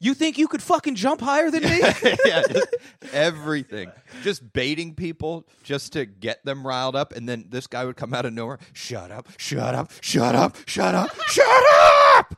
you 0.00 0.14
think 0.14 0.36
you 0.38 0.46
could 0.48 0.62
fucking 0.62 0.94
jump 0.94 1.20
higher 1.20 1.50
than 1.50 1.62
me? 1.62 1.78
yeah, 2.24 2.42
just 2.50 2.76
everything. 3.12 3.90
Just 4.22 4.52
baiting 4.52 4.94
people 4.94 5.46
just 5.62 5.92
to 5.94 6.04
get 6.06 6.44
them 6.44 6.66
riled 6.66 6.94
up. 6.96 7.12
And 7.14 7.28
then 7.28 7.46
this 7.48 7.66
guy 7.66 7.84
would 7.84 7.96
come 7.96 8.12
out 8.14 8.26
of 8.26 8.32
nowhere. 8.32 8.58
Shut 8.72 9.10
up, 9.10 9.28
shut 9.38 9.74
up, 9.74 9.90
shut 10.00 10.34
up, 10.34 10.56
shut 10.66 10.94
up, 10.94 11.10
shut 11.28 11.64
up. 12.16 12.34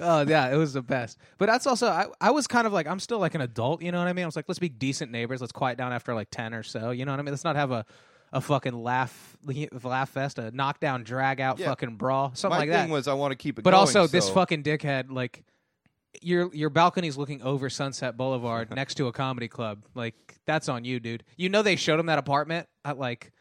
oh 0.00 0.24
yeah, 0.26 0.52
it 0.52 0.56
was 0.56 0.72
the 0.72 0.82
best. 0.82 1.18
But 1.38 1.46
that's 1.46 1.66
also 1.66 1.88
I, 1.88 2.06
I 2.20 2.30
was 2.30 2.46
kind 2.46 2.66
of 2.66 2.72
like 2.72 2.86
I'm 2.86 3.00
still 3.00 3.18
like 3.18 3.34
an 3.34 3.40
adult, 3.42 3.82
you 3.82 3.92
know 3.92 3.98
what 3.98 4.08
I 4.08 4.12
mean? 4.12 4.24
I 4.24 4.26
was 4.26 4.36
like, 4.36 4.46
let's 4.48 4.58
be 4.58 4.68
decent 4.68 5.10
neighbors. 5.12 5.40
Let's 5.40 5.52
quiet 5.52 5.78
down 5.78 5.92
after 5.92 6.14
like 6.14 6.28
ten 6.30 6.54
or 6.54 6.62
so. 6.62 6.90
You 6.90 7.04
know 7.04 7.12
what 7.12 7.20
I 7.20 7.22
mean? 7.22 7.32
Let's 7.32 7.44
not 7.44 7.56
have 7.56 7.72
a 7.72 7.84
a 8.32 8.40
fucking 8.40 8.74
laugh 8.74 9.36
laugh 9.82 10.10
fest, 10.10 10.38
a 10.38 10.50
knockdown, 10.50 11.04
drag 11.04 11.40
out, 11.40 11.58
Yeah. 11.58 11.66
fucking 11.66 11.96
brawl, 11.96 12.32
something 12.34 12.50
My 12.56 12.58
like 12.64 12.70
thing 12.70 12.88
that. 12.88 12.92
was 12.92 13.06
I 13.06 13.14
want 13.14 13.32
to 13.32 13.36
keep 13.36 13.58
it 13.58 13.62
but 13.62 13.70
going, 13.70 13.80
also, 13.80 14.06
this 14.06 14.26
so- 14.26 14.34
fucking 14.34 14.62
dickhead, 14.64 15.10
like 15.10 15.44
your 16.22 16.54
your 16.54 16.70
balcony's 16.70 17.16
looking 17.16 17.42
over 17.42 17.70
Sunset 17.70 18.16
Boulevard 18.16 18.70
next 18.74 18.94
to 18.94 19.06
a 19.06 19.12
comedy 19.12 19.48
club. 19.48 19.84
Like 19.94 20.14
that's 20.46 20.68
on 20.68 20.84
you, 20.84 21.00
dude. 21.00 21.24
You 21.36 21.48
know 21.48 21.62
they 21.62 21.76
showed 21.76 22.00
him 22.00 22.06
that 22.06 22.18
apartment 22.18 22.68
at 22.84 22.98
like 22.98 23.32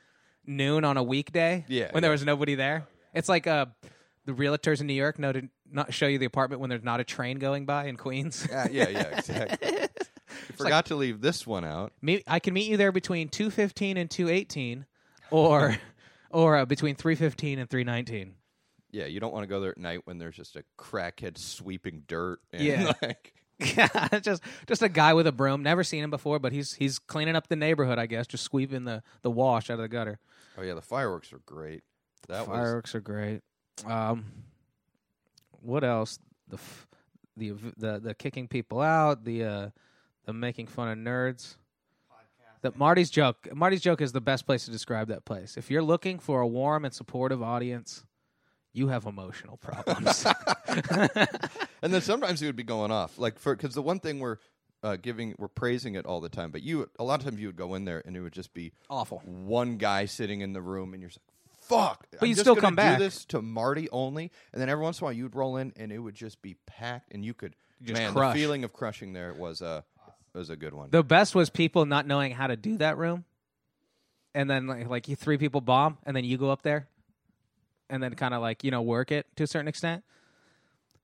noon 0.46 0.84
on 0.84 0.98
a 0.98 1.04
weekday. 1.04 1.66
Yeah, 1.68 1.90
when 1.92 2.02
there 2.02 2.12
yeah. 2.12 2.14
was 2.14 2.26
nobody 2.26 2.56
there. 2.56 2.88
It's 3.14 3.30
like 3.30 3.48
uh 3.48 3.68
the 4.26 4.34
realtors 4.34 4.82
in 4.82 4.88
New 4.88 4.94
York 4.94 5.20
know 5.20 5.32
to 5.32 5.50
not 5.72 5.94
show 5.94 6.08
you 6.08 6.18
the 6.18 6.26
apartment 6.26 6.62
when 6.62 6.70
there's 6.70 6.84
not 6.84 7.00
a 7.00 7.04
train 7.04 7.40
going 7.40 7.66
by 7.66 7.86
in 7.86 7.98
Queens. 7.98 8.48
Yeah, 8.50 8.68
yeah, 8.72 8.90
yeah, 8.90 9.18
exactly. 9.18 9.72
You 10.50 10.56
forgot 10.56 10.88
to 10.88 10.96
leave 10.96 11.22
this 11.22 11.48
one 11.48 11.64
out. 11.64 11.94
Me, 12.02 12.22
I 12.28 12.40
can 12.40 12.54
meet 12.54 12.70
you 12.70 12.76
there 12.76 12.92
between 12.92 13.30
two 13.30 13.50
fifteen 13.50 13.96
and 13.96 14.10
two 14.10 14.28
eighteen, 14.28 14.86
or 15.32 15.78
or 16.30 16.58
uh, 16.58 16.66
between 16.66 16.96
three 16.96 17.16
fifteen 17.16 17.58
and 17.58 17.70
three 17.70 17.86
nineteen. 17.86 18.36
Yeah, 18.96 19.08
you 19.08 19.20
don't 19.20 19.34
want 19.34 19.44
to 19.44 19.48
go 19.48 19.60
there 19.60 19.72
at 19.72 19.78
night 19.78 20.02
when 20.06 20.20
there's 20.20 20.38
just 20.38 20.56
a 20.56 20.64
crackhead 20.80 21.38
sweeping 21.38 22.04
dirt. 22.08 22.40
And 22.54 22.64
Yeah. 22.64 22.94
like, 23.02 23.34
Yeah, 23.60 24.20
just 24.20 24.42
just 24.68 24.82
a 24.82 24.90
guy 24.90 25.14
with 25.14 25.28
a 25.28 25.32
broom. 25.34 25.64
Never 25.64 25.84
seen 25.84 26.04
him 26.04 26.10
before, 26.10 26.40
but 26.40 26.54
he's 26.54 26.74
he's 26.74 26.98
cleaning 27.00 27.36
up 27.36 27.48
the 27.48 27.56
neighborhood, 27.58 28.00
I 28.00 28.06
guess, 28.06 28.26
just 28.26 28.46
sweeping 28.46 28.86
the 28.86 29.04
the 29.22 29.32
wash 29.32 29.70
out 29.70 29.76
of 29.76 29.80
the 29.80 29.88
gutter. 29.90 30.20
oh 30.58 30.62
yeah, 30.62 30.74
the 30.76 30.82
fireworks 30.82 31.34
are 31.34 31.42
great. 31.46 31.84
That 32.28 32.48
was 32.48 32.58
Fireworks 32.58 32.96
are 32.96 33.02
great. 33.02 33.42
Um, 33.86 34.26
what 35.62 35.84
else? 35.84 36.20
The 36.48 36.58
f- 36.58 36.88
the 37.36 37.52
the 37.78 38.00
the 38.00 38.14
kicking 38.14 38.48
people 38.48 38.82
out. 38.82 39.24
The 39.26 39.44
uh, 39.44 39.70
the 40.26 40.34
making 40.34 40.68
fun 40.68 40.88
of 40.90 40.98
nerds. 40.98 41.56
The 42.62 42.74
Marty's 42.76 43.10
joke. 43.10 43.48
Marty's 43.54 43.82
joke 43.82 44.02
is 44.02 44.12
the 44.12 44.22
best 44.22 44.46
place 44.46 44.66
to 44.66 44.72
describe 44.72 45.08
that 45.10 45.24
place. 45.24 45.56
If 45.56 45.70
you're 45.70 45.84
looking 45.84 46.18
for 46.20 46.42
a 46.42 46.48
warm 46.48 46.84
and 46.84 46.94
supportive 46.94 47.44
audience, 47.44 48.04
you 48.76 48.90
have 48.90 49.06
emotional 49.06 49.58
problems. 49.58 50.26
and 51.82 51.94
then 51.94 52.02
sometimes 52.02 52.40
he 52.40 52.46
would 52.46 52.56
be 52.56 52.64
going 52.64 52.92
off, 52.92 53.18
like 53.18 53.40
for 53.40 53.56
because 53.56 53.74
the 53.74 53.82
one 53.82 54.00
thing 54.00 54.20
we're 54.20 54.38
uh, 54.84 54.98
giving, 54.98 55.34
we're 55.38 55.48
praising 55.48 55.96
it 55.96 56.06
all 56.06 56.22
the 56.22 56.30
time, 56.30 56.52
but 56.52 56.62
you 56.62 56.90
a 57.00 57.04
lot 57.04 57.20
of 57.20 57.26
times 57.26 57.40
you 57.40 57.48
would 57.48 57.56
go 57.56 57.74
in 57.76 57.86
there 57.86 58.02
and 58.06 58.16
it 58.16 58.20
would 58.20 58.34
just 58.34 58.54
be 58.54 58.74
Awful. 58.90 59.20
one 59.26 59.78
guy 59.78 60.06
sitting 60.06 60.42
in 60.42 60.54
the 60.54 60.62
room, 60.62 60.94
and 60.94 61.02
you're 61.02 61.10
just 61.10 61.22
like, 61.22 61.58
"Fuck!" 61.62 62.08
But 62.20 62.30
you'd 62.30 62.38
still 62.38 62.56
come 62.56 62.76
back. 62.76 62.98
Do 62.98 63.04
this 63.04 63.26
to 63.26 63.42
Marty 63.42 63.90
only, 63.92 64.32
and 64.54 64.62
then 64.62 64.70
every 64.70 64.84
once 64.84 65.00
in 65.00 65.04
a 65.04 65.06
while 65.06 65.14
you'd 65.14 65.36
roll 65.36 65.58
in, 65.58 65.74
and 65.78 65.92
it 65.92 66.00
would 66.00 66.16
just 66.16 66.42
be 66.42 66.56
packed, 66.68 67.14
and 67.14 67.24
you 67.24 67.34
could 67.34 67.56
Just 67.82 68.00
man, 68.00 68.12
crush. 68.12 68.34
the 68.34 68.40
feeling 68.40 68.64
of 68.64 68.74
crushing 68.74 69.14
there 69.14 69.34
was 69.34 69.62
a 69.62 69.84
was 70.34 70.50
a 70.50 70.56
good 70.56 70.74
one. 70.74 70.90
The 70.92 71.04
best 71.04 71.34
was 71.34 71.50
people 71.50 71.86
not 71.86 72.06
knowing 72.06 72.34
how 72.34 72.48
to 72.48 72.58
do 72.58 72.78
that 72.78 72.98
room, 72.98 73.24
and 74.34 74.50
then 74.50 74.68
like, 74.68 74.88
like 74.88 75.08
you 75.08 75.16
three 75.16 75.38
people 75.38 75.62
bomb, 75.62 75.98
and 76.06 76.16
then 76.16 76.26
you 76.26 76.38
go 76.38 76.52
up 76.52 76.62
there, 76.62 76.90
and 77.90 78.02
then 78.02 78.14
kind 78.16 78.34
of 78.34 78.42
like 78.42 78.64
you 78.64 78.72
know 78.72 78.82
work 78.82 79.12
it 79.12 79.28
to 79.36 79.44
a 79.44 79.48
certain 79.48 79.68
extent. 79.68 80.04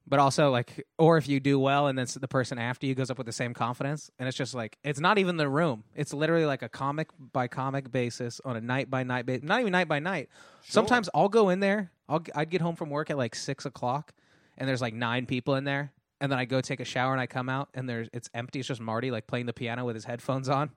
But 0.08 0.20
also 0.20 0.50
like, 0.50 0.86
or 0.98 1.18
if 1.18 1.30
you 1.30 1.40
do 1.40 1.60
well, 1.60 1.88
and 1.88 1.98
then 1.98 2.08
the 2.20 2.28
person 2.28 2.58
after 2.58 2.86
you 2.86 2.96
goes 2.96 3.12
up 3.12 3.18
with 3.18 3.28
the 3.28 3.34
same 3.34 3.54
confidence, 3.54 4.10
and 4.18 4.28
it's 4.28 4.38
just 4.38 4.54
like 4.54 4.78
it's 4.84 5.00
not 5.00 5.18
even 5.20 5.38
the 5.38 5.48
room; 5.48 5.84
it's 5.96 6.14
literally 6.14 6.46
like 6.46 6.64
a 6.64 6.70
comic 6.70 7.10
by 7.32 7.48
comic 7.48 7.92
basis 7.92 8.42
on 8.44 8.56
a 8.56 8.62
night 8.62 8.90
by 8.90 9.04
night 9.04 9.26
basis. 9.26 9.44
Not 9.44 9.62
even 9.62 9.72
night 9.72 9.88
by 9.88 10.00
night. 10.00 10.30
Sometimes 10.64 11.10
I'll 11.14 11.30
go 11.30 11.50
in 11.50 11.60
there. 11.60 11.92
I'll 12.10 12.24
I'd 12.36 12.50
get 12.50 12.62
home 12.62 12.76
from 12.76 12.90
work 12.90 13.10
at 13.10 13.18
like 13.18 13.36
six 13.36 13.66
o'clock, 13.66 14.14
and 14.58 14.68
there's 14.68 14.82
like 14.82 14.94
nine 14.94 15.28
people 15.28 15.56
in 15.56 15.64
there, 15.64 15.94
and 16.20 16.32
then 16.32 16.40
I 16.40 16.46
go 16.46 16.62
take 16.62 16.80
a 16.80 16.86
shower 16.86 17.14
and 17.14 17.22
I 17.22 17.28
come 17.28 17.50
out 17.50 17.70
and 17.74 17.90
there's 17.90 18.10
it's 18.12 18.30
empty. 18.34 18.60
It's 18.60 18.68
just 18.68 18.82
Marty 18.82 19.12
like 19.12 19.28
playing 19.28 19.46
the 19.46 19.54
piano 19.54 19.86
with 19.86 19.96
his 19.96 20.06
headphones 20.06 20.50
on, 20.50 20.72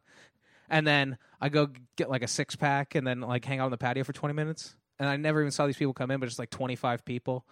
and 0.69 0.87
then 0.87 1.19
I 1.41 1.49
go 1.49 1.69
get 1.97 2.09
like 2.11 2.23
a 2.23 2.29
six 2.29 2.57
pack 2.57 2.95
and 2.95 3.07
then 3.07 3.21
like 3.21 3.45
hang 3.45 3.59
out 3.59 3.67
on 3.67 3.71
the 3.71 3.79
patio 3.79 4.05
for 4.05 4.13
twenty 4.13 4.35
minutes, 4.35 4.77
and 4.99 5.09
I 5.09 5.17
never 5.17 5.41
even 5.41 5.51
saw 5.51 5.67
these 5.67 5.77
people 5.77 5.95
come 5.95 6.11
in, 6.11 6.21
but 6.21 6.27
it's 6.27 6.39
like 6.39 6.51
twenty 6.51 6.77
five 6.77 7.05
people. 7.05 7.45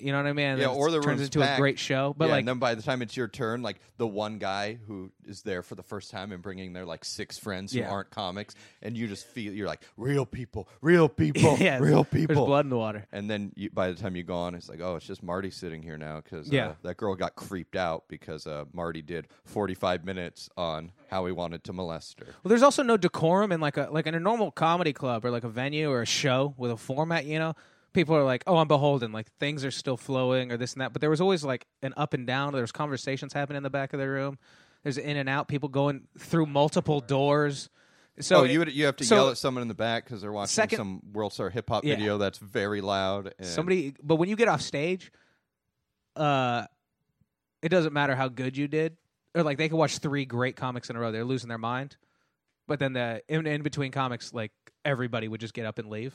You 0.00 0.12
know 0.12 0.18
what 0.18 0.26
I 0.26 0.32
mean? 0.32 0.46
And 0.46 0.60
Yeah, 0.60 0.68
or 0.68 0.90
the 0.90 1.00
turns 1.00 1.20
into 1.20 1.42
a 1.42 1.56
great 1.56 1.78
show. 1.78 2.14
But 2.16 2.26
yeah, 2.26 2.30
like, 2.32 2.38
and 2.40 2.48
then 2.48 2.58
by 2.58 2.74
the 2.74 2.82
time 2.82 3.02
it's 3.02 3.16
your 3.16 3.28
turn, 3.28 3.62
like 3.62 3.80
the 3.98 4.06
one 4.06 4.38
guy 4.38 4.78
who 4.86 5.10
is 5.26 5.42
there 5.42 5.62
for 5.62 5.74
the 5.74 5.82
first 5.82 6.10
time 6.10 6.32
and 6.32 6.42
bringing 6.42 6.72
their 6.72 6.84
like 6.84 7.04
six 7.04 7.38
friends 7.38 7.72
who 7.72 7.80
Yeah. 7.80 7.90
aren't 7.90 8.10
comics, 8.10 8.54
and 8.82 8.96
you 8.96 9.06
just 9.08 9.26
feel 9.26 9.52
you're 9.52 9.66
like 9.66 9.80
real 9.96 10.26
people, 10.26 10.68
real 10.80 11.08
people, 11.24 11.56
yeah, 11.58 11.78
real 11.78 12.04
There's 12.10 12.26
people. 12.26 12.46
blood 12.46 12.64
in 12.66 12.70
the 12.70 12.76
water. 12.78 13.06
And 13.12 13.30
then 13.30 13.52
you, 13.56 13.70
by 13.70 13.90
the 13.90 13.94
time 14.00 14.16
you 14.16 14.22
go 14.22 14.36
on, 14.36 14.54
it's 14.54 14.68
like, 14.68 14.80
oh, 14.80 14.96
it's 14.96 15.06
just 15.06 15.22
Marty 15.22 15.50
sitting 15.50 15.82
here 15.82 15.98
now 15.98 16.20
because 16.20 16.48
Yeah. 16.50 16.68
uh, 16.68 16.74
that 16.82 16.96
girl 16.96 17.14
got 17.14 17.34
creeped 17.36 17.76
out 17.76 18.04
because 18.08 18.46
uh, 18.46 18.64
Marty 18.72 19.02
did 19.02 19.28
45 19.44 20.04
minutes 20.04 20.48
on 20.56 20.92
how 21.08 21.26
he 21.26 21.32
wanted 21.32 21.64
to 21.64 21.72
molest 21.72 22.20
her. 22.20 22.26
Well, 22.42 22.48
there's 22.48 22.62
also 22.62 22.82
no 22.82 22.96
decorum 22.96 23.50
in 23.52 23.60
like 23.60 23.76
a 23.76 23.88
like 23.90 24.06
in 24.06 24.14
a 24.14 24.20
normal 24.20 24.50
comedy 24.52 24.92
club 24.92 25.24
or 25.24 25.30
like 25.30 25.44
a 25.44 25.48
venue 25.48 25.90
or 25.90 26.02
a 26.02 26.06
show 26.06 26.54
with 26.56 26.70
a 26.70 26.76
format. 26.76 27.24
You 27.26 27.38
know, 27.38 27.54
people 27.92 28.14
are 28.16 28.24
like, 28.24 28.42
"Oh, 28.46 28.56
I'm 28.56 28.68
beholden." 28.68 29.12
Like 29.12 29.30
things 29.38 29.64
are 29.64 29.70
still 29.70 29.96
flowing 29.96 30.52
or 30.52 30.56
this 30.56 30.72
and 30.74 30.80
that. 30.82 30.92
But 30.92 31.00
there 31.00 31.10
was 31.10 31.20
always 31.20 31.44
like 31.44 31.66
an 31.82 31.94
up 31.96 32.14
and 32.14 32.26
down. 32.26 32.52
There 32.52 32.62
was 32.62 32.72
conversations 32.72 33.32
happening 33.32 33.58
in 33.58 33.62
the 33.62 33.70
back 33.70 33.92
of 33.92 34.00
the 34.00 34.08
room. 34.08 34.38
There's 34.82 34.98
in 34.98 35.16
and 35.16 35.28
out. 35.28 35.48
People 35.48 35.68
going 35.68 36.08
through 36.18 36.46
multiple 36.46 37.00
doors. 37.00 37.68
So 38.18 38.40
oh, 38.40 38.42
you 38.44 38.58
would, 38.58 38.72
you 38.72 38.84
have 38.86 38.96
to 38.96 39.04
so- 39.04 39.14
yell 39.14 39.28
at 39.30 39.38
someone 39.38 39.62
in 39.62 39.68
the 39.68 39.74
back 39.74 40.04
because 40.04 40.20
they're 40.20 40.32
watching 40.32 40.48
Second- 40.48 40.76
some 40.78 41.00
World 41.12 41.32
Star 41.32 41.48
hip 41.50 41.68
hop 41.70 41.84
Yeah. 41.84 41.94
video 41.96 42.18
that's 42.18 42.38
very 42.38 42.80
loud. 42.80 43.32
And 43.38 43.46
somebody. 43.46 43.94
But 44.02 44.16
when 44.16 44.28
you 44.28 44.36
get 44.36 44.48
off 44.48 44.60
stage, 44.60 45.10
uh, 46.16 46.66
it 47.62 47.68
doesn't 47.68 47.92
matter 47.92 48.14
how 48.14 48.28
good 48.28 48.56
you 48.56 48.68
did, 48.68 48.96
or 49.34 49.42
like 49.42 49.58
they 49.58 49.68
could 49.68 49.76
watch 49.76 49.98
three 49.98 50.24
great 50.24 50.56
comics 50.56 50.90
in 50.90 50.96
a 50.96 51.00
row, 51.00 51.12
they're 51.12 51.24
losing 51.24 51.48
their 51.48 51.58
mind. 51.58 51.96
But 52.66 52.78
then 52.78 52.92
the 52.92 53.22
in, 53.28 53.46
in 53.46 53.62
between 53.62 53.90
comics, 53.92 54.32
like 54.32 54.52
everybody 54.84 55.28
would 55.28 55.40
just 55.40 55.54
get 55.54 55.66
up 55.66 55.78
and 55.78 55.88
leave, 55.88 56.14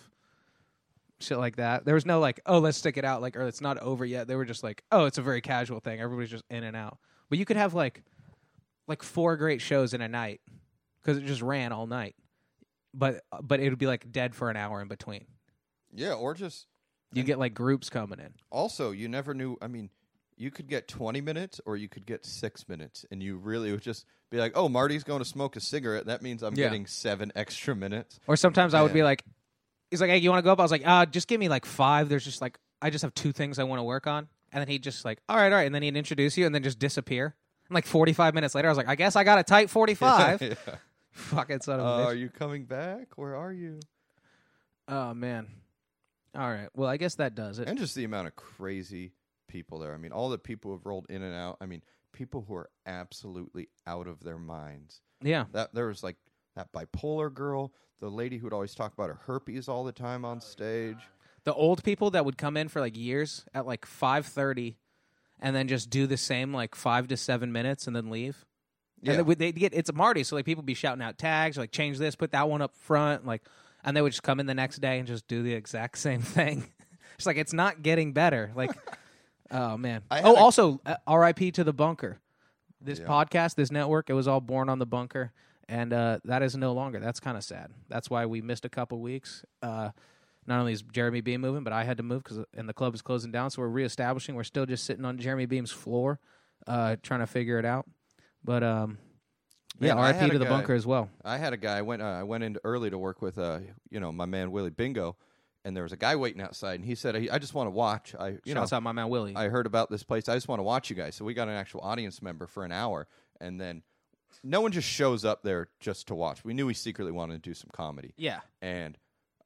shit 1.19 1.37
like 1.37 1.55
that. 1.57 1.85
There 1.85 1.95
was 1.95 2.05
no 2.05 2.19
like, 2.19 2.39
oh, 2.45 2.59
let's 2.59 2.77
stick 2.77 2.97
it 2.97 3.05
out, 3.05 3.21
like, 3.21 3.35
or 3.35 3.41
it's 3.47 3.61
not 3.61 3.77
over 3.79 4.05
yet. 4.05 4.27
They 4.27 4.35
were 4.35 4.45
just 4.45 4.63
like, 4.63 4.83
oh, 4.91 5.05
it's 5.05 5.17
a 5.17 5.21
very 5.21 5.41
casual 5.41 5.79
thing. 5.79 5.99
Everybody's 5.99 6.29
just 6.31 6.43
in 6.49 6.63
and 6.63 6.75
out. 6.75 6.97
But 7.29 7.39
you 7.39 7.45
could 7.45 7.57
have 7.57 7.73
like, 7.73 8.03
like 8.87 9.01
four 9.03 9.35
great 9.37 9.61
shows 9.61 9.93
in 9.93 10.01
a 10.01 10.07
night 10.07 10.41
because 11.01 11.17
it 11.17 11.25
just 11.25 11.41
ran 11.41 11.71
all 11.71 11.87
night. 11.87 12.15
But 12.93 13.23
but 13.41 13.59
it 13.59 13.69
would 13.69 13.79
be 13.79 13.87
like 13.87 14.11
dead 14.11 14.35
for 14.35 14.49
an 14.49 14.55
hour 14.57 14.81
in 14.81 14.87
between. 14.87 15.25
Yeah, 15.93 16.13
or 16.13 16.33
just 16.33 16.67
You 17.13 17.23
get 17.23 17.39
like 17.39 17.53
groups 17.53 17.89
coming 17.89 18.19
in. 18.19 18.33
also 18.51 18.91
you 18.91 19.07
never 19.09 19.33
knew. 19.33 19.57
I 19.61 19.67
mean, 19.67 19.89
you 20.37 20.49
could 20.51 20.67
get 20.67 20.87
twenty 20.87 21.19
minutes 21.21 21.59
or 21.65 21.75
you 21.77 21.89
could 21.89 22.05
get 22.05 22.25
six 22.25 22.67
minutes, 22.69 23.05
and 23.11 23.21
you 23.23 23.35
really 23.37 23.71
would 23.71 23.81
just 23.81 24.05
be 24.29 24.37
like, 24.37 24.53
"Oh, 24.55 24.69
Marty's 24.69 25.03
going 25.03 25.19
to 25.19 25.25
smoke 25.25 25.55
a 25.55 25.59
cigarette. 25.59 26.05
That 26.05 26.21
means 26.21 26.41
I'm 26.43 26.53
Yeah. 26.55 26.65
getting 26.67 26.85
seven 26.85 27.31
extra 27.35 27.75
minutes." 27.75 28.19
Or 28.27 28.35
sometimes 28.37 28.73
I 28.73 28.81
would 28.81 28.93
be 28.93 29.03
like, 29.03 29.23
he's 29.91 30.01
like, 30.01 30.09
hey, 30.09 30.17
you 30.17 30.29
want 30.29 30.39
to 30.39 30.43
go 30.43 30.51
up? 30.51 30.59
I 30.59 30.63
was 30.63 30.71
like, 30.71 30.83
ah, 30.85 31.05
just 31.05 31.27
give 31.27 31.39
me 31.39 31.49
like 31.49 31.65
five. 31.65 32.09
There's 32.09 32.23
just 32.23 32.41
like, 32.41 32.57
I 32.81 32.89
just 32.89 33.01
have 33.03 33.13
two 33.13 33.31
things 33.31 33.59
I 33.59 33.63
want 33.63 33.79
to 33.79 33.83
work 33.83 34.07
on. 34.07 34.27
And 34.51 34.61
then 34.61 34.67
he'd 34.67 34.83
just 34.83 35.03
like, 35.05 35.19
all 35.27 35.35
right, 35.37 35.51
all 35.51 35.57
right. 35.57 35.65
And 35.65 35.73
then 35.75 35.81
he'd 35.83 35.97
introduce 35.97 36.37
you 36.37 36.45
and 36.45 36.53
then 36.55 36.63
just 36.63 36.79
disappear. 36.79 37.35
And 37.67 37.73
like 37.75 37.85
45 37.85 38.33
minutes 38.33 38.55
later, 38.55 38.67
I 38.67 38.71
was 38.71 38.77
like, 38.77 38.87
I 38.87 38.95
guess 38.95 39.15
I 39.15 39.23
got 39.23 39.39
a 39.39 39.43
tight 39.43 39.69
45. 39.69 40.41
yeah. 40.41 40.53
Fucking 41.11 41.61
son 41.61 41.79
of 41.79 41.85
Uh, 41.85 41.89
a 41.89 42.05
are 42.05 42.13
you 42.15 42.29
coming 42.29 42.65
back? 42.65 43.17
Where 43.17 43.35
are 43.35 43.51
you? 43.53 43.79
Oh, 44.87 45.13
man. 45.13 45.47
All 46.35 46.49
right. 46.49 46.69
Well, 46.75 46.89
I 46.89 46.97
guess 46.97 47.15
that 47.15 47.35
does 47.35 47.59
it. 47.59 47.67
And 47.67 47.77
just 47.77 47.95
the 47.95 48.03
amount 48.03 48.27
of 48.27 48.35
crazy 48.35 49.13
people 49.47 49.79
there. 49.79 49.93
I 49.93 49.97
mean, 49.97 50.11
all 50.11 50.29
the 50.29 50.37
people 50.37 50.71
who 50.71 50.77
have 50.77 50.85
rolled 50.85 51.07
in 51.09 51.21
and 51.23 51.33
out. 51.33 51.57
I 51.61 51.65
mean, 51.65 51.81
people 52.11 52.43
who 52.47 52.55
are 52.55 52.69
absolutely 52.85 53.69
out 53.87 54.07
of 54.07 54.23
their 54.23 54.37
minds. 54.37 55.01
Yeah. 55.21 55.45
That 55.53 55.73
there 55.73 55.87
was 55.87 56.03
like 56.03 56.17
that 56.55 56.71
bipolar 56.71 57.33
girl, 57.33 57.71
the 57.99 58.09
lady 58.09 58.37
who'd 58.37 58.53
always 58.53 58.75
talk 58.75 58.93
about 58.93 59.09
her 59.09 59.19
herpes 59.25 59.67
all 59.67 59.83
the 59.83 59.91
time 59.91 60.25
on 60.25 60.41
stage. 60.41 60.97
The 61.43 61.53
old 61.53 61.83
people 61.83 62.11
that 62.11 62.25
would 62.25 62.37
come 62.37 62.57
in 62.57 62.67
for 62.69 62.79
like 62.79 62.97
years 62.97 63.45
at 63.53 63.65
like 63.65 63.85
5.30 63.85 64.75
and 65.39 65.55
then 65.55 65.67
just 65.67 65.89
do 65.89 66.07
the 66.07 66.17
same 66.17 66.53
like 66.53 66.75
five 66.75 67.07
to 67.09 67.17
seven 67.17 67.51
minutes 67.51 67.87
and 67.87 67.95
then 67.95 68.09
leave. 68.09 68.45
Yeah. 69.01 69.13
And 69.19 69.27
they, 69.27 69.51
get 69.51 69.73
it's 69.73 69.89
a 69.89 69.93
Marty, 69.93 70.23
so 70.23 70.35
like 70.35 70.45
people 70.45 70.63
be 70.63 70.73
shouting 70.73 71.03
out 71.03 71.17
tags, 71.17 71.57
like 71.57 71.71
change 71.71 71.97
this, 71.99 72.15
put 72.15 72.31
that 72.31 72.49
one 72.49 72.61
up 72.61 72.75
front, 72.75 73.25
like, 73.27 73.43
and 73.83 73.95
they 73.95 74.01
would 74.01 74.11
just 74.13 74.23
come 74.23 74.39
in 74.39 74.47
the 74.47 74.55
next 74.55 74.77
day 74.79 74.97
and 74.97 75.07
just 75.07 75.27
do 75.27 75.43
the 75.43 75.53
exact 75.53 75.97
same 75.99 76.21
thing. 76.21 76.65
it's 77.15 77.25
like 77.27 77.37
it's 77.37 77.53
not 77.53 77.83
getting 77.83 78.13
better. 78.13 78.51
Like, 78.55 78.71
oh 79.51 79.77
man. 79.77 80.01
Oh, 80.09 80.33
a- 80.35 80.39
also, 80.39 80.81
uh, 80.85 80.95
R.I.P. 81.05 81.51
to 81.51 81.63
the 81.63 81.73
bunker. 81.73 82.19
This 82.81 82.99
Yeah. 82.99 83.05
podcast, 83.05 83.55
this 83.55 83.71
network, 83.71 84.09
it 84.09 84.13
was 84.13 84.27
all 84.27 84.41
born 84.41 84.69
on 84.69 84.79
the 84.79 84.85
bunker, 84.87 85.31
and 85.67 85.93
uh, 85.93 86.19
that 86.25 86.43
is 86.43 86.55
no 86.55 86.73
longer. 86.73 86.99
That's 86.99 87.19
kind 87.19 87.37
of 87.37 87.43
sad. 87.43 87.71
That's 87.89 88.09
why 88.09 88.25
we 88.25 88.41
missed 88.41 88.65
a 88.65 88.69
couple 88.69 88.99
weeks. 88.99 89.43
Uh, 89.61 89.89
not 90.47 90.59
only 90.59 90.73
is 90.73 90.83
Jeremy 90.83 91.21
Beam 91.21 91.41
moving, 91.41 91.63
but 91.63 91.73
I 91.73 91.83
had 91.83 91.97
to 91.97 92.03
move 92.03 92.23
because 92.23 92.39
and 92.55 92.69
the 92.69 92.73
club 92.73 92.93
is 92.93 93.01
closing 93.01 93.31
down. 93.31 93.49
So 93.49 93.61
we're 93.61 93.69
reestablishing. 93.69 94.35
We're 94.35 94.43
still 94.43 94.65
just 94.65 94.83
sitting 94.83 95.03
on 95.05 95.17
Jeremy 95.17 95.47
Beam's 95.47 95.71
floor, 95.71 96.19
uh, 96.67 96.97
trying 97.01 97.21
to 97.21 97.27
figure 97.27 97.57
it 97.57 97.65
out. 97.65 97.85
But 98.43 98.63
um, 98.63 98.99
yeah, 99.79 99.95
Man, 99.95 100.15
RIP 100.15 100.31
to 100.31 100.37
the 100.37 100.45
guy- 100.45 100.49
bunker 100.51 100.73
as 100.73 100.85
well. 100.85 101.09
I 101.23 101.37
had 101.37 101.53
a 101.53 101.57
guy. 101.57 101.77
I 101.77 101.81
went. 101.81 102.01
Uh, 102.01 102.05
I 102.05 102.23
went 102.23 102.43
in 102.43 102.57
early 102.63 102.89
to 102.91 102.97
work 102.97 103.21
with, 103.21 103.37
uh, 103.39 103.59
you 103.89 103.99
know, 103.99 104.11
my 104.11 104.25
man 104.25 104.51
Willie 104.51 104.69
Bingo, 104.69 105.15
and 105.65 105.75
there 105.75 105.83
was 105.83 105.91
a 105.93 105.97
guy 105.97 106.15
waiting 106.15 106.41
outside, 106.41 106.75
and 106.75 106.85
he 106.85 106.93
said, 106.93 107.15
"I 107.15 107.27
I 107.31 107.39
just 107.39 107.55
want 107.55 107.67
to 107.67 107.71
watch. 107.71 108.13
I, 108.17 108.37
you 108.45 108.53
Shouts 108.53 108.71
know, 108.71 108.77
out 108.77 108.83
my 108.83 108.91
man 108.91 109.09
Willie. 109.09 109.35
I 109.35 109.47
heard 109.49 109.65
about 109.65 109.89
this 109.89 110.03
place. 110.03 110.29
I 110.29 110.35
just 110.35 110.47
want 110.47 110.59
to 110.59 110.63
watch 110.63 110.91
you 110.91 110.95
guys." 110.95 111.15
So 111.15 111.25
we 111.25 111.33
got 111.33 111.47
an 111.47 111.55
actual 111.55 111.81
audience 111.81 112.21
member 112.21 112.45
for 112.45 112.63
an 112.63 112.71
hour, 112.71 113.07
and 113.41 113.59
then 113.59 113.81
no 114.43 114.61
one 114.61 114.71
just 114.71 114.87
shows 114.87 115.25
up 115.25 115.43
there 115.43 115.67
just 115.79 116.07
to 116.07 116.15
watch. 116.15 116.43
We 116.43 116.53
knew 116.53 116.67
he 116.67 116.73
secretly 116.73 117.11
wanted 117.11 117.41
to 117.43 117.49
do 117.49 117.53
some 117.53 117.69
comedy, 117.73 118.13
yeah, 118.17 118.39
and 118.61 118.97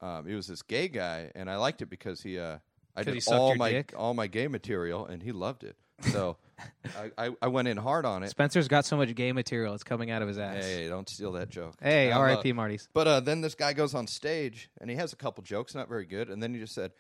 um, 0.02 0.28
it 0.28 0.36
was 0.36 0.48
this 0.48 0.62
gay 0.62 0.88
guy, 0.88 1.32
and 1.36 1.50
I 1.50 1.58
liked 1.58 1.82
it 1.82 1.90
because 1.90 2.22
he, 2.22 2.40
uh, 2.40 2.58
I 2.96 3.04
did 3.04 3.14
he 3.14 3.20
sucked 3.20 3.40
all 3.40 3.48
your 3.50 3.58
my 3.58 3.72
dick? 3.72 3.94
all 3.98 4.14
my 4.14 4.28
gay 4.28 4.48
material, 4.48 5.06
and 5.06 5.22
he 5.24 5.32
loved 5.32 5.64
it. 5.64 5.76
So 6.12 6.38
I, 6.98 7.12
I, 7.28 7.30
I 7.42 7.48
went 7.48 7.68
in 7.68 7.76
hard 7.76 8.06
on 8.06 8.24
it. 8.24 8.30
Spencer's 8.30 8.70
got 8.70 8.86
so 8.86 8.96
much 8.96 9.14
gay 9.16 9.32
material; 9.34 9.74
it's 9.74 9.84
coming 9.84 10.12
out 10.12 10.22
of 10.22 10.28
his 10.30 10.38
ass. 10.40 10.64
Hey, 10.64 10.88
don't 10.88 11.10
steal 11.10 11.34
that 11.34 11.50
joke. 11.50 11.76
Hey, 11.82 12.10
Um, 12.12 12.18
uh, 12.18 12.22
R.I.P. 12.22 12.54
Marty's. 12.54 12.88
But 12.94 13.08
uh, 13.08 13.20
then 13.20 13.42
this 13.42 13.54
guy 13.56 13.74
goes 13.74 13.94
on 13.94 14.08
stage 14.08 14.70
and 14.80 14.90
he 14.90 14.96
has 14.96 15.12
a 15.12 15.18
couple 15.18 15.44
jokes, 15.44 15.76
not 15.76 15.90
very 15.90 16.06
good. 16.06 16.30
And 16.30 16.42
then 16.42 16.54
he 16.54 16.60
just 16.60 16.74
said, 16.74 16.92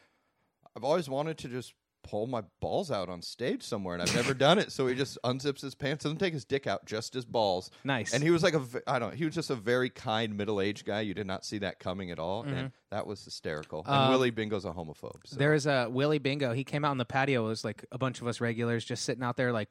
I've 0.75 0.83
always 0.83 1.07
wanted 1.09 1.37
to 1.39 1.47
just 1.47 1.73
pull 2.03 2.27
my 2.27 2.41
balls 2.59 2.91
out 2.91 3.09
on 3.09 3.21
stage 3.21 3.61
somewhere, 3.63 3.93
and 3.93 4.01
I've 4.01 4.15
never 4.15 4.33
done 4.33 4.57
it. 4.59 4.71
So 4.71 4.87
he 4.87 4.95
just 4.95 5.17
unzips 5.23 5.61
his 5.61 5.75
pants, 5.75 6.03
doesn't 6.03 6.17
take 6.17 6.33
his 6.33 6.45
dick 6.45 6.65
out, 6.67 6.85
just 6.85 7.13
his 7.13 7.25
balls. 7.25 7.69
Nice. 7.83 8.13
And 8.13 8.23
he 8.23 8.31
was 8.31 8.41
like 8.41 8.53
a, 8.53 8.61
I 8.87 8.99
don't 8.99 9.11
know, 9.11 9.15
he 9.15 9.25
was 9.25 9.35
just 9.35 9.49
a 9.49 9.55
very 9.55 9.89
kind 9.89 10.35
middle 10.35 10.61
aged 10.61 10.85
guy. 10.85 11.01
You 11.01 11.13
did 11.13 11.27
not 11.27 11.45
see 11.45 11.59
that 11.59 11.79
coming 11.79 12.11
at 12.11 12.19
all. 12.19 12.43
And 12.43 12.71
that 12.91 13.05
was 13.05 13.23
hysterical. 13.23 13.83
And 13.85 13.95
Um, 13.95 14.09
Willie 14.11 14.31
Bingo's 14.31 14.65
a 14.65 14.71
homophobe. 14.71 15.19
So. 15.25 15.35
There 15.35 15.53
is 15.53 15.67
a 15.67 15.87
Willie 15.89 16.19
Bingo. 16.19 16.53
He 16.53 16.63
came 16.63 16.83
out 16.85 16.91
on 16.91 16.97
the 16.97 17.05
patio. 17.05 17.45
It 17.45 17.49
was 17.49 17.63
like 17.63 17.85
a 17.91 17.97
bunch 17.97 18.21
of 18.21 18.27
us 18.27 18.41
regulars 18.41 18.83
just 18.85 19.03
sitting 19.03 19.23
out 19.23 19.37
there, 19.37 19.51
like 19.51 19.69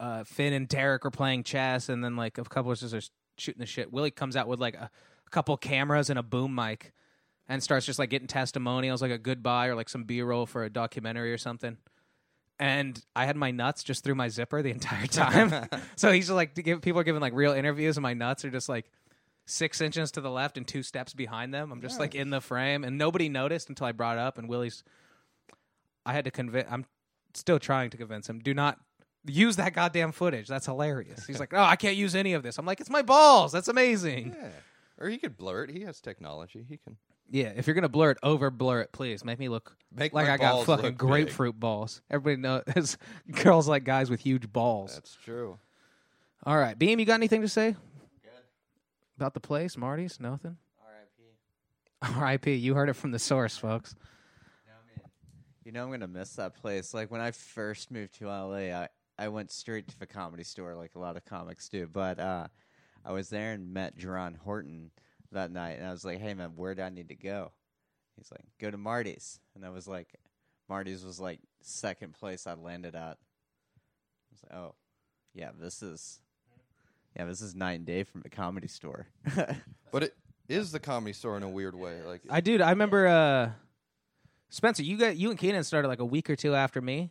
uh, 0.00 0.24
Finn 0.24 0.52
and 0.52 0.66
Derek 0.66 1.06
are 1.06 1.10
playing 1.10 1.44
chess, 1.44 1.88
and 1.88 2.02
then 2.02 2.16
like 2.16 2.38
a 2.38 2.44
couple 2.44 2.72
of 2.72 2.82
us 2.82 2.92
are 2.92 3.00
shooting 3.38 3.60
the 3.60 3.66
shit. 3.66 3.92
Willie 3.92 4.10
comes 4.10 4.36
out 4.36 4.48
with 4.48 4.60
like 4.60 4.74
a, 4.74 4.90
a 5.26 5.30
couple 5.30 5.56
cameras 5.56 6.10
and 6.10 6.18
a 6.18 6.22
boom 6.22 6.54
mic, 6.54 6.92
and 7.52 7.62
starts 7.62 7.84
just 7.84 7.98
like 7.98 8.08
getting 8.08 8.26
testimonials, 8.26 9.02
like 9.02 9.10
a 9.10 9.18
goodbye 9.18 9.66
or 9.66 9.74
like 9.74 9.90
some 9.90 10.04
B 10.04 10.22
roll 10.22 10.46
for 10.46 10.64
a 10.64 10.70
documentary 10.70 11.34
or 11.34 11.38
something. 11.38 11.76
And 12.58 12.98
I 13.14 13.26
had 13.26 13.36
my 13.36 13.50
nuts 13.50 13.84
just 13.84 14.04
through 14.04 14.14
my 14.14 14.28
zipper 14.28 14.62
the 14.62 14.70
entire 14.70 15.06
time. 15.06 15.68
so 15.96 16.10
he's 16.10 16.28
just 16.28 16.34
like 16.34 16.54
to 16.54 16.62
give, 16.62 16.80
people 16.80 16.98
are 17.00 17.04
giving 17.04 17.20
like 17.20 17.34
real 17.34 17.52
interviews, 17.52 17.98
and 17.98 18.02
my 18.02 18.14
nuts 18.14 18.46
are 18.46 18.50
just 18.50 18.70
like 18.70 18.86
six 19.44 19.82
inches 19.82 20.12
to 20.12 20.22
the 20.22 20.30
left 20.30 20.56
and 20.56 20.66
two 20.66 20.82
steps 20.82 21.12
behind 21.12 21.52
them. 21.52 21.70
I'm 21.72 21.82
just 21.82 22.00
like 22.00 22.14
in 22.14 22.30
the 22.30 22.40
frame, 22.40 22.84
and 22.84 22.96
nobody 22.96 23.28
noticed 23.28 23.68
until 23.68 23.86
I 23.86 23.92
brought 23.92 24.16
it 24.16 24.20
up. 24.20 24.38
And 24.38 24.48
Willie's, 24.48 24.82
I 26.06 26.14
had 26.14 26.24
to 26.24 26.30
convince. 26.30 26.66
I'm 26.70 26.86
still 27.34 27.58
trying 27.58 27.90
to 27.90 27.98
convince 27.98 28.30
him. 28.30 28.38
Do 28.38 28.54
not 28.54 28.78
use 29.26 29.56
that 29.56 29.74
goddamn 29.74 30.12
footage. 30.12 30.48
That's 30.48 30.64
hilarious. 30.64 31.26
He's 31.26 31.38
like, 31.38 31.52
oh, 31.52 31.62
I 31.62 31.76
can't 31.76 31.96
use 31.96 32.14
any 32.14 32.32
of 32.32 32.42
this. 32.42 32.56
I'm 32.56 32.64
like, 32.64 32.80
it's 32.80 32.88
my 32.88 33.02
balls. 33.02 33.52
That's 33.52 33.68
amazing. 33.68 34.34
yeah. 34.40 34.48
Or 34.98 35.10
he 35.10 35.18
could 35.18 35.36
blur 35.36 35.64
it. 35.64 35.70
He 35.70 35.82
has 35.82 36.00
technology. 36.00 36.64
He 36.66 36.78
can. 36.78 36.96
Yeah, 37.30 37.52
if 37.56 37.66
you're 37.66 37.74
gonna 37.74 37.88
blur 37.88 38.12
it, 38.12 38.18
over 38.22 38.50
blur 38.50 38.80
it, 38.80 38.92
please. 38.92 39.24
Make 39.24 39.38
me 39.38 39.48
look 39.48 39.76
Make 39.94 40.12
like 40.12 40.26
my 40.26 40.34
I 40.34 40.36
got 40.36 40.52
balls 40.52 40.66
fucking 40.66 40.84
look 40.84 40.98
grapefruit 40.98 41.58
balls. 41.58 42.02
Everybody 42.10 42.40
knows 42.40 42.98
girls 43.42 43.68
like 43.68 43.84
guys 43.84 44.10
with 44.10 44.20
huge 44.20 44.52
balls. 44.52 44.94
That's 44.94 45.16
true. 45.24 45.58
All 46.44 46.58
right, 46.58 46.78
Beam, 46.78 46.98
you 46.98 47.06
got 47.06 47.14
anything 47.14 47.42
to 47.42 47.48
say 47.48 47.76
Good. 48.22 48.30
about 49.16 49.32
the 49.34 49.40
place, 49.40 49.76
Marty's? 49.76 50.18
Nothing. 50.20 50.56
R.I.P. 50.84 52.18
R.I.P. 52.18 52.54
You 52.54 52.74
heard 52.74 52.88
it 52.88 52.94
from 52.94 53.12
the 53.12 53.18
source, 53.18 53.56
folks. 53.56 53.94
You 55.64 55.70
know 55.70 55.84
I'm 55.84 55.90
gonna 55.90 56.08
miss 56.08 56.34
that 56.34 56.56
place. 56.56 56.92
Like 56.92 57.10
when 57.10 57.20
I 57.20 57.30
first 57.30 57.90
moved 57.90 58.18
to 58.18 58.26
LA, 58.26 58.74
I 58.76 58.88
I 59.16 59.28
went 59.28 59.52
straight 59.52 59.86
to 59.88 59.98
the 59.98 60.06
comedy 60.06 60.42
store, 60.42 60.74
like 60.74 60.96
a 60.96 60.98
lot 60.98 61.16
of 61.16 61.24
comics 61.24 61.68
do. 61.68 61.86
But 61.86 62.18
uh, 62.18 62.48
I 63.04 63.12
was 63.12 63.28
there 63.28 63.52
and 63.52 63.72
met 63.72 63.96
Jerron 63.96 64.36
Horton 64.36 64.90
that 65.32 65.50
night, 65.50 65.78
and 65.78 65.86
I 65.86 65.90
was 65.92 66.04
like, 66.04 66.18
"Hey 66.20 66.34
man, 66.34 66.52
where 66.56 66.74
do 66.74 66.82
I 66.82 66.88
need 66.90 67.08
to 67.08 67.14
go?" 67.14 67.52
He's 68.16 68.30
like, 68.30 68.44
"Go 68.58 68.70
to 68.70 68.76
Marty's," 68.78 69.40
and 69.54 69.64
I 69.64 69.70
was 69.70 69.86
like, 69.88 70.08
"Marty's 70.68 71.04
was 71.04 71.18
like 71.20 71.40
second 71.62 72.14
place 72.14 72.46
I 72.46 72.54
landed 72.54 72.94
at." 72.94 73.18
I 73.18 74.30
was 74.30 74.42
like, 74.48 74.58
"Oh, 74.58 74.74
yeah, 75.34 75.50
this 75.58 75.82
is." 75.82 76.20
Yeah, 77.16 77.26
this 77.26 77.42
is 77.42 77.54
night 77.54 77.72
and 77.74 77.84
day 77.84 78.04
from 78.04 78.22
the 78.22 78.30
comedy 78.30 78.68
store. 78.68 79.06
But 79.92 80.04
it 80.04 80.16
is 80.48 80.72
the 80.72 80.80
comedy 80.80 81.12
store 81.12 81.36
in 81.36 81.42
a 81.42 81.48
weird 81.50 81.74
way. 81.74 82.00
Like 82.02 82.22
I 82.30 82.40
dude, 82.40 82.62
I 82.62 82.70
remember 82.70 83.06
uh 83.06 83.50
Spencer, 84.48 84.82
you 84.82 84.96
got 84.96 85.16
you 85.18 85.28
and 85.28 85.38
Keenan 85.38 85.62
started 85.64 85.88
like 85.88 85.98
a 86.00 86.04
week 86.06 86.30
or 86.30 86.36
two 86.36 86.54
after 86.54 86.80
me. 86.80 87.10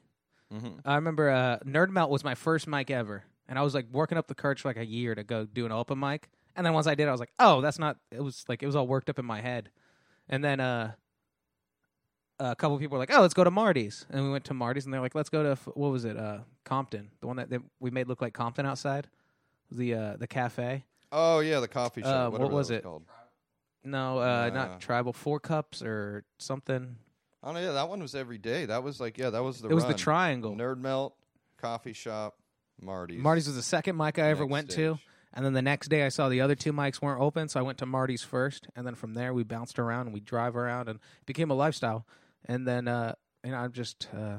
Mhm. 0.51 0.79
I 0.83 0.95
remember 0.95 1.29
uh 1.29 1.59
Nerd 1.59 1.89
Melt 1.89 2.09
was 2.09 2.23
my 2.23 2.33
first 2.33 2.67
mic 2.67 2.89
ever. 2.89 3.23
And 3.47 3.59
I 3.59 3.61
was 3.61 3.75
like 3.75 3.85
working 3.91 4.17
up 4.17 4.25
the 4.27 4.33
courage 4.33 4.61
for 4.61 4.69
like 4.69 4.77
a 4.77 4.85
year 4.85 5.13
to 5.13 5.23
go 5.23 5.45
do 5.45 5.67
an 5.67 5.71
open 5.71 5.99
mic. 5.99 6.29
And 6.55 6.65
then 6.65 6.73
once 6.73 6.87
I 6.87 6.95
did, 6.95 7.07
I 7.07 7.11
was 7.11 7.19
like, 7.19 7.31
oh, 7.39 7.61
that's 7.61 7.79
not 7.79 7.97
it 8.11 8.23
was 8.23 8.43
like 8.47 8.61
it 8.63 8.65
was 8.65 8.75
all 8.75 8.87
worked 8.87 9.09
up 9.09 9.19
in 9.19 9.25
my 9.25 9.41
head. 9.41 9.69
And 10.29 10.43
then 10.43 10.59
uh 10.59 10.93
a 12.39 12.55
couple 12.55 12.77
people 12.79 12.95
were 12.95 12.99
like, 12.99 13.11
"Oh, 13.13 13.21
let's 13.21 13.35
go 13.35 13.43
to 13.43 13.51
Marty's," 13.51 14.05
and 14.09 14.23
we 14.23 14.31
went 14.31 14.45
to 14.45 14.53
Marty's, 14.55 14.85
and 14.85 14.93
they're 14.93 15.01
like, 15.01 15.13
"Let's 15.13 15.29
go 15.29 15.43
to 15.43 15.49
f- 15.51 15.67
what 15.75 15.91
was 15.91 16.05
it, 16.05 16.17
uh, 16.17 16.39
Compton, 16.63 17.11
the 17.19 17.27
one 17.27 17.35
that, 17.35 17.51
that 17.51 17.61
we 17.79 17.91
made 17.91 18.07
look 18.07 18.19
like 18.19 18.33
Compton 18.33 18.65
outside, 18.65 19.07
the 19.69 19.93
uh, 19.93 20.17
the 20.17 20.25
cafe." 20.25 20.85
Oh 21.11 21.39
yeah, 21.41 21.59
the 21.59 21.67
coffee 21.67 22.01
shop. 22.01 22.33
Uh, 22.33 22.37
what 22.37 22.51
was 22.51 22.69
that 22.69 22.77
it? 22.77 22.83
called. 22.83 23.03
No, 23.83 24.17
uh, 24.17 24.49
Uh. 24.49 24.53
not 24.53 24.81
tribal. 24.81 25.13
Four 25.13 25.39
cups 25.39 25.83
or 25.83 26.23
something. 26.39 26.95
Oh 27.43 27.55
yeah, 27.55 27.73
that 27.73 27.89
one 27.89 28.01
was 28.01 28.15
every 28.15 28.39
day. 28.39 28.65
That 28.65 28.81
was 28.81 28.99
like 28.99 29.19
yeah, 29.19 29.29
that 29.29 29.43
was 29.43 29.61
the. 29.61 29.69
it 29.69 29.75
was 29.75 29.85
the 29.85 29.93
triangle. 29.93 30.55
Nerd 30.55 30.79
Melt, 30.79 31.13
coffee 31.57 31.93
shop, 31.93 32.37
Marty's. 32.81 33.21
Marty's 33.21 33.45
was 33.45 33.55
the 33.55 33.61
second 33.61 33.97
mic 33.97 34.17
I 34.17 34.29
ever 34.29 34.45
Next 34.45 34.51
went 34.51 34.69
to, 34.71 34.95
stage. 34.95 35.07
And 35.33 35.45
then 35.45 35.53
the 35.53 35.61
next 35.61 35.87
day 35.87 36.05
I 36.05 36.09
saw 36.09 36.29
the 36.29 36.41
other 36.41 36.55
two 36.55 36.73
mics 36.73 37.01
weren't 37.01 37.21
open, 37.21 37.47
so 37.49 37.59
I 37.59 37.63
went 37.63 37.77
to 37.79 37.85
Marty's 37.85 38.23
first, 38.23 38.67
and 38.75 38.85
then 38.85 38.95
from 38.95 39.13
there 39.13 39.33
we 39.33 39.43
bounced 39.43 39.79
around 39.79 40.07
and 40.07 40.13
we 40.13 40.19
drive 40.19 40.55
around, 40.55 40.89
and 40.89 40.97
it 40.97 41.25
became 41.25 41.51
a 41.51 41.55
lifestyle. 41.55 42.05
And 42.45 42.67
then 42.67 42.87
uh, 42.87 43.15
you 43.43 43.51
know 43.51 43.57
I'm 43.57 43.71
just 43.71 44.07
uh, 44.15 44.37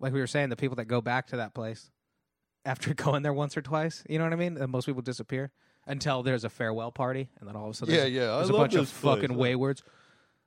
like 0.00 0.12
we 0.12 0.20
were 0.20 0.26
saying, 0.26 0.48
the 0.50 0.56
people 0.56 0.76
that 0.76 0.84
go 0.86 1.00
back 1.00 1.26
to 1.28 1.36
that 1.38 1.54
place 1.54 1.90
after 2.64 2.94
going 2.94 3.22
there 3.22 3.32
once 3.32 3.56
or 3.56 3.62
twice. 3.62 4.04
You 4.08 4.18
know 4.18 4.24
what 4.24 4.32
I 4.32 4.36
mean? 4.36 4.56
And 4.56 4.70
most 4.70 4.86
people 4.86 5.02
disappear 5.02 5.50
until 5.86 6.22
there's 6.22 6.44
a 6.44 6.50
farewell 6.50 6.90
party, 6.92 7.28
and 7.38 7.48
then 7.48 7.54
all 7.56 7.66
of 7.66 7.70
a 7.70 7.74
sudden, 7.74 7.94
Yeah, 7.94 8.00
there's, 8.02 8.12
yeah, 8.12 8.32
I 8.32 8.36
there's 8.38 8.50
a 8.50 8.54
bunch 8.54 8.74
of 8.74 8.86
place. 8.86 8.90
fucking 8.90 9.36
waywards. 9.36 9.82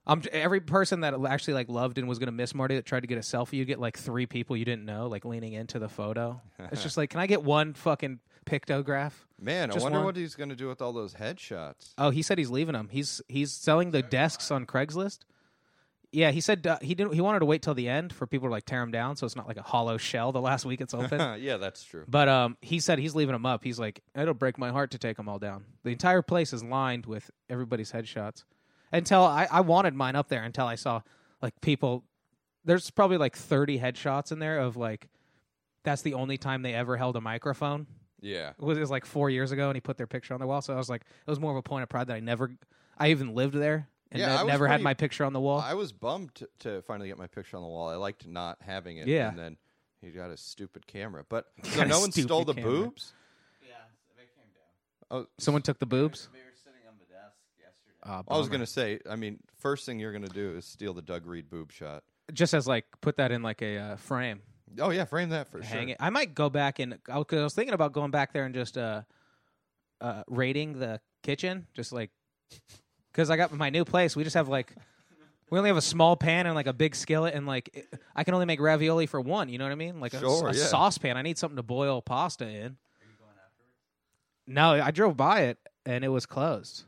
Um, 0.08 0.24
every 0.32 0.60
person 0.60 1.02
that 1.02 1.14
actually 1.28 1.54
like 1.54 1.70
loved 1.70 1.98
and 2.00 2.08
was 2.10 2.18
gonna 2.18 2.32
miss 2.32 2.56
Marty 2.56 2.76
that 2.76 2.86
tried 2.86 3.02
to 3.02 3.08
get 3.08 3.18
a 3.20 3.22
selfie, 3.22 3.54
you 3.54 3.66
get 3.66 3.80
like 3.80 3.98
three 3.98 4.26
people 4.26 4.58
you 4.58 4.66
didn't 4.66 4.86
know 4.86 5.08
like 5.08 5.24
leaning 5.24 5.54
into 5.54 5.78
the 5.78 5.90
photo. 5.90 6.42
it's 6.72 6.82
just 6.82 6.98
like, 6.98 7.12
can 7.12 7.20
I 7.20 7.28
get 7.28 7.44
one 7.44 7.74
fucking 7.74 8.20
pictograph? 8.50 9.12
Man, 9.40 9.72
I 9.72 9.78
wonder 9.78 10.00
one. 10.00 10.06
what 10.06 10.16
he's 10.18 10.36
going 10.36 10.50
to 10.50 10.56
do 10.56 10.68
with 10.68 10.82
all 10.82 10.92
those 10.92 11.14
headshots. 11.14 11.94
Oh, 11.98 12.10
he 12.10 12.22
said 12.22 12.38
he's 12.38 12.50
leaving 12.50 12.74
them. 12.74 12.90
He's 12.92 13.22
he's 13.28 13.52
selling 13.52 13.92
the 13.92 14.02
desks 14.02 14.52
on 14.52 14.66
Craigslist. 14.66 15.20
Yeah, 16.12 16.32
he 16.32 16.42
said 16.42 16.66
uh, 16.66 16.80
he 16.82 16.96
didn't. 16.96 17.14
He 17.14 17.22
wanted 17.22 17.40
to 17.40 17.46
wait 17.46 17.62
till 17.62 17.76
the 17.76 17.88
end 17.88 18.12
for 18.12 18.26
people 18.26 18.48
to 18.48 18.52
like 18.52 18.66
tear 18.66 18.80
them 18.80 18.92
down, 18.92 19.16
so 19.16 19.26
it's 19.26 19.36
not 19.36 19.48
like 19.48 19.58
a 19.58 19.62
hollow 19.62 19.98
shell 19.98 20.32
the 20.32 20.42
last 20.42 20.66
week 20.66 20.82
it's 20.82 20.94
open. 20.96 21.42
yeah, 21.42 21.58
that's 21.58 21.84
true. 21.84 22.04
but 22.08 22.28
um, 22.28 22.58
he 22.62 22.80
said 22.80 23.00
he's 23.00 23.16
leaving 23.16 23.34
them 23.34 23.46
up. 23.46 23.64
He's 23.64 23.80
like, 23.80 24.02
it'll 24.16 24.34
break 24.34 24.58
my 24.58 24.72
heart 24.72 24.92
to 24.92 24.98
take 24.98 25.18
them 25.18 25.30
all 25.30 25.40
down. 25.40 25.66
The 25.84 25.92
entire 25.92 26.22
place 26.22 26.52
is 26.52 26.64
lined 26.64 27.06
with 27.06 27.30
everybody's 27.50 27.92
headshots. 27.92 28.44
Until 28.92 29.24
I, 29.24 29.48
I 29.52 29.62
wanted 29.62 29.94
mine 29.94 30.16
up 30.16 30.30
there 30.30 30.44
until 30.44 30.66
I 30.66 30.76
saw 30.76 31.02
like 31.42 31.62
people. 31.62 32.04
There's 32.66 32.90
probably 32.90 33.18
like 33.18 33.36
30 33.38 33.80
headshots 33.80 34.32
in 34.32 34.40
there 34.40 34.60
of 34.60 34.76
like, 34.76 35.08
that's 35.84 36.02
the 36.02 36.16
only 36.16 36.38
time 36.38 36.62
they 36.62 36.74
ever 36.74 36.98
held 36.98 37.16
a 37.16 37.22
microphone 37.22 37.88
Yeah. 38.22 38.50
it 38.50 38.60
was, 38.60 38.78
it 38.78 38.82
was 38.82 38.92
like 38.92 39.06
four 39.06 39.30
years 39.30 39.52
ago, 39.52 39.70
and 39.70 39.76
he 39.76 39.82
put 39.82 39.98
their 39.98 40.08
picture 40.08 40.34
on 40.34 40.40
the 40.40 40.48
wall. 40.48 40.62
So 40.62 40.74
I 40.74 40.78
was 40.78 40.90
like, 40.90 41.02
it 41.02 41.30
was 41.30 41.40
more 41.40 41.52
of 41.52 41.58
a 41.58 41.62
point 41.62 41.84
of 41.84 41.90
pride 41.90 42.08
that 42.08 42.16
I 42.16 42.20
never, 42.20 42.52
I 42.98 43.10
even 43.12 43.34
lived 43.36 43.56
there 43.56 43.88
and 44.12 44.20
Yeah, 44.20 44.28
ne- 44.28 44.34
I 44.34 44.44
was 44.44 44.52
never 44.52 44.68
had 44.68 44.82
my 44.82 44.94
picture 44.94 45.24
on 45.26 45.34
the 45.34 45.40
wall. 45.40 45.60
I 45.60 45.74
was 45.76 45.92
bummed 45.92 46.34
to, 46.36 46.50
to 46.60 46.82
finally 46.82 47.08
get 47.08 47.18
my 47.18 47.28
picture 47.28 47.58
on 47.58 47.64
the 47.64 47.70
wall. 47.70 47.90
I 47.90 47.96
liked 47.96 48.28
not 48.28 48.58
having 48.62 48.98
it. 48.98 49.08
Yeah. 49.08 49.30
And 49.30 49.38
then 49.38 49.58
he 50.02 50.10
got 50.10 50.32
a 50.32 50.38
stupid 50.38 50.88
camera. 50.88 51.24
But 51.28 51.46
so 51.64 51.84
no 51.84 52.00
one 52.00 52.12
stole 52.12 52.44
the 52.46 52.54
camera. 52.54 52.72
boobs? 52.72 53.14
Yeah, 53.62 53.74
they 54.18 54.24
came 54.24 54.50
down. 54.54 55.24
Oh, 55.24 55.28
Someone 55.38 55.62
took 55.62 55.80
the 55.80 55.86
boobs. 55.86 56.28
They 56.34 56.40
were 56.40 56.46
sitting 56.56 56.82
on 56.88 56.96
the 57.00 57.06
desk 57.06 57.38
yesterday. 57.60 58.24
Oh, 58.28 58.34
I 58.36 58.38
was 58.38 58.48
going 58.50 58.62
to 58.62 58.68
say, 58.68 59.00
I 59.10 59.16
mean, 59.16 59.40
first 59.60 59.86
thing 59.86 60.00
you're 60.00 60.12
going 60.12 60.24
to 60.26 60.34
do 60.34 60.58
is 60.58 60.66
steal 60.66 60.94
the 60.94 61.02
Doug 61.02 61.26
Reed 61.28 61.50
boob 61.50 61.72
shot. 61.72 62.04
just 62.34 62.54
as 62.54 62.68
like 62.68 62.86
put 63.02 63.18
that 63.18 63.32
in 63.32 63.44
like 63.44 63.62
a 63.62 63.78
uh, 63.78 63.96
frame, 63.98 64.42
Oh, 64.80 64.92
yeah, 64.92 65.06
frame 65.06 65.30
that 65.30 65.48
for 65.50 65.62
hang 65.62 65.88
sure. 65.88 65.92
it. 65.92 65.98
I 66.00 66.10
might 66.10 66.36
go 66.36 66.50
back 66.50 66.80
and 66.80 66.98
I 67.10 67.18
was 67.18 67.26
'cause 67.28 67.40
I 67.40 67.44
was 67.44 67.54
thinking 67.54 67.74
about 67.74 67.92
going 67.94 68.12
back 68.12 68.34
there 68.34 68.46
and 68.46 68.54
just 68.54 68.78
uh, 68.78 69.02
uh, 70.02 70.24
rating 70.28 70.78
the 70.80 71.02
kitchen, 71.24 71.68
just 71.74 71.92
like 71.92 72.12
because 73.12 73.30
I 73.30 73.38
got 73.38 73.52
my 73.52 73.70
new 73.70 73.86
place. 73.86 74.16
We 74.16 74.24
just 74.24 74.36
have 74.36 74.48
like. 74.48 74.74
We 75.52 75.58
only 75.58 75.70
have 75.70 75.78
a 75.78 75.82
small 75.82 76.16
pan 76.16 76.46
and 76.46 76.54
like 76.54 76.68
a 76.68 76.74
big 76.74 76.94
skillet, 76.94 77.34
and 77.34 77.48
like 77.48 77.72
it- 77.74 77.92
I 78.16 78.24
can 78.24 78.36
only 78.36 78.46
make 78.46 78.60
ravioli 78.62 79.08
for 79.08 79.20
one. 79.20 79.50
You 79.50 79.58
know 79.58 79.66
what 79.66 79.72
I 79.72 79.76
mean? 79.76 80.00
Like 80.00 80.14
a, 80.14 80.20
Sure, 80.20 80.50
a 80.50 80.54
yeah. 80.54 80.66
saucepan. 80.66 81.18
I 81.18 81.24
need 81.24 81.40
something 81.40 81.56
to 81.58 81.64
boil 81.64 82.04
pasta 82.04 82.48
in. 82.48 82.78
No, 84.46 84.72
I 84.74 84.92
drove 84.92 85.18
by 85.18 85.42
it 85.46 85.58
and 85.88 86.04
it 86.04 86.10
was 86.10 86.26
closed. 86.28 86.84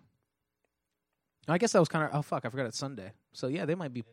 I 1.47 1.57
guess 1.57 1.71
that 1.73 1.79
was 1.79 1.89
kind 1.89 2.05
of 2.05 2.11
oh 2.13 2.21
fuck 2.21 2.45
I 2.45 2.49
forgot 2.49 2.67
it's 2.67 2.77
Sunday. 2.77 3.13
So 3.33 3.47
yeah, 3.47 3.65
they 3.65 3.73
might 3.75 3.93
be 3.93 4.03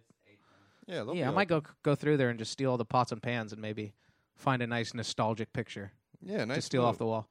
Yeah, 0.88 1.04
they'll 1.04 1.14
yeah. 1.14 1.26
I 1.28 1.30
be 1.30 1.36
might 1.36 1.48
go 1.48 1.62
go 1.82 1.94
through 1.94 2.16
there 2.16 2.30
and 2.30 2.38
just 2.38 2.50
steal 2.50 2.70
all 2.72 2.76
the 2.78 2.84
pots 2.84 3.12
and 3.12 3.22
pans 3.22 3.52
and 3.52 3.62
maybe 3.62 3.92
find 4.36 4.62
a 4.62 4.66
nice 4.66 4.94
nostalgic 4.94 5.52
picture 5.52 5.92
Yeah, 6.22 6.44
nice 6.44 6.56
to 6.56 6.62
steal 6.62 6.84
off 6.84 6.94
move. 6.94 6.98
the 6.98 7.06
wall. 7.06 7.28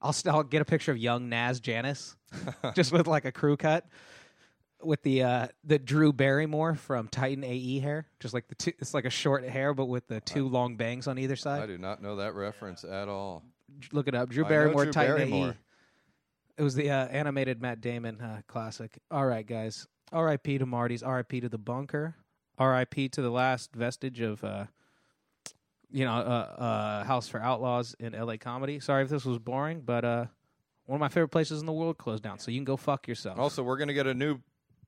I'll, 0.00 0.12
st- 0.12 0.34
I'll 0.34 0.42
get 0.42 0.62
a 0.62 0.64
picture 0.64 0.90
of 0.90 0.98
young 0.98 1.28
Naz 1.28 1.60
Janice, 1.60 2.16
just 2.74 2.90
with 2.92 3.06
like 3.06 3.24
a 3.24 3.30
crew 3.32 3.56
cut, 3.56 3.86
with 4.82 5.00
the 5.02 5.22
uh, 5.22 5.48
the 5.64 5.78
Drew 5.78 6.12
Barrymore 6.12 6.74
from 6.74 7.06
Titan 7.08 7.44
AE 7.44 7.78
hair, 7.78 8.06
just 8.18 8.34
like 8.34 8.48
the 8.48 8.54
two. 8.56 8.72
It's 8.80 8.94
like 8.94 9.04
a 9.04 9.10
short 9.10 9.44
hair, 9.44 9.74
but 9.74 9.86
with 9.86 10.08
the 10.08 10.20
two 10.20 10.48
long 10.48 10.76
bangs 10.76 11.06
on 11.06 11.18
either 11.18 11.36
side. 11.36 11.62
I 11.62 11.66
do 11.66 11.78
not 11.78 12.02
know 12.02 12.16
that 12.16 12.34
reference 12.34 12.82
at 12.84 13.08
all. 13.08 13.44
Look 13.92 14.08
it 14.08 14.14
up, 14.14 14.28
Drew 14.28 14.44
I 14.44 14.46
know 14.46 14.48
Barrymore, 14.48 14.84
Drew 14.84 14.92
Titan 14.92 15.16
Barrymore. 15.16 15.48
AE. 15.50 15.54
It 16.58 16.62
was 16.62 16.74
the 16.74 16.90
uh, 16.90 17.06
animated 17.06 17.62
Matt 17.62 17.80
Damon 17.80 18.20
uh, 18.20 18.42
classic. 18.46 18.98
All 19.10 19.24
right, 19.24 19.46
guys. 19.46 19.86
R.I.P. 20.12 20.58
to 20.58 20.66
Marty's. 20.66 21.02
R.I.P. 21.02 21.40
to 21.40 21.48
the 21.48 21.58
bunker. 21.58 22.16
R.I.P. 22.62 23.08
to 23.10 23.22
the 23.22 23.30
last 23.30 23.74
vestige 23.74 24.20
of, 24.20 24.42
uh, 24.44 24.66
you 25.90 26.04
know, 26.04 26.12
uh, 26.12 26.54
uh, 26.58 27.04
House 27.04 27.28
for 27.28 27.40
Outlaws 27.40 27.96
in 27.98 28.14
L.A. 28.14 28.38
comedy. 28.38 28.78
Sorry 28.78 29.02
if 29.02 29.10
this 29.10 29.24
was 29.24 29.38
boring, 29.38 29.80
but 29.80 30.04
uh, 30.04 30.26
one 30.86 30.96
of 30.96 31.00
my 31.00 31.08
favorite 31.08 31.28
places 31.28 31.60
in 31.60 31.66
the 31.66 31.72
world 31.72 31.98
closed 31.98 32.22
down. 32.22 32.38
So 32.38 32.50
you 32.50 32.58
can 32.58 32.64
go 32.64 32.76
fuck 32.76 33.08
yourself. 33.08 33.38
Also, 33.38 33.62
we're 33.62 33.76
going 33.76 33.88
to 33.88 33.94
get 33.94 34.06
a 34.06 34.14
new 34.14 34.38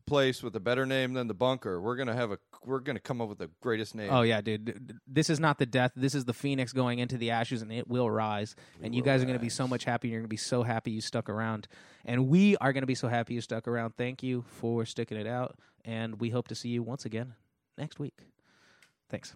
place 0.07 0.43
with 0.43 0.55
a 0.55 0.61
better 0.61 0.87
name 0.87 1.14
than 1.14 1.27
the 1.27 1.35
bunker. 1.35 1.81
We're 1.81 1.97
going 1.97 2.09
to 2.09 2.14
have 2.14 2.31
a 2.31 2.39
we're 2.64 2.81
to 2.81 2.99
come 3.01 3.20
up 3.20 3.29
with 3.29 3.39
the 3.39 3.51
greatest 3.61 3.95
name. 3.95 4.11
Oh 4.11 4.22
yeah, 4.22 4.41
dude. 4.41 5.01
This 5.07 5.29
is 5.29 5.41
not 5.41 5.59
the 5.59 5.66
death. 5.66 5.93
This 5.97 6.14
is 6.14 6.25
the 6.25 6.33
phoenix 6.33 6.72
going 6.72 6.99
into 6.99 7.18
the 7.18 7.31
ashes, 7.31 7.62
and 7.62 7.72
it 7.72 7.89
will 7.89 8.11
rise. 8.11 8.55
and 8.83 8.95
you 8.95 9.03
guys 9.03 9.22
are 9.22 9.27
going 9.27 9.39
to 9.39 9.43
be 9.43 9.49
so 9.51 9.66
much 9.66 9.85
happy. 9.85 10.09
You're 10.09 10.20
going 10.20 10.29
to 10.29 10.29
be 10.29 10.37
so 10.37 10.62
happy 10.62 10.91
you 10.93 11.01
stuck 11.01 11.29
around, 11.29 11.68
and 12.05 12.29
we 12.29 12.57
are 12.59 12.72
going 12.72 12.83
to 12.83 12.87
be 12.87 12.95
so 12.95 13.09
happy 13.09 13.35
you 13.35 13.41
stuck 13.41 13.66
around. 13.66 13.97
Thank 13.97 14.22
you 14.22 14.45
for 14.47 14.85
sticking 14.85 15.18
it 15.18 15.27
out, 15.27 15.59
and 15.85 16.20
we 16.20 16.31
hope 16.31 16.49
to 16.49 16.55
see 16.55 16.68
you 16.68 16.83
once 16.83 17.05
again 17.05 17.35
next 17.79 17.99
week. 17.99 18.14
Thanks. 19.11 19.35